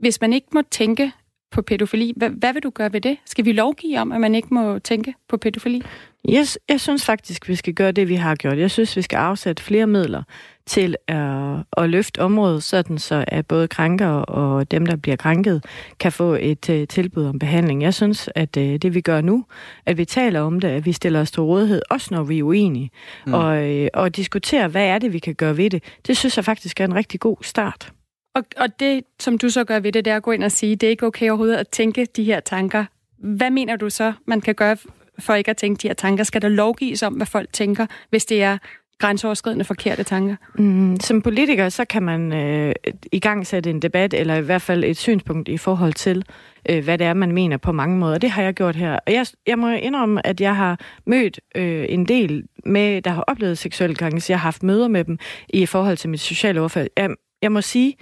hvis 0.00 0.20
man 0.20 0.32
ikke 0.32 0.46
må 0.52 0.62
tænke 0.70 1.12
på 1.50 1.62
pædofili, 1.62 2.12
hvad, 2.16 2.30
hvad 2.30 2.52
vil 2.52 2.62
du 2.62 2.70
gøre 2.70 2.92
ved 2.92 3.00
det? 3.00 3.16
Skal 3.24 3.44
vi 3.44 3.52
lovgive 3.52 3.98
om, 3.98 4.12
at 4.12 4.20
man 4.20 4.34
ikke 4.34 4.48
må 4.50 4.78
tænke 4.78 5.14
på 5.28 5.36
pædofili? 5.36 5.82
Yes, 6.30 6.58
jeg 6.68 6.80
synes 6.80 7.04
faktisk, 7.04 7.48
vi 7.48 7.54
skal 7.54 7.74
gøre 7.74 7.92
det, 7.92 8.08
vi 8.08 8.14
har 8.14 8.34
gjort. 8.34 8.58
Jeg 8.58 8.70
synes, 8.70 8.96
vi 8.96 9.02
skal 9.02 9.16
afsætte 9.16 9.62
flere 9.62 9.86
midler 9.86 10.22
til 10.68 10.96
at, 11.06 11.56
at 11.76 11.90
løfte 11.90 12.18
området, 12.18 12.62
sådan 12.62 12.98
så 12.98 13.24
at 13.28 13.46
både 13.46 13.68
krænker 13.68 14.08
og 14.08 14.70
dem, 14.70 14.86
der 14.86 14.96
bliver 14.96 15.16
krænket, 15.16 15.64
kan 16.00 16.12
få 16.12 16.36
et 16.40 16.68
uh, 16.68 16.84
tilbud 16.88 17.24
om 17.24 17.38
behandling. 17.38 17.82
Jeg 17.82 17.94
synes, 17.94 18.30
at 18.34 18.56
uh, 18.56 18.62
det 18.62 18.94
vi 18.94 19.00
gør 19.00 19.20
nu, 19.20 19.44
at 19.86 19.98
vi 19.98 20.04
taler 20.04 20.40
om 20.40 20.60
det, 20.60 20.68
at 20.68 20.86
vi 20.86 20.92
stiller 20.92 21.20
os 21.20 21.30
til 21.30 21.42
rådighed, 21.42 21.82
også 21.90 22.14
når 22.14 22.22
vi 22.22 22.38
er 22.38 22.42
uenige, 22.42 22.90
mm. 23.26 23.34
og, 23.34 23.70
uh, 23.70 23.86
og 23.94 24.16
diskuterer, 24.16 24.68
hvad 24.68 24.86
er 24.86 24.98
det, 24.98 25.12
vi 25.12 25.18
kan 25.18 25.34
gøre 25.34 25.56
ved 25.56 25.70
det, 25.70 25.82
det 26.06 26.16
synes 26.16 26.36
jeg 26.36 26.44
faktisk 26.44 26.80
er 26.80 26.84
en 26.84 26.94
rigtig 26.94 27.20
god 27.20 27.36
start. 27.42 27.92
Og, 28.34 28.44
og 28.56 28.80
det, 28.80 29.04
som 29.20 29.38
du 29.38 29.48
så 29.48 29.64
gør 29.64 29.80
ved 29.80 29.92
det, 29.92 30.04
det 30.04 30.10
er 30.10 30.16
at 30.16 30.22
gå 30.22 30.30
ind 30.30 30.44
og 30.44 30.52
sige, 30.52 30.76
det 30.76 30.86
er 30.86 30.90
ikke 30.90 31.06
okay 31.06 31.28
overhovedet 31.28 31.56
at 31.56 31.68
tænke 31.68 32.06
de 32.16 32.24
her 32.24 32.40
tanker. 32.40 32.84
Hvad 33.18 33.50
mener 33.50 33.76
du 33.76 33.90
så, 33.90 34.12
man 34.26 34.40
kan 34.40 34.54
gøre 34.54 34.76
for 35.18 35.34
ikke 35.34 35.50
at 35.50 35.56
tænke 35.56 35.82
de 35.82 35.88
her 35.88 35.94
tanker? 35.94 36.24
Skal 36.24 36.42
der 36.42 36.48
lovgives 36.48 37.02
om, 37.02 37.14
hvad 37.14 37.26
folk 37.26 37.52
tænker, 37.52 37.86
hvis 38.10 38.24
det 38.24 38.42
er 38.42 38.58
grænseoverskridende 38.98 39.64
forkerte 39.64 40.02
tanker? 40.02 40.36
Mm, 40.58 41.00
som 41.00 41.22
politiker, 41.22 41.68
så 41.68 41.84
kan 41.84 42.02
man 42.02 42.32
øh, 42.32 42.74
i 43.12 43.20
gang 43.20 43.46
sætte 43.46 43.70
en 43.70 43.82
debat, 43.82 44.14
eller 44.14 44.34
i 44.34 44.40
hvert 44.40 44.62
fald 44.62 44.84
et 44.84 44.96
synspunkt 44.96 45.48
i 45.48 45.56
forhold 45.56 45.92
til, 45.92 46.24
øh, 46.70 46.84
hvad 46.84 46.98
det 46.98 47.06
er, 47.06 47.14
man 47.14 47.32
mener 47.32 47.56
på 47.56 47.72
mange 47.72 47.98
måder. 47.98 48.18
Det 48.18 48.30
har 48.30 48.42
jeg 48.42 48.54
gjort 48.54 48.76
her. 48.76 48.98
Og 49.06 49.12
jeg, 49.12 49.26
jeg 49.46 49.58
må 49.58 49.68
indrømme, 49.68 50.26
at 50.26 50.40
jeg 50.40 50.56
har 50.56 50.80
mødt 51.06 51.40
øh, 51.54 51.86
en 51.88 52.04
del 52.04 52.44
med, 52.64 53.02
der 53.02 53.10
har 53.10 53.22
oplevet 53.22 53.58
seksuel 53.58 53.96
krænkelse. 53.96 54.30
Jeg 54.30 54.38
har 54.38 54.46
haft 54.46 54.62
møder 54.62 54.88
med 54.88 55.04
dem 55.04 55.18
i 55.48 55.66
forhold 55.66 55.96
til 55.96 56.10
mit 56.10 56.20
sociale 56.20 56.60
overfald. 56.60 56.88
Jeg, 56.96 57.10
jeg 57.42 57.52
må 57.52 57.60
sige, 57.60 57.96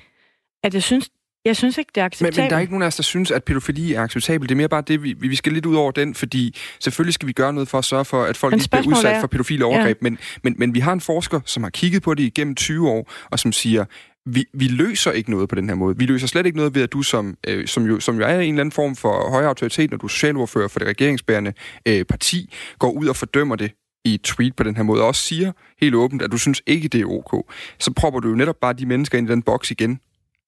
at 0.62 0.74
jeg 0.74 0.82
synes, 0.82 1.10
jeg 1.46 1.56
synes 1.56 1.78
ikke, 1.78 1.92
det 1.94 2.00
er 2.00 2.04
acceptabelt. 2.04 2.36
Men, 2.36 2.44
men 2.44 2.50
der 2.50 2.56
er 2.56 2.60
ikke 2.60 2.72
nogen 2.72 2.82
af 2.82 2.86
os, 2.86 2.96
der 2.96 3.02
synes, 3.02 3.30
at 3.30 3.44
pædofili 3.44 3.92
er 3.92 4.02
acceptabelt. 4.02 4.48
Det 4.48 4.54
er 4.54 4.56
mere 4.56 4.68
bare 4.68 4.82
det, 4.86 5.02
vi, 5.02 5.12
vi 5.12 5.36
skal 5.36 5.52
lidt 5.52 5.66
ud 5.66 5.76
over 5.76 5.90
den, 5.90 6.14
fordi 6.14 6.56
selvfølgelig 6.80 7.14
skal 7.14 7.28
vi 7.28 7.32
gøre 7.32 7.52
noget 7.52 7.68
for 7.68 7.78
at 7.78 7.84
sørge 7.84 8.04
for, 8.04 8.24
at 8.24 8.36
folk 8.36 8.54
ikke 8.54 8.68
bliver 8.70 8.86
udsat 8.86 9.16
er... 9.16 9.20
for 9.20 9.26
pædofile 9.26 9.64
overgreb. 9.64 9.98
Ja. 10.02 10.04
Men, 10.04 10.18
men, 10.42 10.54
men 10.58 10.74
vi 10.74 10.80
har 10.80 10.92
en 10.92 11.00
forsker, 11.00 11.40
som 11.44 11.62
har 11.62 11.70
kigget 11.70 12.02
på 12.02 12.14
det 12.14 12.22
igennem 12.22 12.54
20 12.54 12.90
år, 12.90 13.12
og 13.30 13.38
som 13.38 13.52
siger, 13.52 13.84
vi, 14.26 14.44
vi 14.54 14.68
løser 14.68 15.12
ikke 15.12 15.30
noget 15.30 15.48
på 15.48 15.54
den 15.54 15.68
her 15.68 15.76
måde. 15.76 15.98
Vi 15.98 16.06
løser 16.06 16.26
slet 16.26 16.46
ikke 16.46 16.58
noget 16.58 16.74
ved, 16.74 16.82
at 16.82 16.92
du 16.92 17.02
som, 17.02 17.36
øh, 17.46 17.66
som, 17.66 17.86
jo, 17.86 18.00
som 18.00 18.16
jo 18.16 18.24
er 18.24 18.40
en 18.40 18.40
eller 18.40 18.60
anden 18.60 18.72
form 18.72 18.96
for 18.96 19.30
højere 19.30 19.48
autoritet, 19.48 19.90
når 19.90 19.98
du 19.98 20.06
er 20.06 20.10
socialordfører 20.10 20.68
for 20.68 20.78
det 20.78 20.88
regeringsbærende 20.88 21.52
øh, 21.88 22.04
parti, 22.04 22.54
går 22.78 22.90
ud 22.90 23.06
og 23.06 23.16
fordømmer 23.16 23.56
det 23.56 23.72
i 24.04 24.14
et 24.14 24.22
tweet 24.22 24.56
på 24.56 24.62
den 24.62 24.76
her 24.76 24.82
måde, 24.82 25.02
og 25.02 25.08
også 25.08 25.22
siger 25.22 25.52
helt 25.80 25.94
åbent, 25.94 26.22
at 26.22 26.32
du 26.32 26.38
synes 26.38 26.62
ikke, 26.66 26.88
det 26.88 27.00
er 27.00 27.06
ok, 27.06 27.52
så 27.78 27.92
propper 27.92 28.20
du 28.20 28.28
jo 28.28 28.34
netop 28.34 28.56
bare 28.60 28.72
de 28.72 28.86
mennesker 28.86 29.18
ind 29.18 29.28
i 29.28 29.32
den 29.32 29.42
boks 29.42 29.70
igen. 29.70 30.00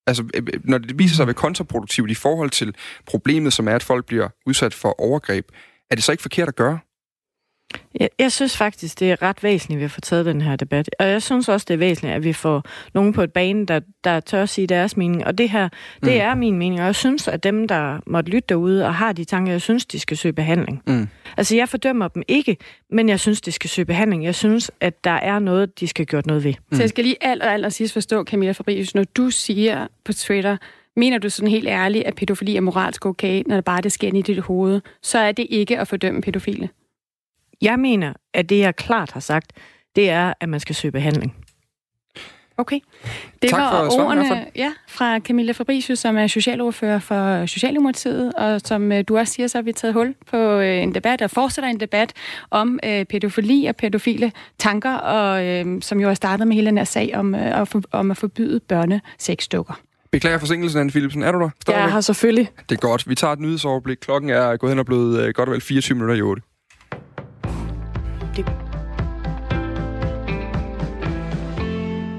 Altså, 0.09 0.23
øh, 0.35 0.43
øh, 0.55 0.61
når 0.65 0.79
det 0.79 0.99
viser 0.99 1.17
sig 1.17 1.23
at 1.23 1.27
være 1.27 1.35
kontraproduktivt 1.35 2.11
i 2.11 2.15
forhold 2.15 2.51
til 2.51 2.75
problemet, 3.07 3.53
som 3.53 3.69
er, 3.69 3.75
at 3.75 3.83
folk 3.83 4.07
bliver 4.07 4.29
udsat 4.47 4.75
for 4.75 5.01
overgreb, 5.01 5.47
er 5.91 5.95
det 5.95 6.05
så 6.05 6.13
ikke 6.13 6.23
forkert 6.23 6.49
at 6.49 6.57
gøre? 6.57 6.79
Jeg, 8.01 8.09
jeg 8.19 8.33
synes 8.33 8.57
faktisk, 8.57 9.01
det 9.01 9.11
er 9.11 9.23
ret 9.23 9.43
væsentligt, 9.43 9.79
at 9.79 9.83
vi 9.83 9.89
får 9.89 10.01
taget 10.01 10.27
den 10.27 10.41
her 10.41 10.57
debat. 10.57 10.91
Og 10.99 11.07
jeg 11.09 11.23
synes 11.23 11.49
også, 11.49 11.65
det 11.69 11.75
er 11.75 11.79
væsentligt, 11.79 12.15
at 12.15 12.25
vi 12.25 12.33
får 12.33 12.65
nogen 12.95 13.13
på 13.13 13.23
et 13.23 13.33
bane, 13.33 13.67
der, 13.67 13.81
der 14.05 14.21
tør 14.21 14.43
at 14.43 14.49
sige 14.49 14.67
deres 14.67 14.97
mening. 14.97 15.27
Og 15.27 15.39
det 15.39 15.51
her, 15.51 15.69
det 16.05 16.13
mm. 16.13 16.21
er 16.21 16.35
min 16.35 16.59
mening. 16.59 16.81
Og 16.81 16.87
jeg 16.87 16.95
synes, 16.95 17.29
at 17.29 17.45
dem, 17.45 17.69
der 17.69 18.01
måtte 18.07 18.31
lytte 18.31 18.47
derude 18.49 18.87
og 18.87 18.95
har 18.95 19.13
de 19.13 19.25
tanker, 19.25 19.53
jeg 19.53 19.63
synes, 19.63 19.87
de 19.87 19.99
skal 19.99 20.17
søge 20.17 20.33
behandling. 20.33 20.83
Mm. 20.87 21.09
Altså, 21.37 21.57
jeg 21.57 21.69
fordømmer 21.69 22.09
dem 22.09 22.23
ikke, 22.29 22.57
men 22.91 23.09
jeg 23.09 23.21
synes, 23.21 23.41
de 23.41 23.53
skal 23.53 23.71
søge 23.71 23.87
behandling. 23.87 24.25
Jeg 24.25 24.35
synes, 24.35 24.71
at 24.81 25.05
der 25.05 25.11
er 25.11 25.39
noget, 25.39 25.81
de 25.81 25.89
skal 25.89 26.07
gøre 26.07 26.23
noget 26.27 26.45
ved. 26.45 26.55
Mm. 26.71 26.77
Så 26.77 26.83
jeg 26.83 26.89
skal 26.89 27.05
lige 27.05 27.17
alt 27.21 27.43
og 27.43 27.53
alt 27.53 27.65
og 27.65 27.73
sidst 27.73 27.93
forstå, 27.93 28.25
Camilla 28.25 28.53
Fabricius, 28.53 28.95
når 28.95 29.05
du 29.05 29.31
siger 29.31 29.87
på 30.05 30.13
Twitter, 30.13 30.57
Mener 30.97 31.19
du 31.19 31.31
sådan 31.31 31.51
helt 31.51 31.69
ærligt, 31.69 32.05
at 32.05 32.15
pædofili 32.15 32.57
er 32.57 32.61
moralsk 32.61 33.07
okay, 33.07 33.43
når 33.47 33.55
det 33.55 33.65
bare 33.65 33.81
det 33.81 33.93
sker 33.93 34.15
i 34.15 34.23
dit 34.23 34.39
hoved, 34.39 34.81
så 35.03 35.19
er 35.19 35.33
det 35.33 35.47
ikke 35.51 35.79
at 35.79 35.89
fordømme 35.89 36.21
pædofile? 36.21 36.69
Jeg 37.63 37.79
mener, 37.79 38.13
at 38.35 38.49
det, 38.49 38.59
jeg 38.59 38.77
klart 38.77 39.11
har 39.11 39.21
sagt, 39.21 39.53
det 39.97 40.11
er, 40.11 40.33
at 40.41 40.49
man 40.49 40.61
skal 40.61 40.75
søge 40.75 40.93
behandling. 40.93 41.37
Okay. 42.59 42.81
Det 43.43 43.51
tak 43.51 43.61
var 43.61 43.91
for 43.91 44.03
ordene 44.03 44.47
ja, 44.57 44.73
fra 44.89 45.19
Camilla 45.19 45.53
Fabricius, 45.53 45.99
som 45.99 46.17
er 46.17 46.27
socialordfører 46.27 46.99
for 46.99 47.47
Socialdemokratiet, 47.47 48.33
og 48.33 48.61
som 48.61 48.93
øh, 48.93 49.05
du 49.09 49.19
også 49.19 49.33
siger, 49.33 49.47
så 49.47 49.59
har 49.59 49.63
vi 49.63 49.73
taget 49.73 49.95
hul 49.95 50.15
på 50.31 50.37
øh, 50.37 50.83
en 50.83 50.95
debat, 50.95 51.23
og 51.23 51.31
fortsætter 51.31 51.71
en 51.71 51.81
debat 51.81 52.13
om 52.51 52.79
øh, 52.85 53.05
pædofili 53.05 53.67
og 53.67 53.77
pædofile 53.77 54.33
tanker, 54.59 54.95
og 54.95 55.47
øh, 55.47 55.83
som 55.83 56.01
jo 56.01 56.09
har 56.09 56.15
startet 56.15 56.47
med 56.47 56.55
hele 56.55 56.67
den 56.67 56.79
her 56.79 56.85
sag 56.85 57.13
om, 57.15 57.35
øh, 57.35 57.61
at, 57.61 57.69
for, 57.69 57.83
om 57.93 58.11
at 58.11 58.17
forbyde 58.17 58.61
børnesexdukker. 58.61 59.81
Beklager 60.13 60.39
forsinkelsen, 60.39 60.81
Anne 60.81 60.91
Philipsen. 60.91 61.23
Er 61.23 61.33
du 61.33 61.41
der? 61.41 61.51
Stadigvæk? 61.61 61.83
Jeg 61.83 61.93
har 61.93 62.01
selvfølgelig. 62.01 62.51
Det 62.69 62.75
er 62.75 62.81
godt. 62.81 63.09
Vi 63.09 63.15
tager 63.15 63.33
et 63.33 63.41
nyhedsoverblik. 63.41 63.99
Klokken 64.01 64.31
er 64.31 64.57
gået 64.57 64.71
hen 64.71 64.79
og 64.79 64.87
blevet 64.87 65.21
øh, 65.21 65.35
godt 65.35 65.49
og 65.49 65.53
vel 65.53 65.61
24 65.61 65.95
minutter 65.95 66.15
i 66.15 66.23
8. 66.23 66.43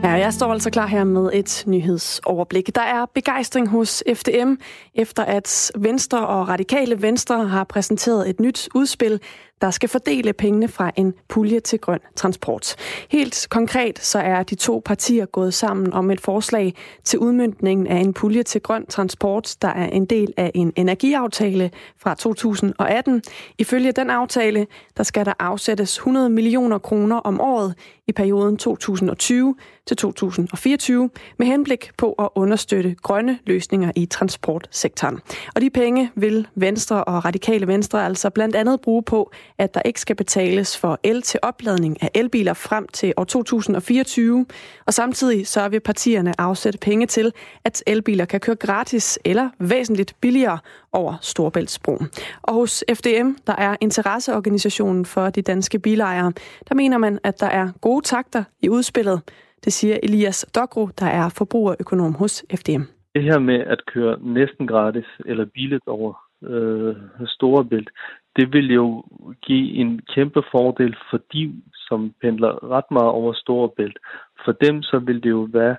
Ja, 0.04 0.10
jeg 0.10 0.34
står 0.34 0.52
altså 0.54 0.70
klar 0.70 0.88
her 0.88 1.04
med 1.04 1.30
et 1.34 1.64
nyhedsoverblik. 1.68 2.76
Der 2.76 2.82
er 2.82 3.06
begejstring 3.14 3.70
hos 3.70 4.04
FDM, 4.14 4.54
efter 4.96 5.24
at 5.24 5.72
Venstre 5.78 6.28
og 6.28 6.50
Radikale 6.50 7.02
Venstre 7.02 7.48
har 7.48 7.64
præsenteret 7.64 8.30
et 8.30 8.40
nyt 8.40 8.70
udspil, 8.76 9.20
der 9.62 9.72
skal 9.72 9.90
fordele 9.90 10.34
pengene 10.34 10.68
fra 10.68 10.92
en 10.96 11.14
pulje 11.28 11.60
til 11.60 11.80
grøn 11.80 12.00
transport. 12.16 12.76
Helt 13.10 13.48
konkret 13.50 14.00
så 14.00 14.20
er 14.20 14.44
de 14.44 14.56
to 14.56 14.82
partier 14.86 15.26
gået 15.26 15.54
sammen 15.54 15.94
om 15.94 16.12
et 16.12 16.22
forslag 16.22 16.74
til 17.04 17.20
udmyndningen 17.20 17.88
af 17.88 17.98
en 17.98 18.14
pulje 18.14 18.44
til 18.44 18.62
grøn 18.62 18.86
transport, 18.86 19.56
der 19.62 19.68
er 19.68 19.86
en 19.86 20.06
del 20.06 20.34
af 20.38 20.52
en 20.54 20.74
energiaftale 20.76 21.72
fra 21.98 22.16
2018. 22.16 23.24
Ifølge 23.58 23.92
den 23.92 24.10
aftale, 24.10 24.68
der 24.98 25.04
skal 25.04 25.26
der 25.26 25.34
afsættes 25.40 25.96
100 25.98 26.30
millioner 26.30 26.78
kroner 26.78 27.16
om 27.16 27.42
året 27.42 27.76
i 28.08 28.12
perioden 28.12 28.58
2020 28.58 29.56
til 29.88 29.98
2024 29.98 31.10
med 31.38 31.48
henblik 31.48 31.92
på 31.98 32.14
at 32.14 32.30
understøtte 32.36 32.96
grønne 33.04 33.40
løsninger 33.46 33.92
i 33.96 34.06
transportsektoren. 34.06 35.20
Og 35.56 35.62
de 35.62 35.70
penge 35.70 36.12
vil 36.16 36.48
Venstre 36.56 37.04
og 37.04 37.26
Radikale 37.26 37.68
Venstre 37.68 38.06
altså 38.06 38.30
blandt 38.30 38.56
andet 38.56 38.82
bruge 38.82 39.04
på 39.04 39.32
at 39.58 39.74
der 39.74 39.82
ikke 39.86 40.02
skal 40.02 40.16
betales 40.16 40.78
for 40.78 41.00
el 41.04 41.22
til 41.22 41.40
opladning 41.44 42.04
af 42.04 42.10
elbiler 42.16 42.54
frem 42.54 42.88
til 42.88 43.14
år 43.18 43.24
2024. 43.24 44.46
Og 44.86 44.94
samtidig 44.94 45.48
så 45.48 45.70
vil 45.70 45.80
partierne 45.80 46.42
afsætte 46.42 46.80
penge 46.80 47.06
til, 47.06 47.32
at 47.66 47.84
elbiler 47.88 48.26
kan 48.26 48.40
køre 48.40 48.56
gratis 48.56 49.20
eller 49.26 49.50
væsentligt 49.60 50.16
billigere 50.22 50.58
over 50.94 51.18
Storbæltsbroen. 51.22 52.08
Og 52.42 52.54
hos 52.54 52.84
FDM, 52.94 53.30
der 53.48 53.56
er 53.58 53.76
interesseorganisationen 53.82 55.06
for 55.06 55.30
de 55.30 55.42
danske 55.42 55.80
bilejere, 55.80 56.32
der 56.70 56.76
mener 56.76 56.98
man, 56.98 57.20
at 57.24 57.40
der 57.40 57.48
er 57.48 57.72
gode 57.82 58.06
takter 58.06 58.44
i 58.62 58.70
udspillet. 58.70 59.22
Det 59.66 59.74
siger 59.74 59.98
Elias 60.04 60.46
Dogro, 60.56 60.90
der 61.00 61.06
er 61.06 61.30
forbrugerøkonom 61.30 62.14
hos 62.14 62.46
FDM. 62.56 62.82
Det 63.16 63.24
her 63.24 63.40
med 63.40 63.60
at 63.60 63.82
køre 63.94 64.18
næsten 64.22 64.68
gratis 64.68 65.06
eller 65.26 65.46
billigt 65.46 65.88
over 65.88 66.14
øh, 66.44 66.96
Storebælt, 67.28 67.90
det 68.36 68.54
vil 68.54 68.74
jo 68.74 69.04
give 69.42 69.76
en 69.76 70.02
kæmpe 70.16 70.44
fordel 70.52 70.96
for 71.10 71.20
de, 71.34 71.62
som 71.74 72.14
pendler 72.22 72.72
ret 72.72 72.92
meget 72.92 73.10
over 73.10 73.34
Storebælt. 73.34 74.00
For 74.46 74.52
dem 74.52 74.82
så 74.82 75.00
vil 75.00 75.24
det 75.24 75.30
jo 75.30 75.48
være 75.54 75.76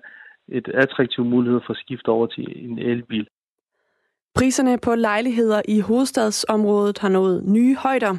et 0.49 0.69
attraktiv 0.69 1.25
mulighed 1.25 1.61
for 1.67 1.73
at 1.73 1.81
skifte 1.81 2.09
over 2.09 2.27
til 2.27 2.71
en 2.71 2.79
elbil. 2.79 3.27
Priserne 4.35 4.79
på 4.79 4.95
lejligheder 4.95 5.63
i 5.69 5.81
hovedstadsområdet 5.81 6.99
har 6.99 7.09
nået 7.09 7.45
nye 7.45 7.77
højder. 7.77 8.15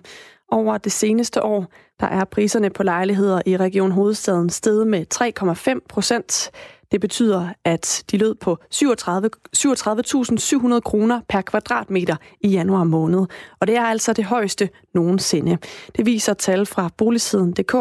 Over 0.51 0.77
det 0.77 0.91
seneste 0.91 1.43
år, 1.43 1.65
der 1.99 2.07
er 2.07 2.25
priserne 2.25 2.69
på 2.69 2.83
lejligheder 2.83 3.41
i 3.45 3.57
Region 3.57 3.91
Hovedstaden 3.91 4.49
steget 4.49 4.87
med 4.87 5.05
3,5 5.13 5.79
procent. 5.89 6.51
Det 6.91 7.01
betyder, 7.01 7.49
at 7.65 8.03
de 8.11 8.17
lød 8.17 8.35
på 8.35 8.57
37, 8.69 9.29
37.700 9.57 10.79
kroner 10.79 11.21
per 11.29 11.41
kvadratmeter 11.41 12.15
i 12.41 12.47
januar 12.47 12.83
måned. 12.83 13.25
Og 13.59 13.67
det 13.67 13.75
er 13.75 13.83
altså 13.83 14.13
det 14.13 14.25
højeste 14.25 14.69
nogensinde. 14.93 15.57
Det 15.97 16.05
viser 16.05 16.33
tal 16.33 16.65
fra 16.65 16.89
boligsiden.dk 16.97 17.75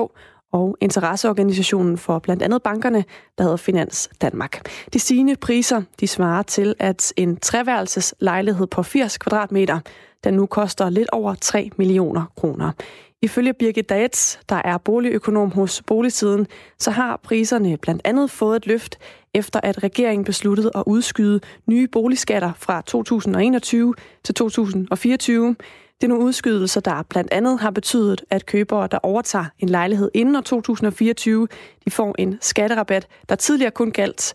og 0.53 0.77
interesseorganisationen 0.81 1.99
for 1.99 2.19
blandt 2.19 2.43
andet 2.43 2.63
bankerne, 2.63 3.05
der 3.39 3.45
hedder 3.45 3.57
Finans 3.57 4.11
Danmark. 4.23 4.69
De 4.93 4.99
stigende 4.99 5.37
priser 5.37 5.83
de 6.01 6.07
svarer 6.07 6.43
til, 6.43 6.75
at 6.79 7.13
en 7.17 7.37
treværelses 7.37 8.15
lejlighed 8.21 8.67
på 8.67 8.83
80 8.83 9.19
kvadratmeter, 9.19 9.81
den 10.25 10.35
nu 10.35 10.47
koster 10.47 10.91
lidt 10.91 11.11
over 11.11 11.35
3 11.35 11.71
millioner 11.77 12.25
kroner. 12.37 12.73
Ifølge 13.23 13.53
Birgit 13.53 13.89
Daetz, 13.89 14.37
der 14.49 14.63
er 14.65 14.79
boligøkonom 14.79 15.51
hos 15.51 15.83
Boligsiden, 15.87 16.47
så 16.79 16.91
har 16.91 17.21
priserne 17.23 17.77
blandt 17.77 18.03
andet 18.05 18.31
fået 18.31 18.57
et 18.57 18.67
løft, 18.67 18.99
efter 19.35 19.61
at 19.63 19.83
regeringen 19.83 20.25
besluttede 20.25 20.71
at 20.75 20.83
udskyde 20.87 21.41
nye 21.67 21.89
boligskatter 21.89 22.53
fra 22.57 22.83
2021 22.87 23.95
til 24.25 24.35
2024. 24.35 25.57
Det 26.01 26.07
er 26.07 26.09
nogle 26.09 26.25
udskydelser, 26.25 26.81
der 26.81 27.03
blandt 27.03 27.33
andet 27.33 27.61
har 27.61 27.71
betydet, 27.71 28.25
at 28.31 28.47
købere, 28.47 28.89
der 28.91 28.99
overtager 29.03 29.45
en 29.59 29.69
lejlighed 29.69 30.11
inden 30.15 30.37
år 30.37 30.41
2024, 30.41 31.49
de 31.85 31.91
får 31.91 32.15
en 32.19 32.39
skatterabat, 32.41 33.07
der 33.29 33.35
tidligere 33.35 33.71
kun 33.71 33.91
galt 33.91 34.35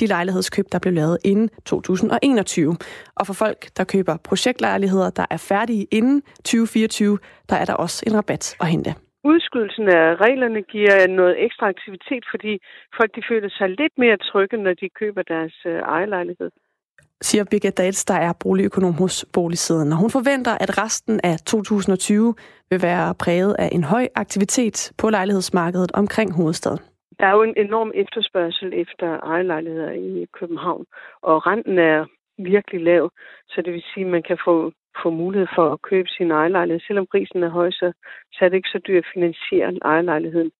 de 0.00 0.06
lejlighedskøb, 0.06 0.66
der 0.72 0.78
blev 0.78 0.94
lavet 0.94 1.18
inden 1.24 1.48
2021. 1.64 2.76
Og 3.14 3.26
for 3.26 3.34
folk, 3.34 3.60
der 3.76 3.84
køber 3.84 4.16
projektlejligheder, 4.24 5.10
der 5.10 5.26
er 5.30 5.36
færdige 5.36 5.86
inden 5.90 6.22
2024, 6.22 7.18
der 7.48 7.56
er 7.56 7.64
der 7.64 7.74
også 7.74 8.04
en 8.06 8.16
rabat 8.16 8.56
at 8.60 8.66
hente. 8.66 8.94
Udskydelsen 9.24 9.88
af 9.88 10.16
reglerne 10.26 10.62
giver 10.62 11.06
noget 11.06 11.44
ekstra 11.44 11.66
aktivitet, 11.68 12.24
fordi 12.32 12.52
folk 12.96 13.10
de 13.16 13.22
føler 13.30 13.48
sig 13.58 13.68
lidt 13.68 13.94
mere 13.98 14.16
trygge, 14.16 14.56
når 14.56 14.74
de 14.74 14.88
køber 15.00 15.22
deres 15.22 15.54
øh, 15.66 15.72
ejerlejlighed 15.72 16.50
siger 17.22 17.44
Birgit 17.44 17.76
Dates, 17.78 18.04
der 18.04 18.14
er 18.14 18.32
boligøkonom 18.32 18.94
hos 18.94 19.24
Boligsiden. 19.32 19.92
Og 19.92 19.98
hun 19.98 20.10
forventer, 20.10 20.58
at 20.60 20.78
resten 20.78 21.20
af 21.24 21.36
2020 21.46 22.34
vil 22.70 22.82
være 22.82 23.14
præget 23.14 23.56
af 23.58 23.68
en 23.72 23.84
høj 23.84 24.08
aktivitet 24.14 24.92
på 24.98 25.10
lejlighedsmarkedet 25.10 25.92
omkring 25.94 26.32
hovedstaden. 26.34 26.78
Der 27.22 27.28
er 27.28 27.36
jo 27.38 27.42
en 27.42 27.56
enorm 27.56 27.90
efterspørgsel 27.94 28.72
efter 28.74 29.08
ejerlejligheder 29.32 29.90
i 29.90 30.26
København, 30.38 30.84
og 31.22 31.46
renten 31.46 31.78
er 31.78 32.06
virkelig 32.38 32.80
lav, 32.80 33.10
så 33.48 33.62
det 33.64 33.72
vil 33.72 33.84
sige, 33.94 34.04
at 34.04 34.10
man 34.10 34.22
kan 34.22 34.38
få, 34.46 34.72
få 35.02 35.10
mulighed 35.10 35.48
for 35.54 35.72
at 35.72 35.82
købe 35.82 36.08
sin 36.08 36.30
ejerlejlighed. 36.30 36.80
Selvom 36.86 37.06
prisen 37.10 37.42
er 37.42 37.48
høj, 37.48 37.70
så, 37.70 37.92
så 38.32 38.44
er 38.44 38.48
det 38.48 38.56
ikke 38.56 38.68
så 38.68 38.80
dyrt 38.86 39.04
at 39.04 39.10
finansiere 39.14 39.78
ejerlejligheden. 39.84 40.50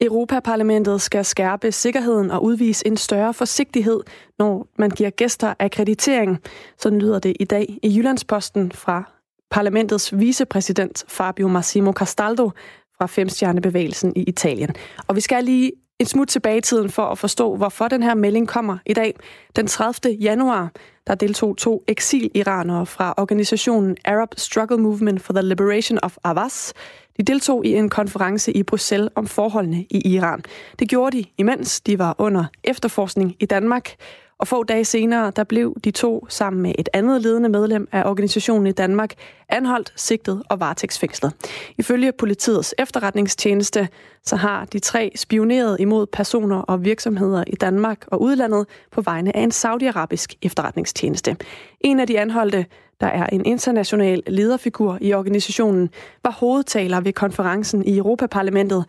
Europaparlamentet 0.00 1.00
skal 1.00 1.24
skærpe 1.24 1.72
sikkerheden 1.72 2.30
og 2.30 2.44
udvise 2.44 2.86
en 2.86 2.96
større 2.96 3.34
forsigtighed, 3.34 4.00
når 4.38 4.66
man 4.78 4.90
giver 4.90 5.10
gæster 5.10 5.54
akkreditering. 5.58 6.42
Sådan 6.76 6.98
lyder 6.98 7.18
det 7.18 7.36
i 7.40 7.44
dag 7.44 7.66
i 7.82 7.88
Jyllandsposten 7.96 8.72
fra 8.72 9.04
parlamentets 9.50 10.18
vicepræsident 10.18 11.04
Fabio 11.08 11.48
Massimo 11.48 11.92
Castaldo 11.92 12.50
fra 12.98 13.06
Femstjernebevægelsen 13.06 14.12
i 14.16 14.22
Italien. 14.22 14.70
Og 15.08 15.16
vi 15.16 15.20
skal 15.20 15.44
lige 15.44 15.72
et 16.00 16.08
smut 16.08 16.28
tilbage 16.28 16.58
i 16.58 16.60
tiden 16.60 16.90
for 16.90 17.02
at 17.02 17.18
forstå, 17.18 17.56
hvorfor 17.56 17.88
den 17.88 18.02
her 18.02 18.14
melding 18.14 18.48
kommer 18.48 18.78
i 18.86 18.92
dag. 18.92 19.16
Den 19.56 19.66
30. 19.66 20.12
januar, 20.20 20.72
der 21.06 21.14
deltog 21.14 21.56
to 21.56 21.84
eksil-iranere 21.88 22.86
fra 22.86 23.14
organisationen 23.16 23.96
Arab 24.04 24.28
Struggle 24.36 24.78
Movement 24.78 25.22
for 25.22 25.32
the 25.32 25.42
Liberation 25.42 25.98
of 26.02 26.16
Avaz. 26.24 26.72
De 27.16 27.22
deltog 27.22 27.66
i 27.66 27.74
en 27.74 27.90
konference 27.90 28.52
i 28.52 28.62
Bruxelles 28.62 29.10
om 29.14 29.26
forholdene 29.26 29.86
i 29.90 30.14
Iran. 30.14 30.42
Det 30.78 30.88
gjorde 30.88 31.16
de, 31.16 31.24
imens 31.38 31.80
de 31.80 31.98
var 31.98 32.14
under 32.18 32.44
efterforskning 32.64 33.36
i 33.40 33.46
Danmark. 33.46 33.96
Og 34.38 34.48
få 34.48 34.64
dage 34.64 34.84
senere, 34.84 35.32
der 35.36 35.44
blev 35.44 35.76
de 35.84 35.90
to 35.90 36.26
sammen 36.28 36.62
med 36.62 36.72
et 36.78 36.88
andet 36.92 37.22
ledende 37.22 37.48
medlem 37.48 37.88
af 37.92 38.10
organisationen 38.10 38.66
i 38.66 38.72
Danmark 38.72 39.14
anholdt, 39.48 39.92
sigtet 39.96 40.42
og 40.48 40.60
varetægtsfængslet. 40.60 41.32
Ifølge 41.78 42.12
politiets 42.12 42.74
efterretningstjeneste, 42.78 43.88
så 44.22 44.36
har 44.36 44.64
de 44.64 44.78
tre 44.78 45.12
spioneret 45.16 45.76
imod 45.80 46.06
personer 46.06 46.56
og 46.56 46.84
virksomheder 46.84 47.44
i 47.46 47.54
Danmark 47.54 48.04
og 48.06 48.22
udlandet 48.22 48.66
på 48.92 49.00
vegne 49.00 49.36
af 49.36 49.40
en 49.40 49.50
saudiarabisk 49.50 50.34
efterretningstjeneste. 50.42 51.36
En 51.80 52.00
af 52.00 52.06
de 52.06 52.20
anholdte, 52.20 52.66
der 53.00 53.06
er 53.06 53.26
en 53.26 53.44
international 53.44 54.22
lederfigur 54.26 54.98
i 55.00 55.14
organisationen, 55.14 55.90
var 56.24 56.30
hovedtaler 56.30 57.00
ved 57.00 57.12
konferencen 57.12 57.84
i 57.84 57.96
Europaparlamentet, 57.96 58.84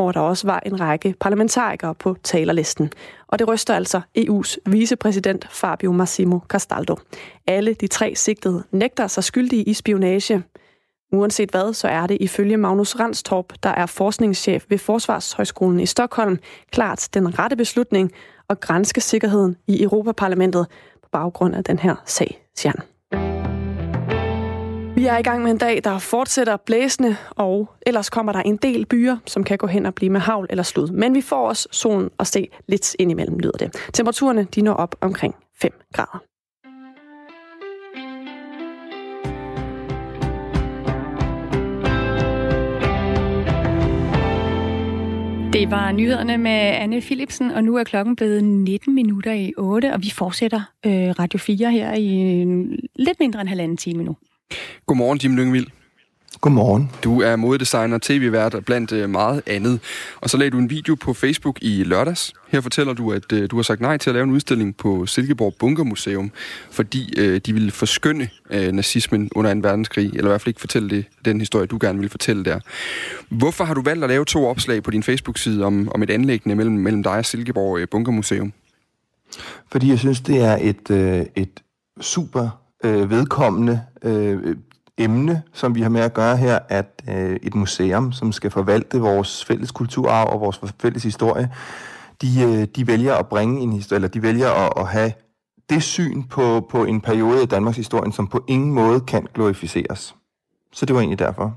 hvor 0.00 0.12
der 0.12 0.20
også 0.20 0.46
var 0.46 0.62
en 0.66 0.80
række 0.80 1.14
parlamentarikere 1.20 1.94
på 1.94 2.16
talerlisten. 2.22 2.92
Og 3.28 3.38
det 3.38 3.48
ryster 3.48 3.74
altså 3.74 4.00
EU's 4.18 4.56
vicepræsident 4.66 5.48
Fabio 5.50 5.92
Massimo 5.92 6.38
Castaldo. 6.48 6.96
Alle 7.46 7.74
de 7.74 7.86
tre 7.86 8.14
sigtede 8.14 8.64
nægter 8.70 9.06
sig 9.06 9.24
skyldige 9.24 9.62
i 9.62 9.74
spionage. 9.74 10.42
Uanset 11.12 11.50
hvad, 11.50 11.72
så 11.72 11.88
er 11.88 12.06
det 12.06 12.18
ifølge 12.20 12.56
Magnus 12.56 12.96
Randstorp, 12.96 13.52
der 13.62 13.70
er 13.70 13.86
forskningschef 13.86 14.64
ved 14.68 14.78
Forsvarshøjskolen 14.78 15.80
i 15.80 15.86
Stockholm, 15.86 16.38
klart 16.72 17.08
den 17.14 17.38
rette 17.38 17.56
beslutning 17.56 18.12
at 18.50 18.60
grænske 18.60 19.00
sikkerheden 19.00 19.56
i 19.66 19.82
Europaparlamentet 19.82 20.66
på 21.02 21.08
baggrund 21.12 21.54
af 21.54 21.64
den 21.64 21.78
her 21.78 21.94
sag, 22.06 22.42
siger 22.56 22.72
han. 22.76 22.86
Vi 25.00 25.06
er 25.06 25.18
i 25.18 25.22
gang 25.22 25.42
med 25.42 25.50
en 25.50 25.58
dag, 25.58 25.80
der 25.84 25.98
fortsætter 25.98 26.56
blæsende, 26.56 27.16
og 27.30 27.70
ellers 27.86 28.10
kommer 28.10 28.32
der 28.32 28.40
en 28.40 28.56
del 28.56 28.86
byer, 28.86 29.16
som 29.26 29.44
kan 29.44 29.58
gå 29.58 29.66
hen 29.66 29.86
og 29.86 29.94
blive 29.94 30.10
med 30.10 30.20
havl 30.20 30.46
eller 30.50 30.62
slud. 30.62 30.88
Men 30.88 31.14
vi 31.14 31.20
får 31.20 31.48
også 31.48 31.68
solen 31.72 32.10
at 32.18 32.26
se 32.26 32.48
lidt 32.68 32.96
indimellem, 32.98 33.38
lyder 33.38 33.58
det. 33.58 33.90
Temperaturerne 33.92 34.46
de 34.54 34.62
når 34.62 34.72
op 34.72 34.96
omkring 35.00 35.34
5 35.60 35.72
grader. 35.92 36.22
Det 45.52 45.70
var 45.70 45.92
nyhederne 45.92 46.38
med 46.38 46.60
Anne 46.60 47.00
Philipsen, 47.00 47.50
og 47.50 47.64
nu 47.64 47.76
er 47.76 47.84
klokken 47.84 48.16
blevet 48.16 48.44
19 48.44 48.94
minutter 48.94 49.32
i 49.32 49.52
8, 49.56 49.92
og 49.92 50.02
vi 50.02 50.10
fortsætter 50.10 50.62
øh, 50.86 50.92
Radio 50.92 51.38
4 51.38 51.70
her 51.70 51.94
i 51.94 52.44
lidt 52.96 53.20
mindre 53.20 53.40
end 53.40 53.48
halvanden 53.48 53.76
time 53.76 54.04
nu. 54.04 54.16
Godmorgen, 54.86 55.18
Jim 55.18 55.36
Lyngvild. 55.36 55.66
Godmorgen. 56.40 56.90
Du 57.04 57.20
er 57.20 57.36
modedesigner, 57.36 57.98
tv-vært 58.02 58.56
blandt 58.66 58.92
øh, 58.92 59.10
meget 59.10 59.42
andet. 59.46 59.80
Og 60.20 60.30
så 60.30 60.36
lagde 60.36 60.50
du 60.50 60.58
en 60.58 60.70
video 60.70 60.94
på 60.94 61.14
Facebook 61.14 61.58
i 61.62 61.84
lørdags. 61.84 62.34
Her 62.48 62.60
fortæller 62.60 62.92
du, 62.92 63.12
at 63.12 63.32
øh, 63.32 63.50
du 63.50 63.56
har 63.56 63.62
sagt 63.62 63.80
nej 63.80 63.96
til 63.96 64.10
at 64.10 64.14
lave 64.14 64.24
en 64.24 64.30
udstilling 64.30 64.76
på 64.76 65.06
Silkeborg 65.06 65.54
Bunkermuseum, 65.58 66.30
fordi 66.70 67.14
øh, 67.18 67.40
de 67.46 67.52
ville 67.52 67.70
forskynde 67.70 68.28
øh, 68.50 68.72
nazismen 68.72 69.30
under 69.34 69.54
2. 69.54 69.60
verdenskrig, 69.62 70.06
eller 70.06 70.24
i 70.24 70.28
hvert 70.28 70.40
fald 70.40 70.48
ikke 70.48 70.60
fortælle 70.60 70.90
det, 70.90 71.04
den 71.24 71.40
historie, 71.40 71.66
du 71.66 71.78
gerne 71.80 71.98
vil 71.98 72.08
fortælle 72.08 72.44
der. 72.44 72.60
Hvorfor 73.28 73.64
har 73.64 73.74
du 73.74 73.82
valgt 73.82 74.04
at 74.04 74.10
lave 74.10 74.24
to 74.24 74.46
opslag 74.46 74.82
på 74.82 74.90
din 74.90 75.02
Facebook-side 75.02 75.64
om, 75.64 75.88
om 75.94 76.02
et 76.02 76.10
anlæggende 76.10 76.56
mellem, 76.56 76.74
mellem 76.74 77.02
dig 77.02 77.12
og 77.12 77.24
Silkeborg 77.24 77.78
øh, 77.78 77.88
Bunkermuseum? 77.90 78.52
Fordi 79.72 79.88
jeg 79.88 79.98
synes, 79.98 80.20
det 80.20 80.42
er 80.42 80.58
et, 80.60 80.90
øh, 80.90 81.26
et 81.36 81.62
super 82.00 82.59
øh, 82.84 83.10
vedkommende 83.10 83.82
øh, 84.02 84.56
emne, 84.98 85.42
som 85.52 85.74
vi 85.74 85.82
har 85.82 85.88
med 85.88 86.00
at 86.00 86.14
gøre 86.14 86.36
her, 86.36 86.58
at 86.68 87.02
øh, 87.08 87.36
et 87.42 87.54
museum, 87.54 88.12
som 88.12 88.32
skal 88.32 88.50
forvalte 88.50 89.00
vores 89.00 89.44
fælles 89.44 89.70
kulturarv 89.70 90.32
og 90.32 90.40
vores 90.40 90.60
fælles 90.80 91.02
historie, 91.02 91.50
de, 92.22 92.42
øh, 92.42 92.66
de 92.76 92.86
vælger 92.86 93.14
at 93.14 93.28
bringe 93.28 93.60
en 93.60 93.72
historie, 93.72 93.96
eller 93.96 94.08
de 94.08 94.22
vælger 94.22 94.50
at, 94.50 94.72
at 94.76 94.86
have 94.86 95.12
det 95.70 95.82
syn 95.82 96.22
på, 96.22 96.66
på 96.70 96.84
en 96.84 97.00
periode 97.00 97.42
af 97.42 97.48
Danmarks 97.48 97.76
historie, 97.76 98.12
som 98.12 98.26
på 98.26 98.44
ingen 98.48 98.72
måde 98.72 99.00
kan 99.00 99.26
glorificeres. 99.34 100.14
Så 100.72 100.86
det 100.86 100.94
var 100.94 101.00
egentlig 101.00 101.18
derfor. 101.18 101.56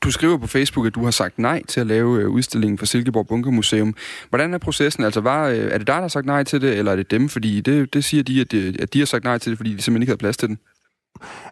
Du 0.00 0.10
skriver 0.10 0.38
på 0.38 0.46
Facebook, 0.46 0.86
at 0.86 0.94
du 0.94 1.04
har 1.04 1.10
sagt 1.10 1.38
nej 1.38 1.62
til 1.68 1.80
at 1.80 1.86
lave 1.86 2.20
øh, 2.20 2.28
udstillingen 2.28 2.78
for 2.78 2.86
Silkeborg 2.86 3.26
Bunkermuseum. 3.26 3.94
Hvordan 4.28 4.54
er 4.54 4.58
processen? 4.58 5.04
Altså, 5.04 5.20
var, 5.20 5.48
øh, 5.48 5.56
er 5.56 5.78
det 5.78 5.86
dig, 5.86 5.94
der 5.94 6.00
har 6.00 6.08
sagt 6.08 6.26
nej 6.26 6.44
til 6.44 6.60
det, 6.60 6.78
eller 6.78 6.92
er 6.92 6.96
det 6.96 7.10
dem? 7.10 7.28
Fordi 7.28 7.60
det, 7.60 7.94
det 7.94 8.04
siger 8.04 8.22
de, 8.22 8.40
at 8.40 8.52
de, 8.52 8.76
at 8.80 8.94
de 8.94 8.98
har 8.98 9.06
sagt 9.06 9.24
nej 9.24 9.38
til 9.38 9.50
det, 9.50 9.58
fordi 9.58 9.74
de 9.74 9.82
simpelthen 9.82 10.02
ikke 10.02 10.10
havde 10.10 10.18
plads 10.18 10.36
til 10.36 10.48
den. 10.48 10.58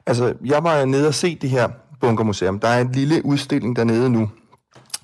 Altså, 0.07 0.35
jeg 0.45 0.65
var 0.65 0.85
nede 0.85 1.09
og 1.09 1.15
se 1.15 1.35
det 1.35 1.51
her 1.51 1.69
bunkermuseum. 2.01 2.61
Der 2.61 2.69
er 2.69 2.81
en 2.81 2.93
lille 2.93 3.25
udstilling 3.25 3.77
dernede 3.77 4.11
nu, 4.11 4.31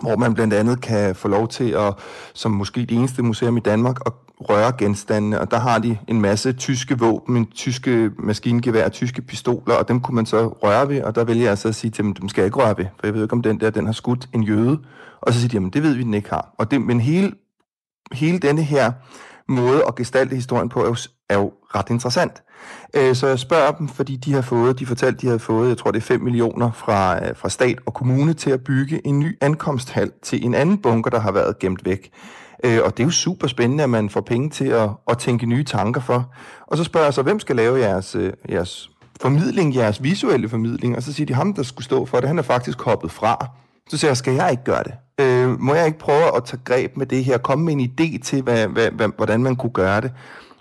hvor 0.00 0.16
man 0.16 0.34
blandt 0.34 0.54
andet 0.54 0.80
kan 0.80 1.14
få 1.14 1.28
lov 1.28 1.48
til 1.48 1.70
at, 1.70 1.94
som 2.34 2.52
måske 2.52 2.80
det 2.80 2.92
eneste 2.92 3.22
museum 3.22 3.56
i 3.56 3.60
Danmark, 3.60 3.96
at 4.06 4.12
røre 4.40 4.72
genstandene, 4.78 5.40
og 5.40 5.50
der 5.50 5.58
har 5.58 5.78
de 5.78 5.98
en 6.08 6.20
masse 6.20 6.52
tyske 6.52 6.98
våben, 6.98 7.36
en 7.36 7.46
tyske 7.46 8.10
maskingevær, 8.18 8.88
tyske 8.88 9.22
pistoler, 9.22 9.74
og 9.74 9.88
dem 9.88 10.00
kunne 10.00 10.14
man 10.14 10.26
så 10.26 10.46
røre 10.46 10.88
ved, 10.88 11.02
og 11.02 11.14
der 11.14 11.24
vælger 11.24 11.48
jeg 11.48 11.58
så 11.58 11.68
at 11.68 11.74
sige 11.74 11.90
til 11.90 12.04
dem, 12.04 12.14
dem 12.14 12.28
skal 12.28 12.42
jeg 12.42 12.46
ikke 12.46 12.58
røre 12.58 12.78
ved, 12.78 12.84
for 13.00 13.06
jeg 13.06 13.14
ved 13.14 13.22
ikke, 13.22 13.32
om 13.32 13.42
den 13.42 13.60
der, 13.60 13.70
den 13.70 13.86
har 13.86 13.92
skudt 13.92 14.28
en 14.34 14.42
jøde. 14.42 14.78
Og 15.20 15.32
så 15.32 15.40
siger 15.40 15.48
de, 15.48 15.54
jamen 15.54 15.70
det 15.70 15.82
ved 15.82 15.94
vi, 15.94 16.02
den 16.02 16.14
ikke 16.14 16.30
har. 16.30 16.54
Og 16.58 16.70
det, 16.70 16.80
men 16.80 17.00
hele, 17.00 17.32
hele 18.12 18.38
denne 18.38 18.62
her 18.62 18.92
måde 19.48 19.82
at 19.88 19.94
gestalte 19.94 20.34
historien 20.34 20.68
på 20.68 20.82
er 20.82 20.86
jo, 20.86 20.96
er 21.28 21.38
jo 21.38 21.52
ret 21.74 21.90
interessant. 21.90 22.42
Øh, 22.94 23.14
så 23.14 23.26
jeg 23.26 23.38
spørger 23.38 23.72
dem, 23.72 23.88
fordi 23.88 24.16
de 24.16 24.32
har 24.32 24.40
fået, 24.40 24.78
de 24.78 24.86
fortalte, 24.86 25.20
de 25.20 25.26
havde 25.26 25.38
fået, 25.38 25.68
jeg 25.68 25.78
tror 25.78 25.90
det 25.90 25.98
er 25.98 26.04
5 26.04 26.20
millioner 26.20 26.70
fra, 26.72 27.26
øh, 27.26 27.36
fra 27.36 27.48
stat 27.48 27.78
og 27.86 27.94
kommune 27.94 28.34
til 28.34 28.50
at 28.50 28.64
bygge 28.64 29.06
en 29.06 29.18
ny 29.18 29.38
ankomsthal 29.40 30.10
til 30.22 30.44
en 30.44 30.54
anden 30.54 30.78
bunker, 30.78 31.10
der 31.10 31.20
har 31.20 31.32
været 31.32 31.58
gemt 31.58 31.84
væk. 31.84 32.10
Øh, 32.64 32.80
og 32.84 32.96
det 32.96 33.02
er 33.02 33.06
jo 33.06 33.10
super 33.10 33.46
spændende, 33.46 33.84
at 33.84 33.90
man 33.90 34.10
får 34.10 34.20
penge 34.20 34.50
til 34.50 34.64
at, 34.64 34.88
at 35.10 35.18
tænke 35.18 35.46
nye 35.46 35.64
tanker 35.64 36.00
for. 36.00 36.32
Og 36.66 36.76
så 36.76 36.84
spørger 36.84 37.06
jeg 37.06 37.14
så, 37.14 37.22
hvem 37.22 37.40
skal 37.40 37.56
lave 37.56 37.78
jeres, 37.78 38.14
øh, 38.14 38.32
jeres 38.50 38.90
formidling, 39.20 39.74
jeres 39.74 40.02
visuelle 40.02 40.48
formidling? 40.48 40.96
Og 40.96 41.02
så 41.02 41.12
siger 41.12 41.26
de, 41.26 41.34
ham 41.34 41.54
der 41.54 41.62
skulle 41.62 41.84
stå 41.84 42.06
for 42.06 42.20
det, 42.20 42.28
han 42.28 42.38
er 42.38 42.42
faktisk 42.42 42.80
hoppet 42.82 43.10
fra. 43.10 43.46
Så 43.88 43.98
siger 43.98 44.10
jeg, 44.10 44.16
skal 44.16 44.34
jeg 44.34 44.50
ikke 44.50 44.64
gøre 44.64 44.82
det? 44.82 44.92
Øh, 45.20 45.60
må 45.60 45.74
jeg 45.74 45.86
ikke 45.86 45.98
prøve 45.98 46.36
at 46.36 46.44
tage 46.44 46.60
greb 46.64 46.96
med 46.96 47.06
det 47.06 47.24
her, 47.24 47.38
komme 47.38 47.64
med 47.64 47.72
en 47.72 47.80
idé 47.80 48.18
til, 48.22 48.42
hvad, 48.42 48.66
hvad, 48.66 48.90
hvad, 48.90 49.08
hvordan 49.16 49.42
man 49.42 49.56
kunne 49.56 49.72
gøre 49.72 50.00
det? 50.00 50.12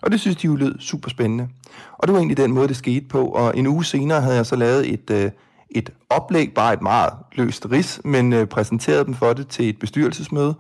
Og 0.05 0.11
det 0.11 0.19
synes 0.19 0.37
de 0.37 0.47
jo 0.47 0.55
lød 0.55 0.79
super 0.79 1.09
spændende. 1.09 1.47
Og 1.93 2.07
det 2.07 2.13
var 2.13 2.19
egentlig 2.19 2.37
den 2.37 2.51
måde, 2.51 2.67
det 2.67 2.75
skete 2.75 3.07
på. 3.07 3.25
Og 3.25 3.57
en 3.57 3.67
uge 3.67 3.85
senere 3.85 4.21
havde 4.21 4.35
jeg 4.35 4.45
så 4.45 4.55
lavet 4.55 4.93
et, 4.93 5.09
øh, 5.11 5.31
et 5.69 5.89
oplæg, 6.09 6.53
bare 6.53 6.73
et 6.73 6.81
meget 6.81 7.13
løst 7.33 7.67
ris, 7.71 8.01
men 8.03 8.33
øh, 8.33 8.47
præsenterede 8.47 9.05
dem 9.05 9.13
for 9.13 9.33
det 9.33 9.47
til 9.47 9.69
et 9.69 9.79
bestyrelsesmøde. 9.79 10.55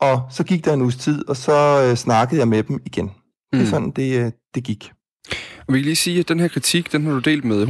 Og 0.00 0.22
så 0.30 0.44
gik 0.44 0.64
der 0.64 0.72
en 0.72 0.82
uges 0.82 0.96
tid, 0.96 1.28
og 1.28 1.36
så 1.36 1.86
øh, 1.88 1.96
snakkede 1.96 2.40
jeg 2.40 2.48
med 2.48 2.62
dem 2.62 2.80
igen. 2.86 3.10
Det 3.52 3.60
er 3.60 3.64
mm. 3.64 3.66
sådan, 3.66 3.90
det, 3.90 4.34
det 4.54 4.64
gik. 4.64 4.92
Og 5.66 5.74
vi 5.74 5.78
kan 5.78 5.84
lige 5.84 5.96
sige, 5.96 6.20
at 6.20 6.28
den 6.28 6.40
her 6.40 6.48
kritik, 6.48 6.92
den 6.92 7.04
har 7.04 7.12
du 7.12 7.18
delt 7.18 7.44
med 7.44 7.62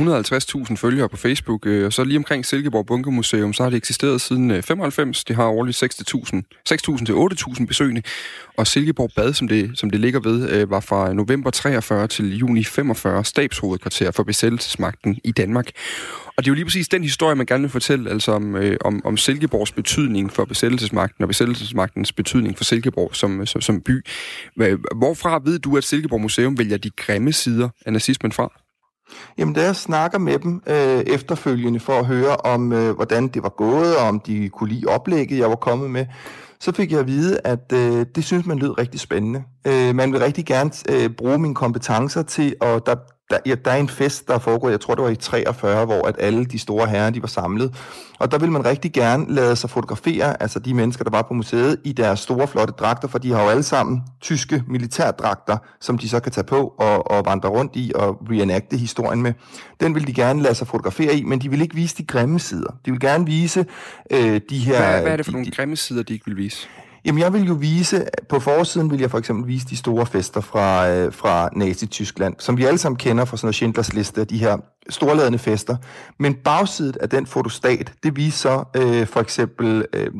150.000 0.68 0.76
følgere 0.76 1.09
på 1.09 1.16
Facebook, 1.16 1.66
øh, 1.66 1.86
og 1.86 1.92
så 1.92 2.05
lige 2.05 2.18
omkring 2.18 2.47
Silkeborg 2.47 2.86
Bunkermuseum, 2.86 3.53
så 3.53 3.62
har 3.62 3.70
det 3.70 3.76
eksisteret 3.76 4.20
siden 4.20 4.51
øh, 4.51 4.62
95. 4.62 5.24
Det 5.24 5.36
har 5.36 5.45
årligt 5.45 5.82
6.000 5.82 7.05
til 7.05 7.12
8.000 7.12 7.66
besøgende, 7.66 8.03
og 8.57 8.66
Silkeborg 8.66 9.11
Bad, 9.16 9.32
som 9.32 9.49
det, 9.49 9.78
som 9.78 9.90
det 9.90 10.01
ligger 10.01 10.20
ved, 10.20 10.51
øh, 10.51 10.70
var 10.70 10.80
fra 10.80 11.12
november 11.12 11.51
43 11.51 12.07
til 12.07 12.38
juni 12.38 12.64
45 12.64 13.24
stabshovedkvarter 13.24 14.11
for 14.11 14.22
besættelsesmagten 14.22 15.18
i 15.24 15.32
Danmark. 15.32 15.70
Og 16.37 16.45
det 16.45 16.49
er 16.49 16.51
jo 16.51 16.55
lige 16.55 16.64
præcis 16.64 16.89
den 16.89 17.03
historie, 17.03 17.37
man 17.37 17.47
gerne 17.47 17.62
vil 17.62 17.70
fortælle, 17.70 18.11
altså 18.11 18.32
om, 18.32 18.57
øh, 18.57 18.76
om, 18.85 19.01
om 19.05 19.16
Silkeborgs 19.16 19.72
betydning 19.72 20.32
for 20.32 20.45
besættelsesmagten, 20.45 21.22
og 21.22 21.28
besættelsesmagtens 21.28 22.12
betydning 22.12 22.57
for 22.57 22.64
Silkeborg 22.64 23.16
som, 23.16 23.47
som, 23.47 23.61
som 23.61 23.80
by. 23.80 24.07
Hvorfra 24.97 25.41
ved 25.45 25.59
du, 25.59 25.76
at 25.76 25.85
Silkeborg 25.85 26.20
Museum 26.20 26.59
vælger 26.59 26.76
de 26.76 26.91
grimme 26.91 27.32
sider 27.32 27.68
af 27.87 27.93
nazismen 27.93 28.32
fra? 28.32 28.53
Jamen, 29.39 29.55
da 29.55 29.62
jeg 29.62 29.76
snakker 29.76 30.18
med 30.18 30.39
dem 30.39 30.62
øh, 30.66 31.01
efterfølgende 31.01 31.80
for 31.80 31.93
at 31.93 32.07
høre 32.07 32.37
om, 32.37 32.72
øh, 32.72 32.95
hvordan 32.95 33.28
det 33.28 33.43
var 33.43 33.55
gået, 33.57 33.97
og 33.97 34.09
om 34.09 34.20
de 34.20 34.49
kunne 34.49 34.68
lide 34.68 34.87
oplægget, 34.87 35.39
jeg 35.39 35.49
var 35.49 35.57
kommet 35.57 35.91
med, 35.91 36.07
så 36.61 36.72
fik 36.72 36.93
jeg 36.93 37.01
at 37.01 37.07
vide, 37.07 37.41
at 37.45 37.72
øh, 37.72 38.07
det 38.14 38.24
synes 38.24 38.47
man 38.47 38.59
lød 38.59 38.78
rigtig 38.78 39.01
spændende. 39.01 39.43
Øh, 39.66 39.95
man 39.95 40.12
vil 40.12 40.20
rigtig 40.20 40.47
gerne 40.47 40.70
øh, 40.91 41.11
bruge 41.11 41.39
mine 41.39 41.55
kompetencer 41.55 42.22
til, 42.22 42.55
og 42.61 42.87
der, 42.87 42.95
der, 43.31 43.39
ja, 43.47 43.55
der 43.64 43.70
er 43.70 43.77
en 43.77 43.89
fest, 43.89 44.29
der 44.29 44.39
foregår, 44.39 44.68
jeg 44.68 44.81
tror 44.81 44.95
det 44.95 45.05
var 45.05 45.11
i 45.11 45.16
43, 45.16 45.85
hvor 45.85 46.09
at 46.09 46.14
alle 46.18 46.45
de 46.45 46.59
store 46.59 46.87
herrer, 46.87 47.11
de 47.11 47.22
var 47.22 47.29
samlet. 47.29 47.75
Og 48.18 48.31
der 48.31 48.39
vil 48.39 48.51
man 48.51 48.64
rigtig 48.64 48.93
gerne 48.93 49.35
lade 49.35 49.57
sig 49.57 49.70
fotografere, 49.70 50.43
altså 50.43 50.59
de 50.59 50.75
mennesker, 50.75 51.05
der 51.05 51.11
var 51.11 51.22
på 51.22 51.35
museet, 51.35 51.81
i 51.85 51.93
deres 51.93 52.20
store, 52.20 52.49
flotte 52.49 52.75
dragter, 52.79 53.09
for 53.09 53.18
de 53.18 53.33
har 53.33 53.43
jo 53.43 53.49
alle 53.49 53.62
sammen 53.62 54.03
tyske 54.20 54.62
militærdragter, 54.68 55.57
som 55.81 55.99
de 55.99 56.09
så 56.09 56.20
kan 56.20 56.33
tage 56.33 56.45
på 56.45 56.75
og, 56.79 57.11
og 57.11 57.27
vandre 57.27 57.49
rundt 57.49 57.72
i 57.77 57.93
og 57.95 58.18
reenacte 58.31 58.77
historien 58.77 59.22
med. 59.22 59.33
Den 59.81 59.95
vil 59.95 60.07
de 60.07 60.14
gerne 60.14 60.43
lade 60.43 60.55
sig 60.55 60.66
fotografere 60.66 61.14
i, 61.14 61.22
men 61.22 61.39
de 61.39 61.51
vil 61.51 61.61
ikke 61.61 61.75
vise 61.75 61.97
de 61.97 62.05
grimme 62.05 62.39
sider. 62.39 62.79
De 62.87 62.91
vil 62.91 63.01
gerne 63.01 63.27
vise 63.27 63.66
øh, 64.11 64.41
de 64.51 64.59
her... 64.59 64.91
Hvad, 64.91 65.03
hvad 65.03 65.12
er 65.12 65.16
det 65.16 65.27
for 65.27 65.31
de, 65.31 65.37
nogle 65.37 65.51
grimme 65.51 65.77
sider, 65.77 66.03
de 66.03 66.12
ikke 66.12 66.27
vil 66.27 66.37
vise? 66.37 66.68
Jamen, 67.07 67.21
jeg 67.21 67.33
vil 67.33 67.47
jo 67.47 67.55
vise, 67.55 68.07
på 68.29 68.41
forsiden 68.41 68.91
vil 68.91 69.01
jeg 69.01 69.11
for 69.11 69.19
eksempel 69.19 69.49
vise 69.49 69.67
de 69.67 69.77
store 69.77 70.07
fester 70.07 70.41
fra, 70.41 70.91
øh, 70.91 71.13
fra 71.13 71.49
Nazi-Tyskland, 71.57 72.35
som 72.39 72.57
vi 72.57 72.65
alle 72.65 72.79
sammen 72.79 72.97
kender 72.97 73.25
fra 73.25 73.37
sådan 73.37 73.47
noget 73.47 73.55
Schindlers 73.55 73.93
liste, 73.93 74.25
de 74.25 74.39
her 74.39 74.57
storladende 74.89 75.39
fester. 75.39 75.77
Men 76.19 76.35
bagsiden 76.35 76.95
af 77.01 77.09
den 77.09 77.27
fotostat, 77.27 77.93
det 78.03 78.17
viser 78.17 78.69
øh, 78.77 79.07
for 79.07 79.21
eksempel 79.21 79.87
øh, 79.93 80.11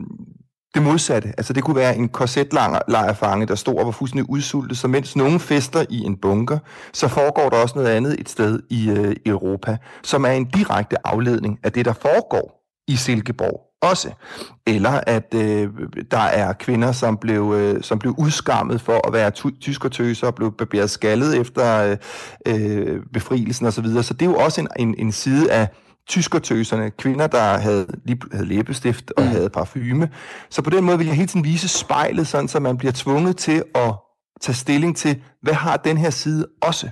det 0.75 0.83
modsatte. 0.83 1.29
Altså 1.29 1.53
det 1.53 1.65
kunne 1.65 1.77
være 1.77 1.97
en 1.97 2.09
korsetlejrfange, 2.09 3.47
der 3.47 3.55
stod 3.55 3.79
og 3.79 3.87
var 3.87 3.93
fuldstændig 3.93 4.31
udsultet, 4.31 4.79
så 4.79 4.89
mens 4.89 5.17
nogen 5.17 5.41
fester 5.41 5.85
i 5.91 5.99
en 6.01 6.17
bunker, 6.17 6.59
så 6.93 7.09
foregår 7.09 7.49
der 7.49 7.57
også 7.57 7.75
noget 7.79 7.91
andet 7.91 8.21
et 8.21 8.29
sted 8.29 8.61
i, 8.71 8.91
øh, 8.91 9.17
Europa, 9.27 9.77
som 10.03 10.25
er 10.25 10.31
en 10.31 10.45
direkte 10.45 11.07
afledning 11.07 11.59
af 11.63 11.73
det, 11.73 11.85
der 11.85 11.93
foregår 11.93 12.61
i 12.89 12.97
Silkeborg 12.97 13.74
også. 13.91 14.11
Eller 14.67 15.01
at 15.07 15.35
øh, 15.35 15.69
der 16.11 16.19
er 16.19 16.53
kvinder, 16.53 16.93
som 16.93 17.17
blev, 17.17 17.55
øh, 17.57 17.83
som 17.83 17.99
blev 17.99 18.15
udskammet 18.19 18.81
for 18.81 19.07
at 19.07 19.13
være 19.13 19.31
tyskertøser 19.61 20.27
og 20.27 20.35
blev 20.35 20.53
barberet 20.53 20.91
skaldet 20.91 21.41
efter 21.41 21.83
øh, 21.83 21.97
øh, 22.47 23.01
befrielsen 23.13 23.67
osv. 23.67 23.75
Så, 23.75 23.83
videre. 23.83 24.03
så 24.03 24.15
det 24.15 24.27
er 24.27 24.31
jo 24.31 24.37
også 24.37 24.61
en, 24.61 24.69
en, 24.79 24.95
en 24.99 25.13
side 25.13 25.53
af 25.53 25.69
tyskertøserne, 26.09 26.91
kvinder, 26.91 27.27
der 27.27 27.59
havde, 27.59 27.87
havde 28.33 28.47
læbestift 28.47 29.13
og 29.17 29.23
mm. 29.23 29.29
havde 29.29 29.51
parfume. 29.51 30.11
Så 30.51 30.63
på 30.63 30.71
den 30.71 30.85
måde 30.85 30.99
vil 30.99 31.07
jeg 31.07 31.17
hele 31.17 31.29
tiden 31.29 31.45
vise 31.45 31.69
spejlet, 31.69 32.27
sådan 32.27 32.49
så 32.49 32.61
man 32.61 32.77
bliver 32.77 32.93
tvunget 32.93 33.37
til 33.37 33.65
at 33.75 33.95
tage 34.41 34.57
stilling 34.57 34.97
til, 34.97 35.23
hvad 35.43 35.55
har 35.55 35.77
den 35.77 35.99
her 35.99 36.11
side 36.11 36.47
også? 36.63 36.89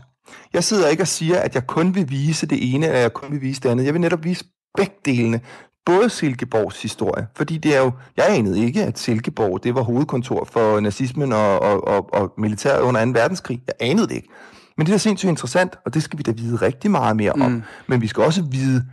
Jeg 0.53 0.64
sidder 0.64 0.88
ikke 0.88 1.03
og 1.03 1.09
siger, 1.09 1.38
at 1.38 1.55
jeg 1.55 1.66
kun 1.66 1.95
vil 1.95 2.11
vise 2.11 2.47
det 2.47 2.74
ene, 2.74 2.86
eller 2.86 2.99
jeg 2.99 3.12
kun 3.12 3.32
vil 3.32 3.40
vise 3.40 3.61
det 3.61 3.68
andet. 3.68 3.84
Jeg 3.84 3.95
vil 3.95 4.01
netop 4.01 4.24
vise 4.24 4.45
begge 4.76 4.95
delene, 5.05 5.40
både 5.86 6.10
Silkeborgs 6.10 6.82
historie, 6.82 7.26
fordi 7.36 7.58
det 7.58 7.76
er 7.76 7.80
jo, 7.80 7.92
jeg 8.16 8.26
anede 8.28 8.60
ikke, 8.60 8.84
at 8.84 8.98
Silkeborg, 8.98 9.64
det 9.64 9.74
var 9.74 9.82
hovedkontor 9.82 10.48
for 10.52 10.80
nazismen 10.80 11.32
og, 11.32 11.62
og, 11.62 11.88
og, 11.88 12.14
og 12.14 12.32
militæret 12.38 12.80
under 12.80 13.04
2. 13.04 13.10
verdenskrig. 13.10 13.62
Jeg 13.66 13.90
anede 13.90 14.08
det 14.08 14.14
ikke. 14.14 14.28
Men 14.76 14.86
det 14.86 14.94
er 14.94 14.98
sindssygt 14.98 15.30
interessant, 15.30 15.76
og 15.86 15.94
det 15.94 16.02
skal 16.02 16.18
vi 16.18 16.22
da 16.22 16.30
vide 16.30 16.56
rigtig 16.56 16.90
meget 16.90 17.16
mere 17.16 17.32
om. 17.32 17.50
Mm. 17.50 17.62
Men 17.86 18.00
vi 18.00 18.06
skal 18.06 18.24
også 18.24 18.42
vide, 18.50 18.84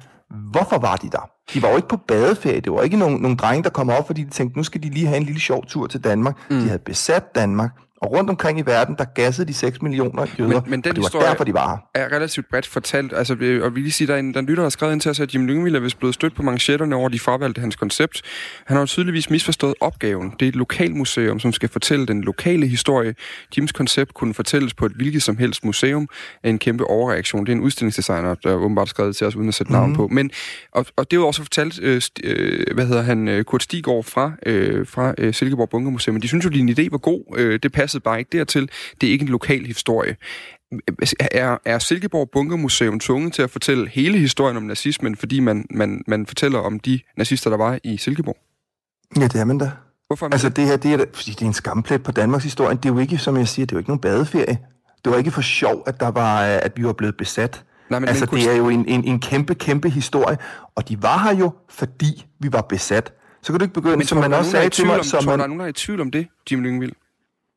hvorfor 0.51 0.77
var 0.77 0.95
de 0.95 1.09
der? 1.09 1.29
De 1.53 1.61
var 1.61 1.69
jo 1.69 1.75
ikke 1.75 1.87
på 1.87 1.97
badeferie. 1.97 2.59
Det 2.59 2.71
var 2.71 2.81
ikke 2.81 2.97
nogen, 2.97 3.21
nogen 3.21 3.37
drenge, 3.37 3.63
der 3.63 3.69
kom 3.69 3.89
op, 3.89 4.07
fordi 4.07 4.23
de 4.23 4.29
tænkte, 4.29 4.57
nu 4.57 4.63
skal 4.63 4.83
de 4.83 4.89
lige 4.89 5.07
have 5.07 5.17
en 5.17 5.23
lille 5.23 5.41
sjov 5.41 5.65
tur 5.65 5.87
til 5.87 6.03
Danmark. 6.03 6.37
Mm. 6.49 6.59
De 6.59 6.65
havde 6.65 6.79
besat 6.79 7.35
Danmark. 7.35 7.71
Og 8.01 8.11
rundt 8.11 8.29
omkring 8.29 8.59
i 8.59 8.61
verden, 8.65 8.95
der 8.97 9.05
gassede 9.05 9.47
de 9.47 9.53
6 9.53 9.81
millioner 9.81 10.25
jøder, 10.39 10.61
men, 10.61 10.69
men 10.69 10.81
den 10.81 10.95
det 10.95 11.03
var 11.13 11.19
derfor, 11.19 11.43
de 11.43 11.53
var 11.53 11.87
her. 11.95 12.03
er 12.03 12.15
relativt 12.15 12.49
bredt 12.49 12.67
fortalt. 12.67 13.13
Altså, 13.13 13.33
og 13.63 13.75
vi 13.75 13.81
lige 13.81 13.91
sige, 13.91 14.07
der 14.07 14.13
er 14.13 14.19
en, 14.19 14.33
der 14.33 14.41
lytter, 14.41 14.55
der 14.55 14.61
har 14.61 14.69
skrevet 14.69 14.93
ind 14.93 15.01
til 15.01 15.11
os, 15.11 15.19
at 15.19 15.33
Jim 15.33 15.45
Lyngvild 15.45 15.75
er 15.75 15.79
vist 15.79 15.99
blevet 15.99 16.15
stødt 16.15 16.35
på 16.35 16.43
manchetterne 16.43 16.95
over, 16.95 17.09
de 17.09 17.19
fravalgte 17.19 17.61
hans 17.61 17.75
koncept. 17.75 18.21
Han 18.65 18.75
har 18.75 18.81
jo 18.81 18.85
tydeligvis 18.85 19.29
misforstået 19.29 19.73
opgaven. 19.81 20.33
Det 20.39 20.45
er 20.45 20.49
et 20.49 20.55
lokalmuseum, 20.55 21.39
som 21.39 21.53
skal 21.53 21.69
fortælle 21.69 22.05
den 22.05 22.21
lokale 22.21 22.67
historie. 22.67 23.15
Jims 23.57 23.71
koncept 23.71 24.13
kunne 24.13 24.33
fortælles 24.33 24.73
på 24.73 24.85
et 24.85 24.91
hvilket 24.91 25.23
som 25.23 25.37
helst 25.37 25.65
museum 25.65 26.07
af 26.43 26.49
en 26.49 26.59
kæmpe 26.59 26.83
overreaktion. 26.83 27.45
Det 27.45 27.51
er 27.51 27.55
en 27.55 27.61
udstillingsdesigner, 27.61 28.35
der 28.35 28.53
åbenbart 28.53 28.89
skrevet 28.89 29.15
til 29.15 29.27
os, 29.27 29.35
uden 29.35 29.47
at 29.47 29.53
sætte 29.53 29.71
navn 29.71 29.89
mm. 29.89 29.95
på. 29.95 30.07
Men, 30.07 30.31
og, 30.71 30.85
og 30.95 31.11
det 31.11 31.17
er 31.17 31.21
jo 31.21 31.27
også 31.27 31.41
fortalt, 31.41 31.79
øh, 31.81 32.01
øh, 32.23 32.65
hvad 32.73 32.85
hedder 32.85 33.01
han, 33.01 33.27
øh, 33.27 33.43
Kurt 33.43 33.63
Stigård 33.63 34.03
fra, 34.03 34.31
øh, 34.45 34.87
fra 34.87 35.13
øh, 35.17 35.33
Silkeborg 35.33 35.69
Bunkermuseum. 35.69 36.21
De 36.21 36.27
synes 36.27 36.45
jo, 36.45 36.49
din 36.49 36.69
idé 36.69 36.87
var 36.91 36.97
god. 36.97 37.35
Øh, 37.37 37.59
det 37.63 37.71
passede 37.89 38.03
bare 38.03 38.19
ikke 38.19 38.37
dertil. 38.37 38.69
Det 39.01 39.07
er 39.07 39.11
ikke 39.11 39.23
en 39.23 39.29
lokal 39.29 39.65
historie. 39.65 40.15
Er, 41.31 41.57
er 41.65 41.79
Silkeborg 41.79 42.29
Bunkermuseum 42.29 42.99
tvunget 42.99 43.33
til 43.33 43.41
at 43.41 43.49
fortælle 43.49 43.89
hele 43.89 44.17
historien 44.17 44.57
om 44.57 44.63
nazismen, 44.63 45.15
fordi 45.15 45.39
man, 45.39 45.65
man, 45.69 46.03
man 46.07 46.25
fortæller 46.25 46.59
om 46.59 46.79
de 46.79 46.99
nazister, 47.17 47.49
der 47.49 47.57
var 47.57 47.79
i 47.83 47.97
Silkeborg? 47.97 48.37
Ja, 49.17 49.27
det 49.27 49.35
er 49.35 49.45
man 49.45 49.57
da. 49.57 49.71
Hvorfor 50.07 50.25
man 50.25 50.33
altså 50.33 50.49
det 50.49 50.65
her, 50.65 50.77
det 50.77 50.93
er, 50.93 51.05
fordi 51.13 51.31
det 51.31 51.41
er 51.41 51.45
en 51.45 51.53
skamplet 51.53 52.03
på 52.03 52.11
Danmarks 52.11 52.43
historie. 52.43 52.75
Det 52.75 52.85
er 52.85 52.93
jo 52.93 52.99
ikke, 52.99 53.17
som 53.17 53.37
jeg 53.37 53.47
siger, 53.47 53.65
det 53.65 53.71
er 53.71 53.75
jo 53.75 53.79
ikke 53.79 53.89
nogen 53.89 54.01
badeferie. 54.01 54.57
Det 55.05 55.11
var 55.11 55.17
ikke 55.17 55.31
for 55.31 55.41
sjov, 55.41 55.83
at, 55.87 55.99
der 55.99 56.07
var, 56.07 56.41
at 56.41 56.71
vi 56.75 56.83
var 56.83 56.93
blevet 56.93 57.17
besat. 57.17 57.63
Nej, 57.89 57.99
men, 57.99 58.09
altså, 58.09 58.27
men, 58.31 58.41
det 58.41 58.51
er 58.51 58.55
jo 58.55 58.69
en, 58.69 58.87
en, 58.87 59.03
en 59.03 59.19
kæmpe, 59.19 59.55
kæmpe 59.55 59.89
historie. 59.89 60.37
Og 60.75 60.89
de 60.89 61.03
var 61.03 61.17
her 61.23 61.35
jo, 61.35 61.51
fordi 61.69 62.25
vi 62.39 62.53
var 62.53 62.61
besat. 62.61 63.13
Så 63.41 63.53
kan 63.53 63.59
du 63.59 63.63
ikke 63.63 63.73
begynde, 63.73 63.97
men, 63.97 64.05
som 64.05 64.17
man 64.17 64.33
også 64.33 64.51
sagde 64.51 64.69
til 64.69 64.85
mig... 64.85 65.05
Som 65.05 65.25
man... 65.25 65.39
der 65.39 65.43
er 65.43 65.47
nogen, 65.47 65.59
der 65.59 65.65
er 65.65 65.69
i 65.69 65.73
tvivl 65.73 66.01
om 66.01 66.11
det, 66.11 66.27
Jim 66.51 66.63
Lyngvild? 66.63 66.91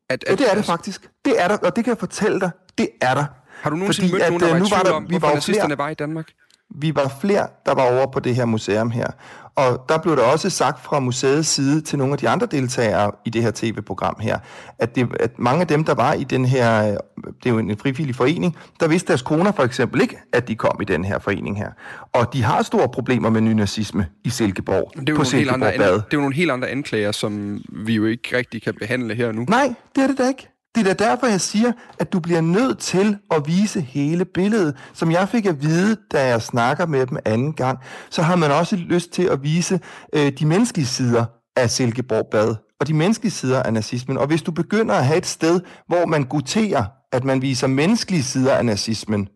At, 0.09 0.23
at, 0.23 0.29
ja, 0.29 0.35
det 0.35 0.51
er 0.51 0.55
det 0.55 0.65
faktisk. 0.65 1.09
Det 1.25 1.41
er 1.41 1.47
der, 1.47 1.57
og 1.57 1.75
det 1.75 1.83
kan 1.83 1.91
jeg 1.91 1.97
fortælle 1.97 2.39
dig. 2.39 2.51
Det 2.77 2.89
er 3.01 3.13
der. 3.13 3.25
Har 3.61 3.69
du 3.69 3.75
nogensinde 3.75 4.09
Fordi, 4.09 4.31
mødt 4.31 4.41
nogen, 4.41 4.41
der 4.41 4.69
var 4.69 4.79
i 4.79 4.83
tvivl 4.83 4.95
om, 4.95 5.03
hvorfor 5.03 5.33
nazisterne 5.33 5.77
var 5.77 5.89
i 5.89 5.93
Danmark? 5.93 6.27
Vi 6.75 6.95
var 6.95 7.17
flere, 7.21 7.47
der 7.65 7.73
var 7.73 7.97
over 7.97 8.05
på 8.11 8.19
det 8.19 8.35
her 8.35 8.45
museum 8.45 8.91
her. 8.91 9.07
Og 9.55 9.85
der 9.89 9.97
blev 9.97 10.15
der 10.15 10.23
også 10.23 10.49
sagt 10.49 10.83
fra 10.83 10.99
museets 10.99 11.49
side 11.49 11.81
til 11.81 11.97
nogle 11.97 12.13
af 12.13 12.17
de 12.17 12.29
andre 12.29 12.47
deltagere 12.51 13.11
i 13.25 13.29
det 13.29 13.41
her 13.43 13.51
tv-program 13.51 14.15
her, 14.19 14.37
at, 14.79 14.95
det, 14.95 15.07
at 15.19 15.39
mange 15.39 15.61
af 15.61 15.67
dem, 15.67 15.83
der 15.83 15.93
var 15.93 16.13
i 16.13 16.23
den 16.23 16.45
her, 16.45 16.81
det 17.25 17.45
er 17.45 17.49
jo 17.49 17.57
en 17.57 17.77
frivillig 17.77 18.15
forening, 18.15 18.57
der 18.79 18.87
vidste 18.87 19.07
deres 19.07 19.21
koner 19.21 19.51
for 19.51 19.63
eksempel 19.63 20.01
ikke, 20.01 20.17
at 20.33 20.47
de 20.47 20.55
kom 20.55 20.77
i 20.81 20.85
den 20.85 21.05
her 21.05 21.19
forening 21.19 21.57
her. 21.57 21.69
Og 22.13 22.33
de 22.33 22.43
har 22.43 22.63
store 22.63 22.89
problemer 22.89 23.29
med 23.29 23.41
nynazisme 23.41 24.07
i 24.23 24.29
Silkeborg, 24.29 24.91
det 24.99 25.09
er 25.09 25.13
jo 25.13 25.17
på 25.17 25.23
Silkeborg 25.23 25.53
andre, 25.53 25.77
Bad. 25.77 25.93
Det 25.93 25.99
er 25.99 26.03
jo 26.13 26.19
nogle 26.19 26.35
helt 26.35 26.51
andre 26.51 26.69
anklager, 26.69 27.11
som 27.11 27.61
vi 27.69 27.95
jo 27.95 28.05
ikke 28.05 28.37
rigtig 28.37 28.61
kan 28.61 28.73
behandle 28.79 29.15
her 29.15 29.31
nu. 29.31 29.45
Nej, 29.49 29.73
det 29.95 30.03
er 30.03 30.07
det 30.07 30.17
da 30.17 30.27
ikke. 30.27 30.52
Det 30.75 30.87
er 30.87 30.93
da 30.93 31.05
derfor, 31.05 31.27
jeg 31.27 31.41
siger, 31.41 31.71
at 31.99 32.13
du 32.13 32.19
bliver 32.19 32.41
nødt 32.41 32.79
til 32.79 33.17
at 33.31 33.47
vise 33.47 33.81
hele 33.81 34.25
billedet. 34.25 34.77
Som 34.93 35.11
jeg 35.11 35.29
fik 35.29 35.45
at 35.45 35.61
vide, 35.61 35.97
da 36.11 36.27
jeg 36.27 36.41
snakker 36.41 36.85
med 36.85 37.05
dem 37.05 37.17
anden 37.25 37.53
gang, 37.53 37.79
så 38.09 38.21
har 38.21 38.35
man 38.35 38.51
også 38.51 38.75
lyst 38.75 39.11
til 39.11 39.23
at 39.23 39.43
vise 39.43 39.79
øh, 40.13 40.31
de 40.39 40.45
menneskelige 40.45 40.87
sider 40.87 41.25
af 41.55 41.69
Silkeborg 41.69 42.27
Bad, 42.31 42.55
og 42.79 42.87
de 42.87 42.93
menneskelige 42.93 43.31
sider 43.31 43.63
af 43.63 43.73
nazismen. 43.73 44.17
Og 44.17 44.27
hvis 44.27 44.41
du 44.41 44.51
begynder 44.51 44.95
at 44.95 45.05
have 45.05 45.17
et 45.17 45.25
sted, 45.25 45.61
hvor 45.87 46.05
man 46.05 46.23
guterer, 46.23 46.85
at 47.11 47.23
man 47.23 47.41
viser 47.41 47.67
menneskelige 47.67 48.23
sider 48.23 48.53
af 48.53 48.65
nazismen, 48.65 49.27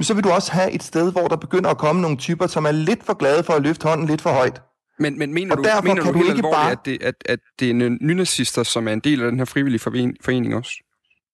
så 0.00 0.14
vil 0.14 0.24
du 0.24 0.30
også 0.30 0.52
have 0.52 0.70
et 0.70 0.82
sted, 0.82 1.12
hvor 1.12 1.28
der 1.28 1.36
begynder 1.36 1.70
at 1.70 1.78
komme 1.78 2.02
nogle 2.02 2.16
typer, 2.16 2.46
som 2.46 2.64
er 2.64 2.72
lidt 2.72 3.04
for 3.04 3.14
glade 3.14 3.42
for 3.42 3.52
at 3.52 3.62
løfte 3.62 3.88
hånden 3.88 4.06
lidt 4.06 4.22
for 4.22 4.30
højt. 4.30 4.62
Men, 5.02 5.18
men 5.18 5.34
mener 5.34 5.56
og 5.56 5.64
du, 5.64 5.70
mener 5.82 6.02
du, 6.02 6.12
du 6.12 6.18
helt 6.18 6.30
alvorligt, 6.30 6.54
bare... 6.54 6.70
at, 6.70 6.78
det, 6.84 7.02
at, 7.02 7.14
at 7.26 7.38
det 7.60 7.70
er 7.70 7.96
nynazister, 8.00 8.62
som 8.62 8.88
er 8.88 8.92
en 8.92 9.00
del 9.00 9.22
af 9.22 9.30
den 9.30 9.38
her 9.40 9.44
frivillige 9.44 9.80
forening 10.24 10.54
også? 10.54 10.72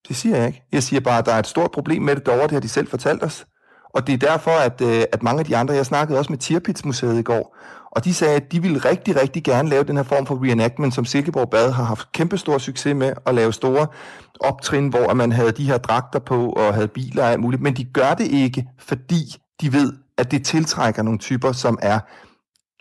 Det 0.09 0.17
siger 0.17 0.37
jeg 0.37 0.47
ikke. 0.47 0.63
Jeg 0.73 0.83
siger 0.83 1.01
bare, 1.01 1.19
at 1.19 1.27
der 1.27 1.33
er 1.33 1.39
et 1.39 1.47
stort 1.47 1.71
problem 1.71 2.03
med 2.03 2.17
det 2.17 2.27
derovre, 2.27 2.43
det 2.43 2.53
har 2.53 2.61
de 2.61 2.69
selv 2.69 2.89
fortalt 2.89 3.23
os. 3.23 3.47
Og 3.95 4.07
det 4.07 4.13
er 4.13 4.19
derfor, 4.19 4.51
at, 4.51 4.81
øh, 4.81 5.03
at 5.13 5.23
mange 5.23 5.41
af 5.41 5.47
de 5.47 5.57
andre, 5.57 5.75
jeg 5.75 5.87
snakkede 5.87 6.19
også 6.19 6.33
med 6.33 6.39
Tirpitz-museet 6.39 7.19
i 7.19 7.23
går, 7.23 7.57
og 7.91 8.05
de 8.05 8.15
sagde, 8.15 8.37
at 8.37 8.53
de 8.53 8.63
ville 8.63 8.79
rigtig, 8.79 9.21
rigtig 9.23 9.45
gerne 9.45 9.69
lave 9.69 9.85
den 9.85 9.97
her 9.97 10.03
form 10.03 10.27
for 10.27 10.45
reenactment, 10.45 10.95
som 10.95 11.05
Silkeborg 11.05 11.51
Bad 11.51 11.71
har 11.71 11.85
haft 11.85 12.13
kæmpe 12.13 12.39
stor 12.39 12.59
succes 12.59 12.95
med 12.95 13.13
at 13.27 13.35
lave 13.35 13.53
store 13.53 13.87
optrin, 14.41 14.89
hvor 14.89 15.15
man 15.15 15.33
havde 15.33 15.53
de 15.53 15.65
her 15.65 15.79
dragter 15.79 16.19
på 16.19 16.51
og 16.51 16.75
havde 16.75 16.89
biler 16.89 17.23
og 17.23 17.31
alt 17.31 17.41
muligt. 17.41 17.63
Men 17.63 17.75
de 17.75 17.85
gør 17.85 18.15
det 18.15 18.27
ikke, 18.27 18.67
fordi 18.79 19.37
de 19.61 19.73
ved, 19.73 19.93
at 20.19 20.31
det 20.31 20.45
tiltrækker 20.45 21.03
nogle 21.03 21.19
typer, 21.19 21.53
som 21.53 21.79
er 21.83 22.01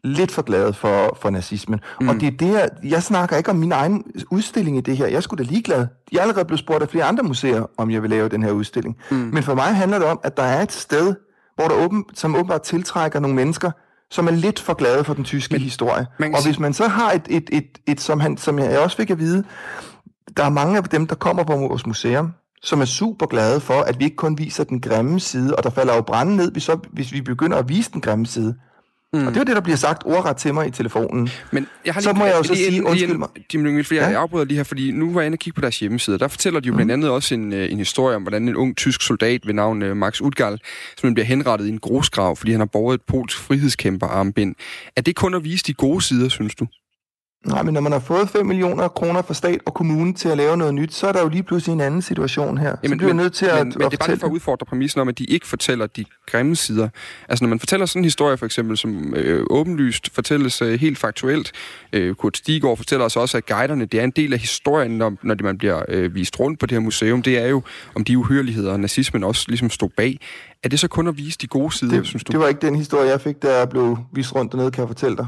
lidt 0.04 0.32
for 0.32 0.42
glade 0.42 0.74
for, 0.74 1.18
for 1.22 1.30
nazismen. 1.30 1.80
Mm. 2.02 2.10
Og 2.10 2.16
det 2.16 2.28
er 2.28 2.38
det, 2.38 2.54
jeg, 2.54 2.70
jeg 2.84 3.04
snakker 3.04 3.38
ikke 3.38 3.50
om 3.50 3.56
min 3.56 3.72
egen 3.72 4.04
udstilling 4.32 4.78
i 4.78 4.82
det 4.82 4.98
her. 4.98 5.08
Jeg 5.08 5.24
skulle 5.24 5.46
da 5.46 5.50
ligeglad. 5.50 5.88
Jeg 6.12 6.18
er 6.18 6.22
allerede 6.22 6.46
blevet 6.46 6.60
spurgt 6.60 6.84
af 6.84 6.90
flere 6.90 7.04
andre 7.04 7.24
museer, 7.24 7.64
om 7.78 7.92
jeg 7.92 8.02
vil 8.02 8.10
lave 8.10 8.30
den 8.30 8.44
her 8.44 8.52
udstilling. 8.52 8.98
Mm. 9.12 9.18
Men 9.18 9.44
for 9.44 9.56
mig 9.56 9.76
handler 9.76 10.00
det 10.00 10.08
om, 10.08 10.20
at 10.24 10.38
der 10.38 10.44
er 10.44 10.62
et 10.62 10.72
sted, 10.72 11.16
hvor 11.56 11.68
der 11.68 11.76
åben, 11.76 12.06
som 12.14 12.36
åbenbart 12.36 12.62
tiltrækker 12.62 13.20
nogle 13.20 13.36
mennesker, 13.36 13.72
som 14.12 14.28
er 14.28 14.32
lidt 14.32 14.60
for 14.60 14.74
glade 14.74 15.04
for 15.04 15.14
den 15.14 15.24
tyske 15.24 15.54
Men, 15.54 15.62
historie. 15.62 16.08
Og 16.36 16.46
hvis 16.46 16.60
man 16.60 16.74
så 16.74 16.88
har 16.88 17.12
et, 17.12 17.26
et, 17.30 17.50
et, 17.52 17.68
et 17.88 18.02
som, 18.02 18.20
han, 18.20 18.38
som 18.38 18.60
jeg 18.60 18.80
også 18.80 18.98
fik 18.98 19.10
at 19.10 19.20
vide, 19.20 19.44
der 20.38 20.44
er 20.44 20.50
mange 20.50 20.78
af 20.78 20.84
dem, 20.84 21.08
der 21.08 21.16
kommer 21.16 21.44
på 21.44 21.56
vores 21.56 21.86
museum, 21.86 22.34
som 22.62 22.82
er 22.82 22.86
super 22.86 23.26
glade 23.26 23.60
for, 23.60 23.82
at 23.82 24.00
vi 24.00 24.04
ikke 24.04 24.16
kun 24.16 24.38
viser 24.38 24.64
den 24.64 24.82
grimme 24.82 25.20
side, 25.20 25.56
og 25.56 25.64
der 25.64 25.70
falder 25.70 25.96
jo 25.96 26.02
brænde 26.02 26.36
ned, 26.36 26.52
hvis, 26.52 26.64
så, 26.64 26.80
hvis 26.92 27.14
vi 27.14 27.22
begynder 27.22 27.58
at 27.58 27.70
vise 27.70 27.92
den 27.92 28.02
grimme 28.02 28.26
side. 28.26 28.56
Mm. 29.14 29.28
Og 29.28 29.34
det 29.34 29.40
er 29.40 29.44
det, 29.44 29.56
der 29.56 29.62
bliver 29.62 29.78
sagt 29.78 30.04
ordret 30.06 30.38
til 30.38 30.54
mig 30.54 30.68
i 30.68 30.72
telefonen. 30.72 31.30
Men 31.52 31.68
jeg 31.86 31.94
har 31.94 32.02
lige, 32.02 32.10
så 32.10 32.14
må 32.14 32.26
jeg 32.26 32.36
jo 32.38 32.44
så 32.44 32.54
lige, 32.54 32.66
sige, 32.66 32.86
undskyld 32.86 33.18
mig. 33.18 33.30
Jim 33.54 33.64
Lyngvild, 33.64 33.86
for 33.86 33.94
jeg 33.94 34.12
ja? 34.12 34.18
afbryder 34.18 34.46
lige 34.46 34.58
her, 34.58 34.64
fordi 34.64 34.92
nu 34.92 35.14
var 35.14 35.22
jeg 35.22 35.26
inde 35.26 35.36
og 35.36 35.40
kigge 35.40 35.56
på 35.56 35.62
deres 35.62 35.80
hjemmeside. 35.80 36.20
Der 36.20 36.28
fortæller 36.28 36.60
de 36.60 36.68
jo 36.68 36.74
mm. 36.74 36.78
blandt 36.78 36.92
andet 36.92 37.10
også 37.10 37.34
en, 37.34 37.54
øh, 37.54 37.72
en 37.72 37.78
historie 37.78 38.16
om, 38.16 38.22
hvordan 38.22 38.48
en 38.48 38.56
ung 38.56 38.78
tysk 38.78 39.02
soldat 39.02 39.48
ved 39.48 39.54
navn 39.54 39.84
uh, 39.84 39.98
Max 39.98 40.22
Utgal, 40.22 40.60
som 40.98 41.14
bliver 41.14 41.26
henrettet 41.26 41.66
i 41.66 41.70
en 41.70 41.80
grusgrav, 41.80 42.36
fordi 42.36 42.52
han 42.52 42.62
har 42.62 42.66
båret 42.66 42.96
et 42.96 43.02
polsk 43.08 43.38
frihedskæmper-armbind. 43.38 44.56
Er 44.96 45.02
det 45.02 45.16
kun 45.16 45.34
at 45.34 45.44
vise 45.44 45.64
de 45.64 45.74
gode 45.74 46.02
sider, 46.02 46.30
synes 46.30 46.56
du? 46.56 46.68
Nej, 47.48 47.64
men 47.64 47.74
når 47.74 47.82
man 47.82 47.92
har 47.92 48.00
fået 48.00 48.30
5 48.30 48.46
millioner 48.46 48.88
kroner 48.88 49.22
fra 49.22 49.34
stat 49.34 49.60
og 49.66 49.74
kommune 49.74 50.14
til 50.14 50.30
at 50.30 50.38
lave 50.38 50.58
noget 50.58 50.74
nyt, 50.74 50.94
så 50.94 51.08
er 51.08 51.12
der 51.12 51.22
jo 51.22 51.30
lige 51.30 51.44
pludselig 51.44 51.74
en 51.74 51.82
anden 51.82 52.02
situation 52.02 52.58
her. 52.58 52.76
Jamen, 52.84 52.90
så 52.90 52.98
bliver 52.98 53.14
men, 53.14 53.18
nødt 53.24 53.34
til 53.34 53.46
at 53.46 53.68
Men, 53.68 53.74
men 53.78 53.86
at 53.86 53.92
det 53.92 54.02
er 54.02 54.08
bare 54.08 54.18
for 54.18 54.28
at 54.28 54.32
udfordre 54.32 54.66
præmissen 54.66 55.02
om, 55.02 55.08
at 55.08 55.18
de 55.18 55.24
ikke 55.24 55.48
fortæller 55.48 55.88
de 55.88 56.06
grimme 56.26 56.56
sider. 56.56 56.90
Altså, 57.30 57.46
når 57.46 57.50
man 57.50 57.60
fortæller 57.60 57.86
sådan 57.86 58.00
en 58.00 58.04
historie, 58.04 58.38
for 58.38 58.46
eksempel, 58.46 58.78
som 58.78 59.14
øh, 59.16 59.46
åbenlyst 59.50 60.10
fortælles 60.14 60.62
øh, 60.62 60.80
helt 60.80 60.98
faktuelt, 60.98 61.52
øh, 61.94 62.16
Kurt 62.16 62.38
Stigård 62.38 62.78
fortæller 62.78 63.06
os 63.06 63.16
også, 63.16 63.38
at 63.38 63.46
guiderne, 63.46 63.86
det 63.86 64.00
er 64.00 64.04
en 64.04 64.12
del 64.12 64.34
af 64.34 64.40
historien, 64.40 64.92
når, 64.92 65.14
når 65.24 65.36
man 65.42 65.58
bliver 65.58 65.82
øh, 65.88 66.16
vist 66.16 66.40
rundt 66.40 66.60
på 66.60 66.66
det 66.66 66.76
her 66.76 66.80
museum, 66.80 67.22
det 67.22 67.38
er 67.38 67.48
jo, 67.48 67.62
om 67.96 68.04
de 68.04 68.18
uhyreligheder, 68.18 68.78
nazismen 68.78 69.24
også 69.24 69.46
ligesom 69.48 69.70
stod 69.70 69.90
bag. 69.98 70.20
Er 70.64 70.70
det 70.70 70.80
så 70.80 70.88
kun 70.88 71.08
at 71.08 71.18
vise 71.18 71.38
de 71.42 71.48
gode 71.48 71.72
sider, 71.72 71.98
det, 71.98 72.08
synes 72.08 72.24
du? 72.24 72.32
Det 72.32 72.40
var 72.40 72.48
ikke 72.48 72.62
den 72.62 72.76
historie, 72.76 73.10
jeg 73.10 73.22
fik, 73.22 73.42
da 73.42 73.58
jeg 73.60 73.70
blev 73.70 73.98
vist 74.14 74.36
rundt 74.36 74.52
dernede, 74.52 74.72
kan 74.72 74.82
jeg 74.82 74.90
fortælle 74.90 75.18
dig. 75.18 75.28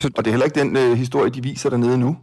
Så, 0.00 0.10
og 0.16 0.24
det 0.24 0.30
er 0.30 0.32
heller 0.32 0.44
ikke 0.44 0.60
den 0.60 0.76
øh, 0.76 0.92
historie, 0.92 1.30
de 1.30 1.42
viser 1.42 1.70
dernede 1.70 1.98
nu. 1.98 2.16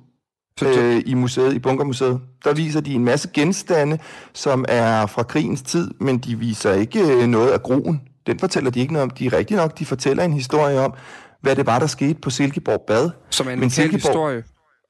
Så, 0.60 0.80
øh, 0.80 1.04
i 1.06 1.14
museet, 1.14 1.54
i 1.54 1.60
Bunkermuseet. 1.60 2.22
Der 2.44 2.54
viser 2.54 2.82
de 2.82 2.94
en 2.94 3.06
masse 3.06 3.30
genstande, 3.34 4.00
som 4.34 4.66
er 4.68 5.06
fra 5.06 5.24
krigens 5.24 5.62
tid, 5.62 5.92
men 6.00 6.18
de 6.18 6.40
viser 6.40 6.74
ikke 6.74 7.00
øh, 7.14 7.28
noget 7.28 7.52
af 7.52 7.64
groen. 7.64 8.02
Den 8.28 8.40
fortæller 8.40 8.72
de 8.72 8.80
ikke 8.80 8.94
noget 8.94 9.04
om. 9.04 9.10
De 9.10 9.26
er 9.26 9.34
rigtigt 9.34 9.58
nok, 9.58 9.80
de 9.80 9.86
fortæller 9.86 10.24
en 10.24 10.34
historie 10.34 10.80
om, 10.80 10.94
hvad 11.42 11.56
det 11.56 11.66
var, 11.66 11.80
der 11.80 11.88
skete 11.88 12.20
på 12.22 12.30
Silkeborg 12.30 12.84
Bad. 12.88 13.10
Som 13.30 13.48
er 13.48 13.52
en 13.52 13.60
men 13.60 13.70
Silkeborg... 13.70 14.02
historie 14.02 14.44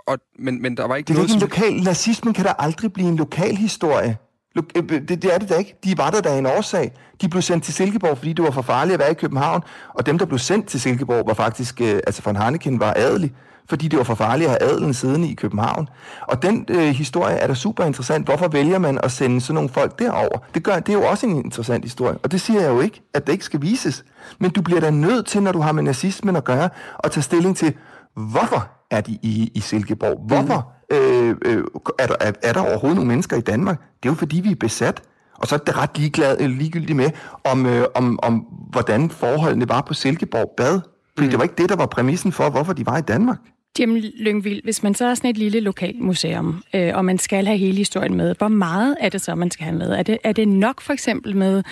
og, 0.08 0.18
men, 0.40 0.62
men 0.62 0.78
der 0.78 0.88
var 0.88 0.96
ikke 0.96 1.08
det 1.08 1.14
er 1.14 1.18
noget... 1.18 1.30
Ikke 1.30 1.46
en 1.46 1.50
lokal, 1.50 1.84
nazismen 1.84 2.34
kan 2.34 2.46
da 2.46 2.54
aldrig 2.60 2.94
blive 2.94 3.10
en 3.10 3.16
lokal 3.16 3.56
historie. 3.56 4.18
Øh, 4.56 4.90
det, 4.90 5.10
det 5.10 5.34
er 5.34 5.38
det 5.38 5.50
da 5.50 5.56
ikke. 5.56 5.76
De 5.84 5.98
var 5.98 6.10
der 6.10 6.22
da 6.22 6.38
en 6.38 6.46
årsag. 6.46 6.92
De 7.22 7.30
blev 7.30 7.42
sendt 7.42 7.64
til 7.64 7.74
Silkeborg, 7.74 8.18
fordi 8.18 8.34
det 8.34 8.46
var 8.46 8.52
for 8.52 8.62
farligt 8.62 8.94
at 8.94 9.00
være 9.00 9.12
i 9.12 9.14
København. 9.14 9.62
Og 9.94 10.06
dem, 10.06 10.18
der 10.18 10.26
blev 10.26 10.40
sendt 10.40 10.68
til 10.68 10.82
Silkeborg, 10.82 11.28
var 11.28 11.34
faktisk... 11.34 11.82
Øh, 11.82 11.96
altså 12.08 12.22
von 12.26 12.36
Harneken 12.36 12.80
var 12.80 12.94
adelig 12.96 13.34
fordi 13.70 13.88
det 13.88 13.98
var 13.98 14.04
for 14.04 14.16
farligt 14.16 14.50
at 14.50 14.58
have 14.62 14.72
adelen 14.72 14.94
siddende 14.94 15.30
i 15.30 15.34
København. 15.34 15.90
Og 16.22 16.44
den 16.44 16.66
øh, 16.70 16.80
historie 16.80 17.36
er 17.36 17.48
da 17.48 17.54
super 17.54 17.84
interessant. 17.84 18.26
Hvorfor 18.26 18.48
vælger 18.48 18.80
man 18.80 19.00
at 19.04 19.12
sende 19.12 19.42
sådan 19.42 19.54
nogle 19.56 19.70
folk 19.70 20.00
derover? 20.00 20.38
Det, 20.54 20.64
gør, 20.64 20.80
det 20.80 20.90
er 20.90 21.00
jo 21.00 21.06
også 21.06 21.26
en 21.26 21.38
interessant 21.38 21.84
historie, 21.84 22.18
og 22.24 22.32
det 22.32 22.42
siger 22.42 22.62
jeg 22.62 22.70
jo 22.70 22.82
ikke, 22.82 23.02
at 23.14 23.28
det 23.28 23.34
ikke 23.34 23.46
skal 23.46 23.62
vises. 23.62 24.04
Men 24.40 24.52
du 24.52 24.62
bliver 24.62 24.80
da 24.80 24.90
nødt 24.90 25.26
til, 25.26 25.44
når 25.44 25.52
du 25.52 25.60
har 25.62 25.72
med 25.72 25.84
nazismen 25.84 26.36
at 26.36 26.44
gøre, 26.44 26.70
at 27.04 27.12
tage 27.12 27.24
stilling 27.24 27.58
til, 27.58 27.74
hvorfor 28.16 28.68
er 28.94 29.02
de 29.02 29.18
i, 29.22 29.52
i 29.56 29.60
Silkeborg? 29.60 30.20
Hvorfor 30.28 30.72
øh, 30.92 31.36
øh, 31.46 31.64
er, 32.00 32.08
der, 32.08 32.16
er, 32.20 32.32
er 32.44 32.54
der 32.54 32.62
overhovedet 32.62 32.96
nogle 32.96 33.08
mennesker 33.08 33.38
i 33.38 33.42
Danmark? 33.42 33.80
Det 33.80 34.10
er 34.10 34.14
jo 34.14 34.18
fordi, 34.18 34.40
vi 34.40 34.52
er 34.52 34.56
besat. 34.56 35.02
Og 35.38 35.48
så 35.48 35.56
er 35.56 35.60
det 35.60 35.78
ret 35.78 35.98
ligeglad, 35.98 36.38
ligegyldigt 36.38 36.96
med, 36.96 37.10
om, 37.44 37.66
øh, 37.66 37.86
om, 37.96 38.20
om 38.24 38.34
hvordan 38.72 39.10
forholdene 39.10 39.70
var 39.70 39.82
på 39.82 39.94
Silkeborg 39.94 40.54
Bad. 40.58 40.82
Fordi 41.16 41.26
mm. 41.26 41.30
det 41.30 41.38
var 41.40 41.44
ikke 41.44 41.56
det, 41.58 41.70
der 41.70 41.76
var 41.76 41.86
præmissen 41.86 42.32
for, 42.32 42.50
hvorfor 42.50 42.74
de 42.74 42.86
var 42.86 42.98
i 42.98 43.02
Danmark. 43.02 43.38
Jamen, 43.80 44.04
Lyngvild, 44.20 44.64
hvis 44.64 44.84
man 44.84 44.96
så 44.96 45.06
er 45.06 45.16
sådan 45.16 45.30
et 45.30 45.38
lille 45.38 45.60
lokalt 45.60 46.00
museum, 46.00 46.64
øh, 46.74 46.92
og 46.96 47.06
man 47.06 47.18
skal 47.18 47.46
have 47.46 47.58
hele 47.58 47.78
historien 47.78 48.16
med, 48.16 48.36
hvor 48.38 48.48
meget 48.48 48.98
er 49.00 49.10
det 49.10 49.22
så, 49.22 49.36
man 49.36 49.52
skal 49.52 49.64
have 49.64 49.78
med? 49.78 49.92
Er 49.92 50.04
det, 50.04 50.18
er 50.24 50.32
det 50.32 50.48
nok 50.48 50.82
for 50.82 50.94
eksempel 50.94 51.36
med 51.36 51.64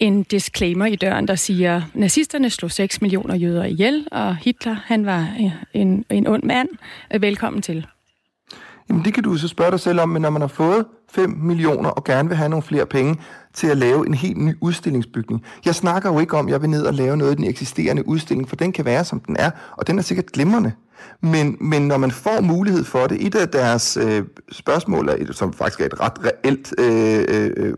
en 0.00 0.22
disclaimer 0.22 0.86
i 0.86 0.96
døren, 0.96 1.28
der 1.28 1.34
siger, 1.34 1.82
nazisterne 1.94 2.50
slog 2.50 2.70
6 2.70 3.02
millioner 3.02 3.34
jøder 3.34 3.64
ihjel, 3.64 4.06
og 4.10 4.36
Hitler, 4.36 4.76
han 4.84 5.06
var 5.06 5.28
en, 5.74 6.04
en 6.10 6.26
ond 6.26 6.42
mand. 6.42 6.68
Velkommen 7.20 7.62
til. 7.62 7.86
Jamen 8.90 9.04
det 9.04 9.14
kan 9.14 9.22
du 9.22 9.36
så 9.36 9.48
spørge 9.48 9.70
dig 9.70 9.80
selv 9.80 10.00
om, 10.00 10.08
men 10.08 10.22
når 10.22 10.30
man 10.30 10.40
har 10.40 10.48
fået 10.48 10.86
5 11.12 11.30
millioner 11.30 11.90
og 11.90 12.04
gerne 12.04 12.28
vil 12.28 12.36
have 12.36 12.48
nogle 12.48 12.62
flere 12.62 12.86
penge 12.86 13.16
til 13.54 13.66
at 13.66 13.76
lave 13.76 14.06
en 14.06 14.14
helt 14.14 14.36
ny 14.36 14.56
udstillingsbygning. 14.60 15.42
Jeg 15.64 15.74
snakker 15.74 16.12
jo 16.12 16.18
ikke 16.18 16.36
om, 16.36 16.46
at 16.46 16.52
jeg 16.52 16.62
vil 16.62 16.70
ned 16.70 16.82
og 16.86 16.94
lave 16.94 17.16
noget 17.16 17.32
i 17.32 17.36
den 17.36 17.44
eksisterende 17.44 18.08
udstilling, 18.08 18.48
for 18.48 18.56
den 18.56 18.72
kan 18.72 18.84
være, 18.84 19.04
som 19.04 19.20
den 19.20 19.36
er, 19.36 19.50
og 19.76 19.86
den 19.86 19.98
er 19.98 20.02
sikkert 20.02 20.26
glimrende. 20.26 20.72
Men, 21.20 21.56
men 21.60 21.82
når 21.88 21.96
man 21.96 22.10
får 22.10 22.40
mulighed 22.40 22.84
for 22.84 23.06
det, 23.06 23.26
et 23.26 23.34
af 23.34 23.48
deres 23.48 23.96
øh, 23.96 24.22
spørgsmål, 24.52 25.08
er, 25.08 25.32
som 25.32 25.52
faktisk 25.52 25.80
er 25.80 25.86
et 25.86 26.00
ret 26.00 26.24
reelt 26.24 26.74
øh, 26.78 27.24
øh, 27.28 27.50
øh, 27.56 27.74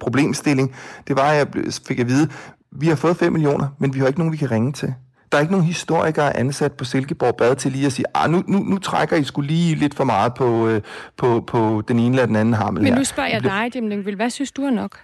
problemstilling, 0.00 0.74
det 1.08 1.16
var, 1.16 1.30
at 1.30 1.36
jeg 1.36 1.72
fik 1.86 1.98
at 1.98 2.08
vide, 2.08 2.28
vi 2.72 2.88
har 2.88 2.96
fået 2.96 3.16
5 3.16 3.32
millioner, 3.32 3.68
men 3.78 3.94
vi 3.94 3.98
har 3.98 4.06
ikke 4.06 4.18
nogen, 4.18 4.32
vi 4.32 4.36
kan 4.36 4.50
ringe 4.50 4.72
til. 4.72 4.94
Der 5.32 5.38
er 5.38 5.40
ikke 5.40 5.52
nogen 5.52 5.66
historikere 5.66 6.36
ansat 6.36 6.72
på 6.72 6.84
Silkeborg 6.84 7.36
Bad 7.36 7.56
til 7.56 7.72
lige 7.72 7.86
at 7.86 7.92
sige, 7.92 8.06
ah, 8.14 8.30
nu, 8.30 8.42
nu, 8.46 8.58
nu 8.58 8.78
trækker 8.78 9.16
I 9.16 9.24
skulle 9.24 9.46
lige 9.46 9.74
lidt 9.74 9.94
for 9.94 10.04
meget 10.04 10.34
på, 10.34 10.68
øh, 10.68 10.82
på, 11.16 11.44
på 11.46 11.82
den 11.88 11.98
ene 11.98 12.14
eller 12.14 12.26
den 12.26 12.36
anden 12.36 12.54
hammel 12.54 12.82
Men 12.82 12.92
nu 12.92 13.04
spørger 13.04 13.28
jeg 13.28 13.42
dig, 13.42 13.70
Jim 13.74 13.88
Lyngvild, 13.88 14.16
hvad 14.16 14.30
synes 14.30 14.52
du 14.52 14.62
er 14.62 14.70
nok? 14.70 15.00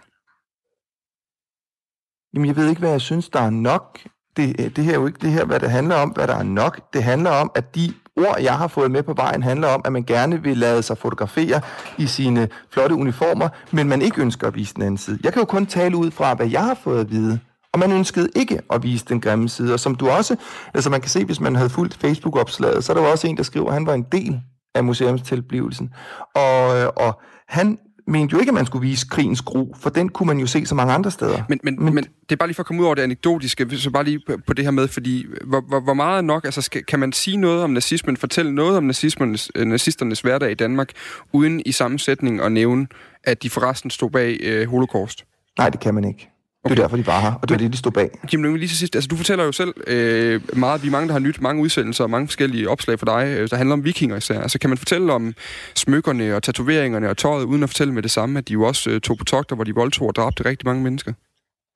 Jamen, 2.35 2.47
jeg 2.47 2.57
ved 2.57 2.69
ikke, 2.69 2.79
hvad 2.79 2.91
jeg 2.91 3.01
synes, 3.01 3.29
der 3.29 3.41
er 3.41 3.51
nok 3.51 3.99
det, 4.37 4.77
det 4.77 4.85
her 4.85 4.93
er 4.93 4.97
jo 4.97 5.07
ikke 5.07 5.19
det 5.23 5.31
her, 5.31 5.45
hvad 5.45 5.61
det 5.61 5.71
handler 5.71 5.95
om, 5.95 6.09
hvad 6.09 6.27
der 6.27 6.35
er 6.35 6.43
nok. 6.43 6.93
Det 6.93 7.03
handler 7.03 7.31
om, 7.31 7.51
at 7.55 7.75
de 7.75 7.93
ord, 8.17 8.37
jeg 8.41 8.59
har 8.59 8.69
fået 8.69 8.91
med 8.91 9.03
på 9.03 9.13
vejen, 9.13 9.43
handler 9.43 9.69
om, 9.69 9.83
at 9.85 9.93
man 9.93 10.05
gerne 10.05 10.43
vil 10.43 10.57
lade 10.57 10.83
sig 10.83 10.99
fotografere 10.99 11.61
i 11.99 12.07
sine 12.07 12.49
flotte 12.71 12.95
uniformer, 12.95 13.49
men 13.71 13.89
man 13.89 14.03
ikke 14.03 14.21
ønsker 14.21 14.47
at 14.47 14.55
vise 14.55 14.75
den 14.75 14.83
anden 14.83 14.99
side. 14.99 15.19
Jeg 15.25 15.33
kan 15.33 15.41
jo 15.41 15.47
kun 15.47 15.67
tale 15.67 15.97
ud 15.97 16.11
fra, 16.11 16.35
hvad 16.35 16.49
jeg 16.49 16.65
har 16.65 16.75
fået 16.75 17.01
at 17.01 17.11
vide. 17.11 17.41
Og 17.77 17.81
man 17.81 17.93
ønskede 17.93 18.29
ikke 18.37 18.61
at 18.71 18.83
vise 18.83 19.05
den 19.09 19.21
grimme 19.21 19.49
side. 19.49 19.73
Og 19.73 19.81
som 19.81 19.95
du 19.95 20.09
også, 20.09 20.37
altså 20.75 20.91
man 20.91 21.01
kan 21.01 21.11
se, 21.11 21.25
hvis 21.25 21.41
man 21.41 21.55
havde 21.55 21.71
fulgt 21.71 21.95
Facebook-opslaget, 21.95 22.85
så 22.85 22.93
er 22.93 22.95
der 22.95 23.05
jo 23.05 23.11
også 23.11 23.27
en, 23.27 23.37
der 23.37 23.43
skriver, 23.43 23.67
at 23.67 23.73
han 23.73 23.87
var 23.87 23.95
en 23.95 24.07
del 24.13 24.41
af 24.75 24.85
museumstilblivelsen. 24.85 25.91
Og, 26.35 26.69
og 26.99 27.21
han 27.49 27.79
mente 28.07 28.33
jo 28.33 28.39
ikke, 28.39 28.51
at 28.51 28.55
man 28.55 28.67
skulle 28.67 28.89
vise 28.89 29.07
krigens 29.11 29.43
gru, 29.43 29.75
for 29.75 29.91
den 29.91 30.09
kunne 30.09 30.27
man 30.27 30.39
jo 30.39 30.47
se 30.47 30.67
så 30.67 30.75
mange 30.75 30.93
andre 30.93 31.11
steder. 31.11 31.43
Men, 31.49 31.61
men, 31.63 31.85
men, 31.85 31.95
men 31.95 32.05
det 32.05 32.33
er 32.33 32.37
bare 32.37 32.49
lige 32.49 32.55
for 32.55 32.63
at 32.63 32.67
komme 32.67 32.83
ud 32.83 32.87
over 32.87 32.95
det 32.95 33.03
anekdotiske, 33.03 33.79
så 33.79 33.91
bare 33.91 34.05
lige 34.05 34.21
på, 34.27 34.37
på 34.47 34.53
det 34.53 34.65
her 34.65 34.71
med, 34.71 34.89
fordi 34.89 35.27
hvor, 35.45 35.61
hvor, 35.69 35.81
hvor 35.81 35.95
meget 35.95 36.25
nok, 36.25 36.45
altså 36.45 36.63
skal, 36.63 36.85
kan 36.85 37.01
man 37.01 37.13
sige 37.13 37.37
noget 37.37 37.63
om 37.63 37.71
nazismen, 37.71 38.17
fortælle 38.17 38.55
noget 38.55 38.77
om 38.77 38.85
nazismernes, 38.85 39.51
øh, 39.55 39.67
nazisternes 39.67 40.21
hverdag 40.21 40.51
i 40.51 40.55
Danmark, 40.55 40.89
uden 41.33 41.63
i 41.67 41.73
sammensætning 41.73 42.41
at 42.41 42.53
nævne, 42.53 42.87
at 43.25 43.43
de 43.43 43.51
forresten 43.51 43.91
stod 43.91 44.11
bag 44.11 44.39
øh, 44.43 44.69
holocaust? 44.69 45.25
Nej, 45.59 45.71
det 45.71 45.81
kan 45.81 45.95
man 45.95 46.05
ikke. 46.05 46.31
Okay. 46.67 46.75
Det 46.75 46.79
er 46.79 46.85
derfor, 46.85 46.97
de 46.97 47.07
var 47.07 47.21
her, 47.21 47.33
og 47.33 47.49
det 47.49 47.55
er 47.55 47.59
det, 47.59 47.73
de 47.73 47.79
stod 47.79 47.93
bag. 47.93 48.11
Kim 48.27 48.43
Lyngvild, 48.43 48.61
lige 48.61 48.69
til 48.69 48.77
sidst, 48.79 48.95
altså 48.97 49.09
du 49.09 49.17
fortæller 49.17 49.45
jo 49.45 49.53
selv 49.53 49.75
øh, 49.87 50.41
meget, 50.57 50.83
vi 50.83 50.89
er 50.89 50.93
mange, 50.93 51.07
der 51.07 51.13
har 51.13 51.21
nyt 51.21 51.41
mange 51.41 51.63
udsendelser 51.63 52.05
og 52.05 52.11
mange 52.11 52.29
forskellige 52.29 52.71
opslag 52.71 52.99
for 52.99 53.07
dig, 53.07 53.37
øh, 53.39 53.51
der 53.51 53.57
handler 53.57 53.73
om 53.73 53.85
vikinger 53.85 54.17
især. 54.17 54.41
Altså 54.41 54.59
kan 54.59 54.71
man 54.71 54.79
fortælle 54.79 55.13
om 55.13 55.35
smykkerne 55.75 56.37
og 56.37 56.43
tatoveringerne 56.43 57.11
og 57.11 57.17
tøjet, 57.17 57.45
uden 57.45 57.63
at 57.63 57.69
fortælle 57.69 57.93
med 57.95 58.03
det 58.03 58.11
samme, 58.11 58.39
at 58.39 58.49
de 58.49 58.53
jo 58.53 58.63
også 58.63 58.91
øh, 58.91 59.01
tog 59.01 59.19
på 59.19 59.25
togter, 59.25 59.57
hvor 59.57 59.65
de 59.65 59.75
voldtog 59.75 60.09
og 60.09 60.17
dræbte 60.17 60.45
rigtig 60.45 60.67
mange 60.67 60.83
mennesker? 60.83 61.13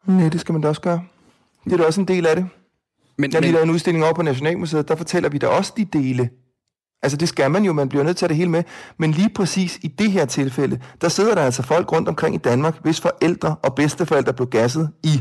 Nej, 0.07 0.29
det 0.29 0.41
skal 0.41 0.53
man 0.53 0.63
da 0.63 0.69
også 0.69 0.81
gøre. 0.81 1.03
Det 1.65 1.73
er 1.73 1.77
da 1.77 1.85
også 1.85 2.01
en 2.01 2.09
del 2.09 2.27
af 2.27 2.37
det. 2.37 2.47
Men, 3.19 3.31
Når 3.31 3.41
men... 3.41 3.51
lavede 3.51 3.65
en 3.65 3.71
udstilling 3.71 4.05
over 4.05 4.15
på 4.15 4.23
Nationalmuseet, 4.23 4.89
der 4.89 4.97
fortæller 4.97 5.29
vi 5.29 5.39
da 5.39 5.47
også 5.47 5.73
de 5.77 5.85
dele. 5.85 6.31
Altså 7.03 7.17
det 7.17 7.29
skal 7.29 7.51
man 7.51 7.65
jo, 7.65 7.73
man 7.73 7.89
bliver 7.89 8.05
nødt 8.05 8.17
til 8.17 8.27
at 8.27 8.29
det 8.29 8.37
hele 8.37 8.51
med. 8.51 8.63
Men 8.99 9.11
lige 9.11 9.31
præcis 9.35 9.79
i 9.83 9.89
det 9.89 10.13
her 10.13 10.25
tilfælde, 10.25 10.81
der 11.01 11.09
sidder 11.09 11.35
der 11.35 11.43
altså 11.43 11.63
folk 11.63 11.93
rundt 11.93 12.09
omkring 12.09 12.35
i 12.35 12.39
Danmark, 12.39 12.75
hvis 12.83 13.01
forældre 13.01 13.57
og 13.63 13.75
bedsteforældre 13.75 14.33
blev 14.33 14.49
gasset 14.49 14.91
i 15.03 15.21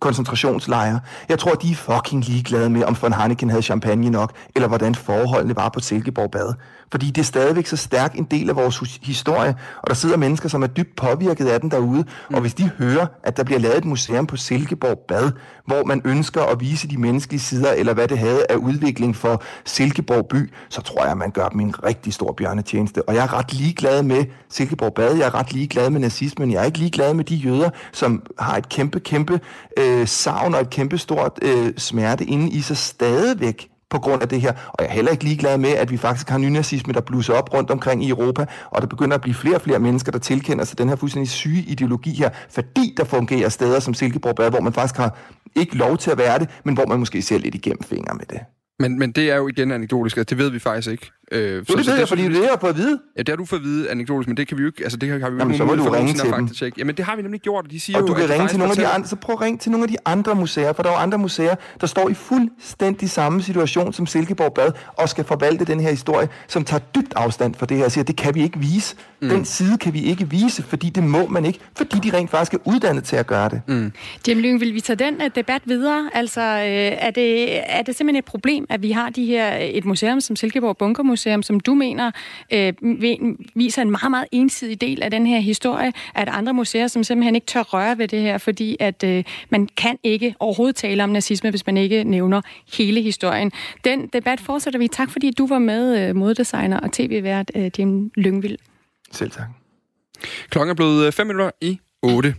koncentrationslejre. 0.00 1.00
Jeg 1.28 1.38
tror, 1.38 1.54
de 1.54 1.70
er 1.70 1.74
fucking 1.74 2.24
ligeglade 2.24 2.70
med, 2.70 2.84
om 2.84 2.96
von 3.02 3.12
Hanneken 3.12 3.50
havde 3.50 3.62
champagne 3.62 4.10
nok, 4.10 4.32
eller 4.54 4.68
hvordan 4.68 4.94
forholdene 4.94 5.56
var 5.56 5.68
på 5.68 5.80
Silkeborg 5.80 6.30
Bad. 6.30 6.54
Fordi 6.90 7.06
det 7.06 7.20
er 7.20 7.24
stadigvæk 7.24 7.66
så 7.66 7.76
stærk 7.76 8.18
en 8.18 8.24
del 8.24 8.50
af 8.50 8.56
vores 8.56 8.98
historie, 9.02 9.54
og 9.82 9.88
der 9.88 9.94
sidder 9.94 10.16
mennesker, 10.16 10.48
som 10.48 10.62
er 10.62 10.66
dybt 10.66 10.96
påvirket 10.96 11.46
af 11.46 11.60
den 11.60 11.70
derude. 11.70 12.04
Mm. 12.28 12.34
Og 12.34 12.40
hvis 12.40 12.54
de 12.54 12.70
hører, 12.78 13.06
at 13.22 13.36
der 13.36 13.44
bliver 13.44 13.60
lavet 13.60 13.78
et 13.78 13.84
museum 13.84 14.26
på 14.26 14.36
Silkeborg 14.36 14.98
Bad, 15.08 15.30
hvor 15.66 15.84
man 15.84 16.02
ønsker 16.04 16.42
at 16.42 16.60
vise 16.60 16.88
de 16.88 16.96
menneskelige 16.96 17.40
sider, 17.40 17.72
eller 17.72 17.94
hvad 17.94 18.08
det 18.08 18.18
havde 18.18 18.46
af 18.50 18.56
udvikling 18.56 19.16
for 19.16 19.42
Silkeborg 19.64 20.26
by, 20.26 20.52
så 20.68 20.82
tror 20.82 21.06
jeg, 21.06 21.16
man 21.16 21.30
gør 21.30 21.48
dem 21.48 21.60
en 21.60 21.84
rigtig 21.84 22.14
stor 22.14 22.32
bjørnetjeneste. 22.32 23.08
Og 23.08 23.14
jeg 23.14 23.24
er 23.24 23.38
ret 23.38 23.54
ligeglad 23.54 24.02
med 24.02 24.24
Silkeborg 24.48 24.94
Bad, 24.94 25.16
jeg 25.16 25.26
er 25.26 25.34
ret 25.34 25.52
ligeglad 25.52 25.90
med 25.90 26.00
nazismen, 26.00 26.52
jeg 26.52 26.60
er 26.60 26.64
ikke 26.64 26.78
ligeglad 26.78 27.14
med 27.14 27.24
de 27.24 27.34
jøder, 27.34 27.70
som 27.92 28.22
har 28.38 28.56
et 28.56 28.68
kæmpe, 28.68 29.00
kæmpe 29.00 29.40
øh, 29.78 30.06
savn 30.06 30.54
og 30.54 30.60
et 30.60 30.70
kæmpe 30.70 30.98
stort 30.98 31.38
øh, 31.42 31.72
smerte 31.76 32.24
inde 32.24 32.50
i 32.50 32.60
sig 32.60 32.76
stadigvæk 32.76 33.69
på 33.90 33.98
grund 33.98 34.22
af 34.22 34.28
det 34.28 34.40
her. 34.40 34.52
Og 34.68 34.76
jeg 34.78 34.88
er 34.88 34.92
heller 34.92 35.10
ikke 35.10 35.24
ligeglad 35.24 35.58
med, 35.58 35.70
at 35.70 35.90
vi 35.90 35.96
faktisk 35.96 36.28
har 36.28 36.38
nynazisme, 36.38 36.92
der 36.92 37.00
blusser 37.00 37.34
op 37.34 37.54
rundt 37.54 37.70
omkring 37.70 38.04
i 38.04 38.08
Europa, 38.08 38.46
og 38.70 38.82
der 38.82 38.88
begynder 38.88 39.14
at 39.14 39.20
blive 39.20 39.34
flere 39.34 39.54
og 39.54 39.62
flere 39.62 39.78
mennesker, 39.78 40.12
der 40.12 40.18
tilkender 40.18 40.64
sig 40.64 40.78
den 40.78 40.88
her 40.88 40.96
fuldstændig 40.96 41.30
syge 41.30 41.62
ideologi 41.62 42.14
her, 42.14 42.30
fordi 42.50 42.94
der 42.96 43.04
fungerer 43.04 43.48
steder 43.48 43.80
som 43.80 43.94
Silkeborg 43.94 44.34
Bad, 44.34 44.50
hvor 44.50 44.60
man 44.60 44.72
faktisk 44.72 44.96
har 44.96 45.18
ikke 45.56 45.76
lov 45.76 45.98
til 45.98 46.10
at 46.10 46.18
være 46.18 46.38
det, 46.38 46.48
men 46.64 46.74
hvor 46.74 46.86
man 46.86 46.98
måske 46.98 47.22
ser 47.22 47.38
lidt 47.38 47.54
igennem 47.54 47.82
fingre 47.82 48.14
med 48.14 48.26
det. 48.26 48.40
Men, 48.78 48.98
men 48.98 49.12
det 49.12 49.30
er 49.30 49.36
jo 49.36 49.48
igen 49.48 49.72
anekdotisk, 49.72 50.16
og 50.16 50.30
det 50.30 50.38
ved 50.38 50.50
vi 50.50 50.58
faktisk 50.58 50.90
ikke. 50.90 51.10
Øh, 51.32 51.66
så, 51.66 51.76
det 51.76 51.86
ved 51.86 51.98
jeg, 51.98 52.08
fordi 52.08 52.22
det 52.22 52.36
er 52.36 52.40
jeg 52.40 52.58
fået 52.60 52.70
at 52.70 52.76
vide. 52.76 52.98
Ja, 53.16 53.22
det 53.22 53.28
har 53.28 53.36
du 53.36 53.44
fået 53.44 53.60
at 53.60 53.64
vide 53.64 53.90
anekdotisk, 53.90 54.28
men 54.28 54.36
det 54.36 54.48
kan 54.48 54.56
vi 54.56 54.62
jo 54.62 54.68
ikke, 54.68 54.82
altså 54.82 54.98
det 54.98 55.08
har 55.08 55.16
vi 55.16 55.22
jo 55.22 55.38
Jamen, 55.38 55.54
ikke 55.54 55.56
så 55.58 55.64
må 55.64 55.74
du 55.74 55.90
ringe 55.90 56.12
til 56.12 56.30
dem. 56.30 56.54
Check. 56.54 56.78
Jamen 56.78 56.96
det 56.96 57.04
har 57.04 57.16
vi 57.16 57.22
nemlig 57.22 57.40
gjort, 57.40 57.64
og 57.64 57.70
de 57.70 57.80
siger 57.80 57.96
og 57.96 58.02
jo, 58.02 58.06
du 58.06 58.14
kan 58.14 58.30
ringe 58.30 58.48
til 58.48 58.58
nogle 58.58 58.70
af 58.70 58.76
de 58.76 58.86
andre, 58.86 59.08
så 59.08 59.16
prøv 59.16 59.32
at 59.32 59.40
ringe 59.40 59.58
til 59.58 59.70
nogle 59.70 59.84
af 59.84 59.88
de 59.88 59.96
andre 60.04 60.34
museer, 60.34 60.72
for 60.72 60.82
der 60.82 60.90
er 60.90 60.94
jo 60.94 60.98
andre 60.98 61.18
museer, 61.18 61.54
der 61.80 61.86
står 61.86 62.08
i 62.08 62.14
fuldstændig 62.14 63.10
samme 63.10 63.42
situation 63.42 63.92
som 63.92 64.06
Silkeborg 64.06 64.54
Bad, 64.54 64.72
og 64.96 65.08
skal 65.08 65.24
forvalte 65.24 65.64
den 65.64 65.80
her 65.80 65.90
historie, 65.90 66.28
som 66.48 66.64
tager 66.64 66.80
dybt 66.80 67.12
afstand 67.16 67.54
for 67.54 67.66
det 67.66 67.76
her, 67.76 67.84
og 67.84 67.92
siger, 67.92 68.04
det 68.04 68.16
kan 68.16 68.34
vi 68.34 68.42
ikke 68.42 68.58
vise. 68.58 68.96
Mm. 69.20 69.28
Den 69.28 69.44
side 69.44 69.78
kan 69.78 69.92
vi 69.92 70.02
ikke 70.02 70.30
vise, 70.30 70.62
fordi 70.62 70.90
det 70.90 71.02
må 71.02 71.26
man 71.26 71.44
ikke, 71.44 71.58
fordi 71.76 71.98
de 71.98 72.16
rent 72.16 72.30
faktisk 72.30 72.54
er 72.54 72.58
uddannet 72.64 73.04
til 73.04 73.16
at 73.16 73.26
gøre 73.26 73.48
det. 73.48 73.62
Mm. 73.66 73.92
Jim 74.28 74.38
Lyng, 74.38 74.60
vil 74.60 74.74
vi 74.74 74.80
tage 74.80 74.96
den 74.96 75.14
uh, 75.14 75.26
debat 75.34 75.62
videre? 75.64 76.10
Altså, 76.14 76.40
uh, 76.40 77.06
er, 77.06 77.10
det, 77.10 77.58
er 77.70 77.82
det 77.82 77.96
simpelthen 77.96 78.18
et 78.18 78.24
problem, 78.24 78.66
at 78.68 78.82
vi 78.82 78.90
har 78.90 79.10
de 79.10 79.24
her, 79.24 79.56
et 79.60 79.84
museum 79.84 80.20
som 80.20 80.36
Silkeborg 80.36 80.76
Bunkermuseum, 80.76 81.19
som 81.42 81.60
du 81.60 81.74
mener 81.74 81.90
mener, 81.90 82.10
øh, 82.52 83.34
viser 83.54 83.82
en 83.82 83.90
meget, 83.90 84.10
meget 84.10 84.26
ensidig 84.32 84.80
del 84.80 85.02
af 85.02 85.10
den 85.10 85.26
her 85.26 85.40
historie, 85.40 85.92
at 86.14 86.28
andre 86.28 86.54
museer, 86.54 86.86
som 86.86 87.04
simpelthen 87.04 87.34
ikke 87.34 87.46
tør 87.46 87.62
røre 87.62 87.98
ved 87.98 88.08
det 88.08 88.20
her, 88.20 88.38
fordi 88.38 88.76
at 88.80 89.04
øh, 89.04 89.24
man 89.50 89.68
kan 89.76 89.98
ikke 90.02 90.34
overhovedet 90.40 90.76
tale 90.76 91.04
om 91.04 91.10
nazisme, 91.10 91.50
hvis 91.50 91.66
man 91.66 91.76
ikke 91.76 92.04
nævner 92.04 92.40
hele 92.72 93.02
historien. 93.02 93.52
Den 93.84 94.06
debat 94.06 94.40
fortsætter 94.40 94.78
vi. 94.78 94.88
Tak 94.88 95.10
fordi 95.10 95.30
du 95.30 95.46
var 95.46 95.58
med, 95.58 96.08
øh, 96.08 96.16
moddesigner 96.16 96.80
og 96.80 96.92
tv-vært 96.92 97.50
øh, 97.54 97.70
Jim 97.78 98.10
Lyngvild. 98.16 98.58
Selv 99.12 99.30
tak. 99.30 99.48
Klokken 100.48 100.70
er 100.70 100.74
blevet 100.74 101.14
5 101.14 101.24
øh, 101.24 101.28
minutter 101.28 101.50
i 101.60 101.80
8. 102.02 102.34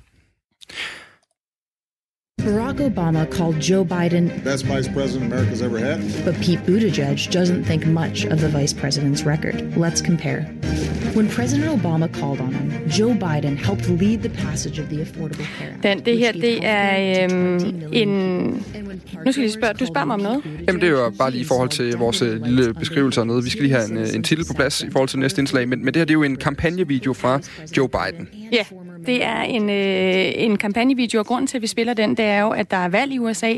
Barack 2.44 2.78
Obama 2.80 3.30
called 3.30 3.60
Joe 3.60 3.86
Biden 3.86 4.44
best 4.44 4.66
vice 4.66 4.88
president 4.88 5.32
America's 5.32 5.62
ever 5.62 5.78
had. 5.78 6.00
But 6.26 6.36
Pete 6.42 6.60
Buttigieg 6.66 7.30
doesn't 7.32 7.64
think 7.66 7.86
much 7.86 8.26
of 8.26 8.40
the 8.40 8.50
vice 8.50 8.74
president's 8.74 9.24
record. 9.26 9.78
Let's 9.78 10.02
compare. 10.02 10.42
When 11.16 11.28
President 11.28 11.70
Obama 11.70 12.08
called 12.08 12.42
on 12.42 12.54
him, 12.54 12.90
Joe 12.90 13.14
Biden 13.14 13.58
helped 13.58 13.88
lead 13.90 14.22
the 14.24 14.30
passage 14.30 14.80
of 14.80 14.90
the 14.90 15.02
Affordable 15.02 15.46
Care 15.58 15.74
Act. 15.74 15.84
Den, 15.84 16.00
det 16.06 16.18
her, 16.18 16.32
det 16.32 16.60
er 16.66 17.24
øhm, 17.24 17.84
en... 17.92 18.66
Nu 19.26 19.32
skal 19.32 19.42
jeg 19.42 19.52
spørge, 19.52 19.74
du 19.74 19.86
spørger 19.86 20.06
mig 20.06 20.14
om 20.14 20.20
noget? 20.20 20.42
Jamen, 20.68 20.82
det 20.82 20.88
er 20.88 20.92
jo 20.92 21.12
bare 21.18 21.32
lige 21.32 21.42
i 21.42 21.46
forhold 21.46 21.70
til 21.70 21.98
vores 21.98 22.22
øh, 22.22 22.46
lille 22.46 22.74
beskrivelse 22.74 23.22
og 23.22 23.28
noget. 23.28 23.46
Vi 23.46 23.50
skal 23.50 23.64
lige 23.64 23.74
have 23.74 23.92
en, 23.92 23.98
øh, 23.98 24.08
en 24.16 24.24
titel 24.24 24.46
på 24.46 24.54
plads 24.54 24.82
i 24.82 24.90
forhold 24.92 25.10
til 25.10 25.20
næste 25.20 25.42
indslag. 25.42 25.68
Men, 25.68 25.80
men 25.80 25.88
det 25.88 25.96
her, 25.96 26.06
det 26.06 26.12
er 26.12 26.14
jo 26.14 26.24
en 26.24 26.36
kampagnevideo 26.36 27.14
fra 27.14 27.40
Joe 27.78 27.90
Biden. 27.90 28.30
Ja, 28.52 28.64
det 29.06 29.24
er 29.24 29.42
en, 29.42 29.70
øh, 29.70 30.44
en 30.44 30.58
kampagnevideo, 30.58 31.20
og 31.20 31.26
grunden 31.26 31.48
til, 31.48 31.58
at 31.58 31.62
vi 31.62 31.68
spiller 31.68 31.94
den, 31.94 32.18
det 32.18 32.26
er 32.26 32.42
jo, 32.42 32.50
at 32.50 32.72
der 32.72 32.78
er 32.78 32.90
valg 32.90 33.14
i 33.14 33.20
USA, 33.20 33.58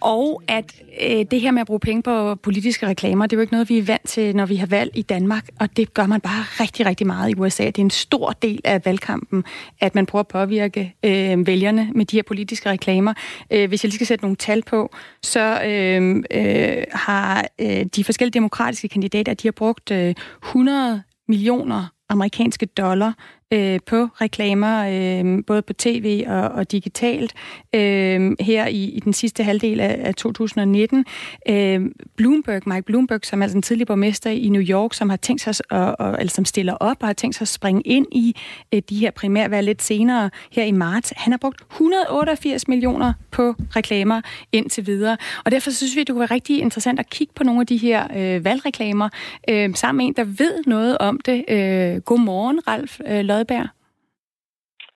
og 0.00 0.42
at 0.48 0.82
øh, 1.00 1.24
det 1.30 1.40
her 1.40 1.50
med 1.50 1.60
at 1.60 1.66
bruge 1.66 1.80
penge 1.80 2.02
på 2.02 2.34
politiske 2.34 2.86
reklamer, 2.86 3.26
det 3.26 3.32
er 3.32 3.36
jo 3.36 3.40
ikke 3.40 3.52
noget, 3.52 3.68
vi 3.68 3.78
er 3.78 3.82
vant 3.82 4.08
til, 4.08 4.36
når 4.36 4.46
vi 4.46 4.56
har 4.56 4.66
valg 4.66 4.90
i 4.94 5.02
Danmark, 5.02 5.48
og 5.60 5.76
det 5.76 5.94
gør 5.94 6.06
man 6.06 6.20
bare 6.20 6.44
rigtig, 6.60 6.86
rigtig 6.86 7.06
meget 7.06 7.30
i 7.30 7.34
USA. 7.38 7.66
Det 7.66 7.78
er 7.78 7.82
en 7.82 7.90
stor 7.90 8.30
del 8.30 8.60
af 8.64 8.84
valgkampen, 8.84 9.44
at 9.80 9.94
man 9.94 10.06
prøver 10.06 10.20
at 10.20 10.28
påvirke 10.28 10.94
øh, 11.04 11.46
vælgerne 11.46 11.90
med 11.94 12.04
de 12.04 12.16
her 12.16 12.22
politiske 12.22 12.70
reklamer. 12.70 13.14
Øh, 13.50 13.68
hvis 13.68 13.84
jeg 13.84 13.88
lige 13.88 13.94
skal 13.94 14.06
sætte 14.06 14.24
nogle 14.24 14.36
tal 14.36 14.62
på, 14.62 14.94
så 15.22 15.62
øh, 15.66 16.22
øh, 16.30 16.84
har 16.92 17.46
øh, 17.60 17.84
de 17.96 18.04
forskellige 18.04 18.34
demokratiske 18.34 18.88
kandidater, 18.88 19.34
de 19.34 19.48
har 19.48 19.52
brugt 19.52 19.90
øh, 19.90 20.14
100 20.42 21.02
millioner 21.28 21.86
amerikanske 22.08 22.66
dollar 22.66 23.14
øh, 23.52 23.80
på 23.86 24.08
reklamer, 24.20 24.86
øh, 24.88 25.44
både 25.46 25.62
på 25.62 25.72
tv 25.72 26.24
og, 26.26 26.42
og 26.42 26.72
digitalt, 26.72 27.34
øh, 27.74 28.32
her 28.40 28.66
i, 28.66 28.84
i 28.84 29.00
den 29.00 29.12
sidste 29.12 29.42
halvdel 29.42 29.80
af, 29.80 30.00
af 30.04 30.14
2019. 30.14 31.04
Øh, 31.48 31.80
Bloomberg, 32.16 32.62
Mike 32.66 32.82
Bloomberg, 32.82 33.20
som 33.22 33.40
er 33.40 33.44
altså 33.44 33.58
en 33.58 33.62
tidligere 33.62 33.86
borgmester 33.86 34.30
i 34.30 34.48
New 34.48 34.62
York, 34.62 34.94
som 34.94 35.10
har 35.10 35.16
tænkt 35.16 35.42
sig, 35.42 35.54
at, 35.70 35.94
og, 35.98 36.16
eller 36.18 36.30
som 36.30 36.44
stiller 36.44 36.74
op 36.74 36.96
og 37.00 37.08
har 37.08 37.12
tænkt 37.12 37.36
sig 37.36 37.44
at 37.44 37.48
springe 37.48 37.82
ind 37.82 38.06
i 38.12 38.36
øh, 38.74 38.82
de 38.90 38.96
her 38.96 39.10
primærvalg 39.10 39.66
lidt 39.66 39.82
senere 39.82 40.30
her 40.52 40.64
i 40.64 40.70
marts, 40.70 41.12
han 41.16 41.32
har 41.32 41.38
brugt 41.38 41.60
188 41.70 42.68
millioner 42.68 43.12
på 43.30 43.54
reklamer 43.76 44.20
indtil 44.52 44.86
videre. 44.86 45.16
Og 45.44 45.50
derfor 45.50 45.70
synes 45.70 45.96
vi, 45.96 46.00
det 46.00 46.08
kunne 46.08 46.20
være 46.20 46.34
rigtig 46.34 46.60
interessant 46.60 47.00
at 47.00 47.10
kigge 47.10 47.32
på 47.36 47.44
nogle 47.44 47.60
af 47.60 47.66
de 47.66 47.76
her 47.76 48.06
øh, 48.16 48.44
valgreklamer 48.44 49.08
øh, 49.48 49.74
sammen 49.74 49.96
med 49.96 50.06
en, 50.06 50.12
der 50.12 50.24
ved 50.24 50.64
noget 50.66 50.98
om 50.98 51.20
det. 51.20 51.44
Øh, 51.48 52.00
godmorgen, 52.00 52.68
Ralf 52.68 53.00
øh, 53.06 53.24
Lodberg. 53.36 53.68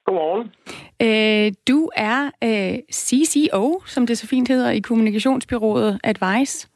Godmorgen. 0.04 0.52
Øh, 1.02 1.52
du 1.68 1.90
er 1.96 2.30
øh, 2.44 2.78
CCO, 2.92 3.82
som 3.86 4.06
det 4.06 4.18
så 4.18 4.26
fint 4.26 4.48
hedder, 4.48 4.70
i 4.70 4.80
kommunikationsbyrået 4.80 6.00
Advice. 6.04 6.68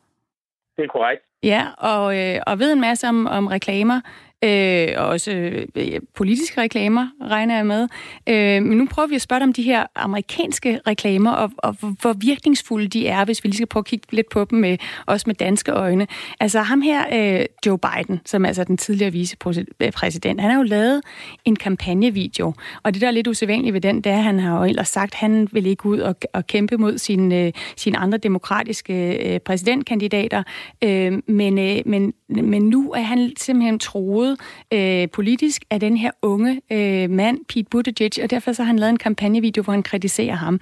Det 0.76 0.84
er 0.84 0.88
korrekt. 0.88 1.22
Ja, 1.42 1.66
og, 1.78 2.18
øh, 2.18 2.40
og 2.46 2.58
ved 2.58 2.72
en 2.72 2.80
masse 2.80 3.08
om, 3.08 3.26
om 3.26 3.46
reklamer, 3.46 4.00
øh, 4.44 4.88
og 4.96 5.06
også 5.06 5.30
øh, 5.76 6.00
politiske 6.14 6.60
reklamer, 6.60 7.08
regner 7.22 7.56
jeg 7.56 7.66
med. 7.66 7.88
Øh, 8.26 8.62
men 8.62 8.78
nu 8.78 8.86
prøver 8.86 9.08
vi 9.08 9.14
at 9.14 9.22
spørge 9.22 9.40
dig 9.40 9.46
om 9.46 9.52
de 9.52 9.62
her 9.62 9.86
amerikanske 9.96 10.80
reklamer, 10.86 11.30
og, 11.30 11.50
og 11.58 11.72
hvor, 12.00 12.12
virkningsfulde 12.12 12.88
de 12.88 13.08
er, 13.08 13.24
hvis 13.24 13.44
vi 13.44 13.48
lige 13.48 13.56
skal 13.56 13.66
prøve 13.66 13.80
at 13.80 13.86
kigge 13.86 14.06
lidt 14.10 14.28
på 14.28 14.44
dem, 14.44 14.58
med, 14.58 14.78
også 15.06 15.24
med 15.26 15.34
danske 15.34 15.72
øjne. 15.72 16.06
Altså 16.40 16.60
ham 16.60 16.80
her, 16.80 17.04
øh, 17.12 17.46
Joe 17.66 17.78
Biden, 17.78 18.20
som 18.26 18.44
er 18.44 18.48
altså 18.48 18.64
den 18.64 18.76
tidligere 18.76 19.12
vicepræsident, 19.12 20.40
han 20.40 20.50
har 20.50 20.58
jo 20.58 20.62
lavet 20.62 21.00
en 21.44 21.56
kampagnevideo, 21.56 22.52
og 22.82 22.94
det, 22.94 23.00
der 23.00 23.06
er 23.06 23.10
lidt 23.10 23.26
usædvanligt 23.26 23.74
ved 23.74 23.80
den, 23.80 23.96
det 23.96 24.12
er, 24.12 24.16
at 24.16 24.22
han 24.22 24.40
har 24.40 24.58
jo 24.58 24.64
ellers 24.64 24.88
sagt, 24.88 25.14
at 25.14 25.14
han 25.14 25.48
vil 25.52 25.66
ikke 25.66 25.86
ud 25.86 25.98
og, 25.98 26.16
og 26.32 26.46
kæmpe 26.46 26.76
mod 26.76 26.98
sine, 26.98 27.40
øh, 27.40 27.52
sine 27.76 27.98
andre 27.98 28.18
demokratiske 28.18 29.12
øh, 29.34 29.40
præsidentkandidater, 29.40 30.42
øh, 30.84 31.12
men, 31.26 31.58
øh, 31.58 31.82
men, 31.86 32.12
men 32.28 32.62
nu 32.62 32.92
er 32.92 33.02
han 33.02 33.32
simpelthen 33.36 33.78
troet 33.78 34.33
øh, 34.72 35.08
politisk 35.12 35.64
af 35.70 35.80
den 35.80 35.96
her 35.96 36.10
unge 36.22 36.62
øh, 36.72 37.10
mand, 37.10 37.38
Pete 37.48 37.70
Buttigieg, 37.70 38.24
og 38.24 38.30
derfor 38.30 38.52
så 38.52 38.62
har 38.62 38.66
han 38.66 38.78
lavet 38.78 38.90
en 38.90 39.04
kampagnevideo, 39.06 39.62
hvor 39.62 39.72
han 39.72 39.82
kritiserer 39.82 40.34
ham. 40.34 40.60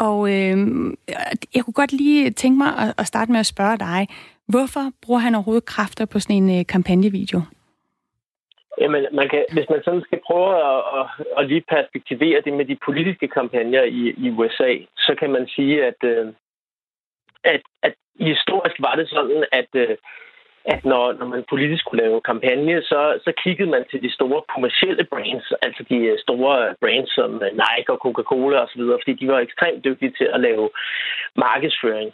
Og 0.00 0.18
øh, 0.32 0.56
jeg 1.54 1.64
kunne 1.64 1.74
godt 1.74 1.92
lige 1.92 2.30
tænke 2.30 2.58
mig 2.58 2.70
at, 2.78 2.94
at 2.98 3.06
starte 3.06 3.32
med 3.32 3.40
at 3.40 3.46
spørge 3.46 3.78
dig, 3.78 4.08
hvorfor 4.48 4.84
bruger 5.02 5.20
han 5.20 5.34
overhovedet 5.34 5.64
kræfter 5.64 6.06
på 6.06 6.18
sådan 6.20 6.36
en 6.36 6.58
øh, 6.58 6.66
kampagnevideo? 6.66 7.40
Jamen, 8.80 9.06
man 9.12 9.28
kan, 9.28 9.44
hvis 9.52 9.68
man 9.70 9.82
sådan 9.84 10.02
skal 10.02 10.20
prøve 10.26 10.50
at, 10.70 10.82
at, 10.98 11.06
at 11.38 11.46
lige 11.48 11.64
perspektivere 11.76 12.40
det 12.44 12.52
med 12.52 12.64
de 12.64 12.78
politiske 12.84 13.28
kampagner 13.28 13.82
i, 13.82 14.14
i 14.24 14.30
USA, 14.30 14.72
så 14.96 15.14
kan 15.20 15.30
man 15.32 15.48
sige, 15.48 15.84
at, 15.84 16.00
øh, 16.04 16.26
at, 17.44 17.62
at 17.82 17.94
historisk 18.20 18.76
var 18.78 18.94
det 18.94 19.08
sådan, 19.08 19.44
at 19.52 19.70
øh, 19.74 19.96
at 20.64 20.84
når, 20.84 21.12
når 21.12 21.26
man 21.26 21.44
politisk 21.50 21.84
kunne 21.84 22.02
lave 22.02 22.20
kampagne, 22.20 22.82
så, 22.82 23.00
så 23.24 23.32
kiggede 23.44 23.70
man 23.70 23.84
til 23.90 24.02
de 24.02 24.12
store 24.12 24.42
kommercielle 24.54 25.04
brands, 25.04 25.52
altså 25.62 25.82
de 25.88 25.96
øh, 25.96 26.18
store 26.18 26.74
brands 26.80 27.14
som 27.14 27.30
øh, 27.44 27.50
Nike 27.62 27.90
og 27.94 27.98
Coca-Cola 28.04 28.56
osv., 28.64 28.82
fordi 29.02 29.12
de 29.12 29.28
var 29.28 29.38
ekstremt 29.38 29.84
dygtige 29.84 30.14
til 30.18 30.28
at 30.34 30.40
lave 30.40 30.70
markedsføring. 31.36 32.12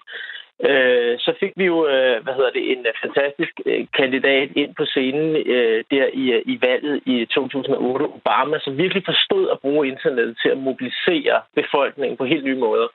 Øh, 0.70 1.18
så 1.18 1.30
fik 1.40 1.52
vi 1.56 1.64
jo, 1.64 1.86
øh, 1.86 2.22
hvad 2.22 2.34
hedder 2.34 2.50
det, 2.50 2.72
en 2.72 2.86
fantastisk 3.04 3.54
kandidat 4.00 4.48
ind 4.56 4.74
på 4.74 4.84
scenen 4.84 5.36
øh, 5.36 5.84
der 5.90 6.06
i, 6.12 6.42
i 6.52 6.58
valget 6.62 7.00
i 7.06 7.26
2008, 7.34 8.04
Obama, 8.04 8.58
som 8.60 8.78
virkelig 8.78 9.02
forstod 9.04 9.48
at 9.52 9.60
bruge 9.60 9.88
internettet 9.88 10.38
til 10.42 10.48
at 10.48 10.58
mobilisere 10.58 11.40
befolkningen 11.54 12.16
på 12.16 12.24
helt 12.24 12.44
nye 12.44 12.62
måder. 12.66 12.88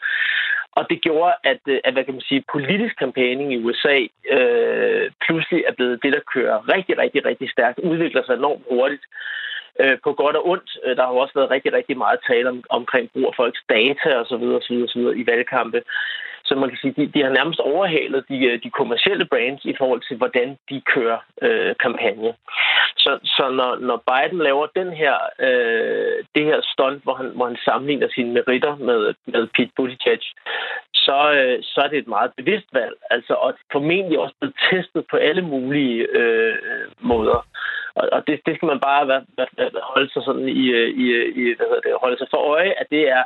Og 0.76 0.84
det 0.90 1.02
gjorde, 1.02 1.34
at, 1.44 1.62
øh, 1.68 1.80
at 1.84 1.94
hvad 1.94 2.04
kan 2.04 2.14
man 2.14 2.30
sige, 2.30 2.44
politisk 2.52 2.96
kampagne 3.00 3.54
i 3.54 3.64
USA 3.66 3.98
øh, 4.36 5.12
pludselig 5.26 5.64
er 5.68 5.74
blevet 5.74 6.04
det, 6.04 6.14
der 6.14 6.30
kører 6.34 6.70
rigtig, 6.76 6.98
rigtig, 6.98 7.26
rigtig 7.26 7.50
stærkt, 7.50 7.80
udvikler 7.80 8.24
sig 8.24 8.34
enormt 8.36 8.64
hurtigt. 8.70 9.06
Øh, 9.80 9.98
på 10.04 10.14
godt 10.14 10.36
og 10.36 10.48
ondt. 10.48 10.78
Øh, 10.86 10.96
der 10.96 11.04
har 11.04 11.14
jo 11.14 11.18
også 11.18 11.34
været 11.36 11.52
rigtig, 11.52 11.74
rigtig 11.74 11.98
meget 11.98 12.20
tale 12.28 12.50
om, 12.50 12.64
omkring 12.70 13.12
brug 13.12 13.26
af 13.28 13.36
folks 13.36 13.62
data 13.70 14.10
osv. 14.22 14.44
osv., 14.60 14.74
osv. 14.86 15.04
i 15.22 15.28
valgkampe. 15.28 15.82
Så 16.46 16.56
man 16.56 16.70
kan 16.70 16.78
sige, 16.82 16.94
de, 16.98 17.08
de 17.14 17.24
har 17.24 17.30
nærmest 17.30 17.60
overhalet 17.60 18.26
de, 18.30 18.46
øh, 18.46 18.64
de 18.64 18.70
kommercielle 18.70 19.26
brands 19.26 19.66
i 19.66 19.76
forhold 19.78 20.02
til, 20.08 20.18
hvordan 20.18 20.58
de 20.70 20.82
kører 20.82 21.20
øh, 21.42 21.76
kampagne. 21.80 22.34
Så, 22.98 23.20
så 23.24 23.50
når, 23.50 23.72
når 23.88 24.04
Biden 24.10 24.40
laver 24.40 24.68
den 24.76 24.94
her, 24.94 25.16
øh, 25.40 26.18
det 26.36 26.46
her 26.46 26.60
stunt, 26.74 27.04
hvor 27.04 27.16
han, 27.16 27.30
hvor 27.36 27.46
han 27.46 27.58
sammenligner 27.66 28.08
sine 28.16 28.34
meritter 28.34 28.76
med, 28.76 29.14
med 29.26 29.48
Pete 29.48 29.72
Buttigieg, 29.76 30.24
så, 30.94 31.18
øh, 31.38 31.58
så 31.64 31.82
er 31.84 31.88
det 31.88 31.98
et 31.98 32.08
meget 32.08 32.32
bevidst 32.38 32.70
valg. 32.74 32.96
Altså, 33.12 33.34
og 33.34 33.54
formentlig 33.72 34.20
også 34.20 34.36
blevet 34.40 34.56
testet 34.70 35.04
på 35.12 35.18
alle 35.18 35.42
mulige 35.42 36.08
øh, 36.20 36.56
måder. 37.00 37.48
Og, 37.96 38.10
og 38.12 38.28
det, 38.28 38.42
det 38.46 38.56
skal 38.56 38.66
man 38.66 38.80
bare 38.80 39.08
være, 39.08 39.26
være, 39.38 39.70
holde 39.94 40.10
sig 40.14 40.24
sådan 40.24 40.50
i, 40.50 40.66
øh, 40.80 40.90
i, 41.04 41.06
øh, 41.20 41.28
i 41.38 41.42
hvad 41.56 41.68
hedder 41.68 41.86
det, 41.86 42.02
holde 42.02 42.18
sig 42.18 42.28
for 42.32 42.38
øje, 42.38 42.74
at 42.82 42.88
det 42.90 43.10
er 43.10 43.24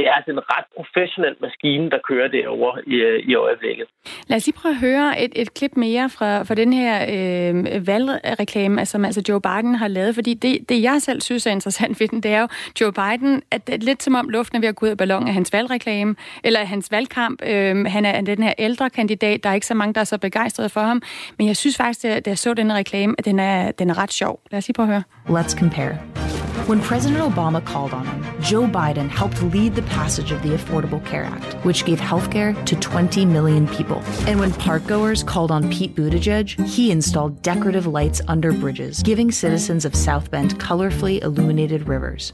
det 0.00 0.08
er 0.08 0.14
altså 0.18 0.30
en 0.30 0.44
ret 0.54 0.66
professionel 0.76 1.34
maskine, 1.40 1.90
der 1.90 1.98
kører 2.08 2.28
derovre 2.28 2.74
i, 2.86 2.94
øh, 2.94 3.18
i 3.30 3.34
øjeblikket. 3.34 3.86
Lad 4.26 4.36
os 4.36 4.46
lige 4.46 4.56
prøve 4.60 4.74
at 4.74 4.80
høre 4.80 5.22
et, 5.24 5.32
et 5.36 5.54
klip 5.54 5.76
mere 5.76 6.10
fra, 6.10 6.42
fra 6.42 6.54
den 6.54 6.72
her 6.72 6.94
øh, 7.14 7.86
valgreklame, 7.86 8.86
som 8.86 9.04
altså 9.04 9.22
Joe 9.28 9.40
Biden 9.40 9.74
har 9.74 9.88
lavet, 9.88 10.14
fordi 10.14 10.34
det, 10.34 10.68
det, 10.68 10.82
jeg 10.82 10.96
selv 11.02 11.20
synes 11.20 11.46
er 11.46 11.50
interessant 11.50 12.00
ved 12.00 12.08
den, 12.08 12.20
det 12.20 12.30
er 12.32 12.40
jo 12.40 12.48
Joe 12.80 12.92
Biden, 12.92 13.42
at 13.50 13.66
det 13.66 13.74
er 13.74 13.78
lidt 13.78 14.02
som 14.02 14.14
om 14.14 14.28
luften 14.28 14.56
er 14.56 14.60
ved 14.60 14.68
at 14.68 14.76
gå 14.76 14.86
ud 14.86 14.90
af 14.90 14.96
ballon 14.96 15.28
af 15.28 15.34
hans 15.34 15.52
valgreklame, 15.52 16.14
eller 16.44 16.60
hans 16.64 16.92
valgkamp. 16.92 17.42
Øh, 17.46 17.86
han 17.86 18.04
er 18.04 18.20
den 18.20 18.42
her 18.42 18.54
ældre 18.58 18.90
kandidat, 18.90 19.44
der 19.44 19.50
er 19.50 19.54
ikke 19.54 19.66
så 19.66 19.74
mange, 19.74 19.94
der 19.94 20.00
er 20.00 20.04
så 20.04 20.18
begejstrede 20.18 20.68
for 20.68 20.80
ham, 20.80 21.02
men 21.38 21.46
jeg 21.46 21.56
synes 21.56 21.76
faktisk, 21.76 22.04
at 22.04 22.24
da 22.24 22.30
jeg 22.30 22.38
så 22.38 22.54
den 22.54 22.72
reklame, 22.72 23.14
at 23.18 23.24
den 23.24 23.38
er, 23.38 23.70
den 23.70 23.90
er 23.90 23.98
ret 23.98 24.12
sjov. 24.12 24.40
Lad 24.50 24.58
os 24.58 24.68
lige 24.68 24.74
prøve 24.74 24.88
at 24.88 24.92
høre. 24.92 25.40
Let's 25.40 25.58
compare. 25.58 26.39
When 26.66 26.80
President 26.80 27.20
Obama 27.20 27.64
called 27.64 27.92
on 27.92 28.06
him, 28.06 28.42
Joe 28.42 28.62
Biden 28.62 29.08
helped 29.08 29.42
lead 29.42 29.74
the 29.74 29.82
passage 29.82 30.30
of 30.30 30.42
the 30.42 30.50
Affordable 30.50 31.04
Care 31.04 31.24
Act, 31.24 31.54
which 31.64 31.84
gave 31.84 31.98
health 31.98 32.30
care 32.30 32.52
to 32.52 32.76
20 32.76 33.24
million 33.24 33.66
people. 33.68 34.02
And 34.26 34.38
when 34.38 34.50
parkgoers 34.52 35.26
called 35.26 35.50
on 35.50 35.70
Pete 35.70 35.94
Buttigieg, 35.96 36.64
he 36.66 36.90
installed 36.90 37.42
decorative 37.42 37.86
lights 37.86 38.20
under 38.28 38.52
bridges, 38.52 39.02
giving 39.02 39.32
citizens 39.32 39.84
of 39.84 39.94
South 39.94 40.30
Bend 40.30 40.60
colorfully 40.60 41.22
illuminated 41.22 41.88
rivers. 41.88 42.32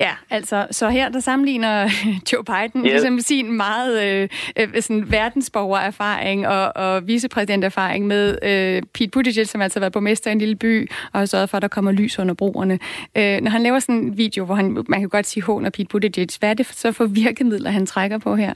Ja, 0.00 0.12
altså, 0.30 0.66
så 0.70 0.88
her 0.88 1.08
der 1.08 1.20
sammenligner 1.20 1.90
Joe 2.32 2.44
Biden 2.44 2.86
yes. 2.86 2.92
ligesom 2.92 3.20
sin 3.20 3.52
meget 3.52 4.02
øh, 4.02 4.28
øh, 4.56 4.82
sådan 4.82 5.12
verdensborgererfaring 5.12 6.48
og, 6.48 6.76
og 6.76 7.06
vicepræsidenterfaring 7.06 8.06
med 8.06 8.38
øh, 8.42 8.82
Pete 8.94 9.10
Buttigieg, 9.10 9.48
som 9.48 9.60
altså 9.60 9.78
har 9.78 9.80
været 9.80 9.92
borgmester 9.92 10.30
i 10.30 10.32
en 10.32 10.38
lille 10.38 10.56
by 10.56 10.90
og 11.12 11.18
har 11.18 11.26
sørget 11.26 11.50
for, 11.50 11.56
at 11.56 11.62
der 11.62 11.68
kommer 11.68 11.92
lys 11.92 12.18
under 12.18 12.34
broerne. 12.34 12.78
Øh, 13.16 13.40
når 13.40 13.50
han 13.50 13.62
laver 13.62 13.78
sådan 13.78 13.94
en 13.94 14.16
video, 14.16 14.44
hvor 14.44 14.54
han, 14.54 14.84
man 14.88 15.00
kan 15.00 15.08
godt 15.08 15.26
sige 15.26 15.42
hån 15.42 15.64
Pete 15.64 15.84
Buttigieg, 15.84 16.28
hvad 16.38 16.50
er 16.50 16.54
det 16.54 16.66
så 16.66 16.92
for 16.92 17.04
virkemidler, 17.04 17.70
han 17.70 17.86
trækker 17.86 18.18
på 18.18 18.36
her? 18.36 18.54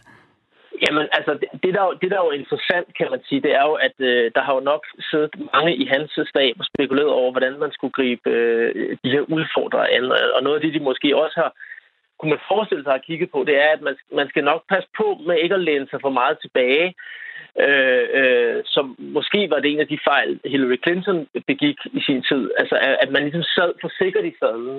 Jamen, 0.83 1.07
altså, 1.13 1.33
det, 1.41 1.49
det, 1.63 1.75
der, 1.75 1.99
det 2.01 2.11
der 2.11 2.19
er 2.19 2.25
jo 2.25 2.41
interessant, 2.41 2.89
kan 2.99 3.09
man 3.11 3.21
sige, 3.29 3.41
det 3.41 3.53
er 3.55 3.65
jo, 3.71 3.75
at 3.87 3.97
øh, 3.99 4.31
der 4.35 4.43
har 4.43 4.55
jo 4.55 4.61
nok 4.61 4.83
siddet 5.11 5.33
mange 5.55 5.77
i 5.77 5.85
hans 5.87 6.11
stab 6.33 6.55
og 6.59 6.65
spekuleret 6.65 7.09
over, 7.21 7.31
hvordan 7.31 7.59
man 7.59 7.73
skulle 7.73 7.93
gribe 7.93 8.31
øh, 8.31 8.97
de 9.05 9.11
her 9.11 9.21
udfordrere 9.21 9.91
an. 9.91 10.05
Og 10.37 10.43
noget 10.43 10.57
af 10.57 10.63
det, 10.63 10.75
de 10.75 10.89
måske 10.89 11.17
også 11.17 11.41
har 11.41 11.53
kunne 12.19 12.31
man 12.31 12.49
forestille 12.49 12.85
sig 12.85 12.95
at 12.95 13.07
kigge 13.09 13.27
på, 13.27 13.45
det 13.49 13.57
er, 13.65 13.71
at 13.77 13.83
man, 13.83 13.97
man 14.13 14.29
skal 14.29 14.45
nok 14.45 14.63
passe 14.69 14.89
på 14.97 15.19
med 15.27 15.37
ikke 15.37 15.55
at 15.55 15.67
læne 15.69 15.89
sig 15.91 16.01
for 16.01 16.11
meget 16.11 16.37
tilbage. 16.41 16.95
Øh, 17.65 18.07
øh, 18.21 18.63
som 18.67 18.97
måske 18.99 19.51
var 19.51 19.61
det 19.61 19.71
en 19.73 19.81
af 19.81 19.89
de 19.89 19.99
fejl, 20.05 20.41
Hillary 20.45 20.79
Clinton 20.83 21.27
begik 21.47 21.79
i 21.93 22.01
sin 22.01 22.23
tid. 22.23 22.51
Altså, 22.59 22.97
at 23.03 23.11
man 23.11 23.23
ligesom 23.23 23.43
sad 23.43 23.73
for 23.81 23.91
sikkert 23.99 24.25
i 24.25 24.35
sadlen. 24.41 24.79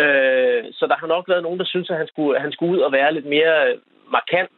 Øh, 0.00 0.64
så 0.72 0.86
der 0.90 0.96
har 1.00 1.06
nok 1.06 1.28
været 1.28 1.42
nogen, 1.42 1.58
der 1.58 1.64
synes, 1.64 1.90
at 1.90 1.96
han 1.96 2.06
skulle, 2.06 2.40
han 2.40 2.52
skulle 2.52 2.72
ud 2.72 2.78
og 2.78 2.92
være 2.92 3.14
lidt 3.14 3.26
mere 3.26 3.76
markant. 4.10 4.50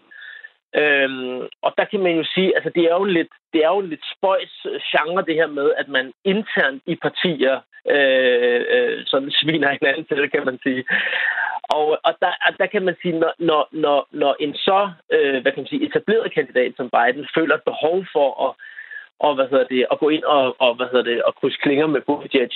Øhm, 0.76 1.40
og 1.62 1.74
der 1.78 1.84
kan 1.84 2.00
man 2.00 2.16
jo 2.16 2.24
sige, 2.34 2.56
altså 2.56 2.70
det 2.74 2.84
er 2.84 2.94
jo 2.94 3.04
lidt, 3.04 3.32
det 3.52 3.64
er 3.64 3.68
jo 3.68 3.78
en 3.78 3.88
lidt 3.88 4.04
spøjs 4.16 4.66
genre, 4.90 5.24
det 5.26 5.34
her 5.34 5.46
med, 5.46 5.72
at 5.76 5.88
man 5.88 6.12
internt 6.24 6.82
i 6.86 6.94
partier 6.94 7.60
øh, 7.90 8.64
øh, 8.74 9.02
sådan 9.06 9.30
sviner 9.30 9.70
hinanden 9.70 10.04
til, 10.04 10.30
kan 10.30 10.44
man 10.44 10.58
sige. 10.62 10.84
Og, 11.62 11.98
og 12.04 12.12
der, 12.22 12.32
der 12.58 12.66
kan 12.66 12.82
man 12.82 12.96
sige, 13.02 13.18
når, 13.18 13.32
når, 13.38 13.68
når, 13.72 14.08
når 14.12 14.36
en 14.40 14.54
så 14.54 14.90
øh, 15.12 15.42
hvad 15.42 15.52
kan 15.52 15.62
man 15.62 15.66
sige, 15.72 15.86
etableret 15.86 16.34
kandidat 16.34 16.72
som 16.76 16.90
Biden 16.96 17.28
føler 17.34 17.54
et 17.54 17.68
behov 17.70 18.04
for 18.12 18.28
at, 18.48 18.54
og, 19.20 19.34
hvad 19.34 19.48
hedder 19.50 19.66
det, 19.74 19.86
at 19.90 19.98
gå 19.98 20.08
ind 20.08 20.24
og, 20.24 20.56
og, 20.58 20.74
hvad 20.74 20.86
hedder 20.86 21.10
det, 21.10 21.22
og 21.22 21.34
krydse 21.34 21.58
klinger 21.62 21.86
med 21.86 22.00
Buttigieg, 22.00 22.50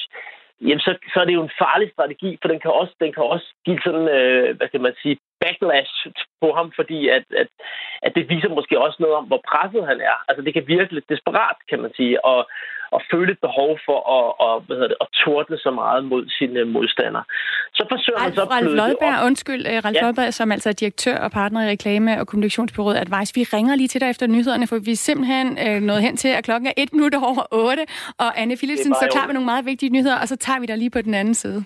jamen 0.60 0.80
så, 0.80 0.94
så 1.12 1.20
er 1.20 1.24
det 1.24 1.34
jo 1.34 1.42
en 1.42 1.58
farlig 1.58 1.90
strategi, 1.92 2.38
for 2.40 2.48
den 2.48 2.60
kan 2.60 2.70
også, 2.70 2.94
den 3.00 3.12
kan 3.12 3.22
også 3.22 3.48
give 3.64 3.80
sådan, 3.84 4.08
øh, 4.08 4.56
hvad 4.56 4.68
kan 4.68 4.82
man 4.82 4.94
sige, 5.02 5.16
backlash 5.42 5.94
på 6.42 6.48
ham, 6.58 6.68
fordi 6.78 6.98
at, 7.16 7.24
at, 7.42 7.48
at 8.06 8.12
det 8.16 8.24
viser 8.32 8.50
måske 8.58 8.74
også 8.84 8.98
noget 9.00 9.16
om, 9.20 9.24
hvor 9.30 9.40
presset 9.50 9.82
han 9.90 9.98
er. 10.10 10.16
Altså 10.28 10.42
det 10.46 10.52
kan 10.54 10.64
virke 10.74 10.94
lidt 10.94 11.08
desperat, 11.14 11.56
kan 11.70 11.78
man 11.84 11.92
sige, 11.98 12.24
og, 12.24 12.40
og 12.94 13.00
føle 13.12 13.32
et 13.32 13.40
behov 13.46 13.70
for 13.86 13.98
at, 14.16 14.26
og, 14.46 14.54
hvad 14.60 14.76
hedder 14.76 14.92
det, 14.92 15.00
at 15.04 15.08
tordne 15.24 15.58
så 15.58 15.70
meget 15.70 16.04
mod 16.04 16.22
sine 16.38 16.64
modstandere. 16.64 17.24
Så 17.78 17.82
forsøger 17.92 18.18
Ralf, 18.18 18.36
man 18.36 18.36
så 18.40 18.44
Ralf 18.54 18.72
Lodberg, 18.80 19.26
undskyld, 19.26 19.62
uh, 19.66 19.84
Ralf 19.84 19.96
ja. 19.96 20.02
Lodberg, 20.04 20.34
som 20.34 20.52
altså 20.52 20.68
er 20.68 20.72
direktør 20.72 21.16
og 21.18 21.30
partner 21.30 21.60
i 21.66 21.70
reklame- 21.70 22.20
og 22.20 22.26
kommunikationsbyrået 22.26 22.96
Advice. 22.96 23.34
Vi 23.34 23.42
ringer 23.56 23.74
lige 23.76 23.88
til 23.88 24.00
dig 24.00 24.10
efter 24.10 24.26
nyhederne, 24.26 24.66
for 24.66 24.78
vi 24.88 24.92
er 24.92 25.02
simpelthen 25.08 25.46
uh, 25.66 25.82
nået 25.82 26.02
hen 26.02 26.16
til, 26.16 26.28
at 26.28 26.44
klokken 26.44 26.66
er 26.66 26.74
et 26.76 26.92
minut 26.92 27.14
over 27.14 27.42
otte, 27.50 27.84
og 28.18 28.40
Anne 28.40 28.56
Philipsen 28.56 28.94
står 28.94 29.08
klar 29.10 29.26
med 29.26 29.34
nogle 29.34 29.50
meget 29.52 29.66
vigtige 29.66 29.90
nyheder, 29.90 30.18
og 30.22 30.28
så 30.28 30.36
tager 30.36 30.60
vi 30.60 30.66
dig 30.66 30.78
lige 30.78 30.90
på 30.90 31.02
den 31.02 31.14
anden 31.14 31.34
side. 31.34 31.64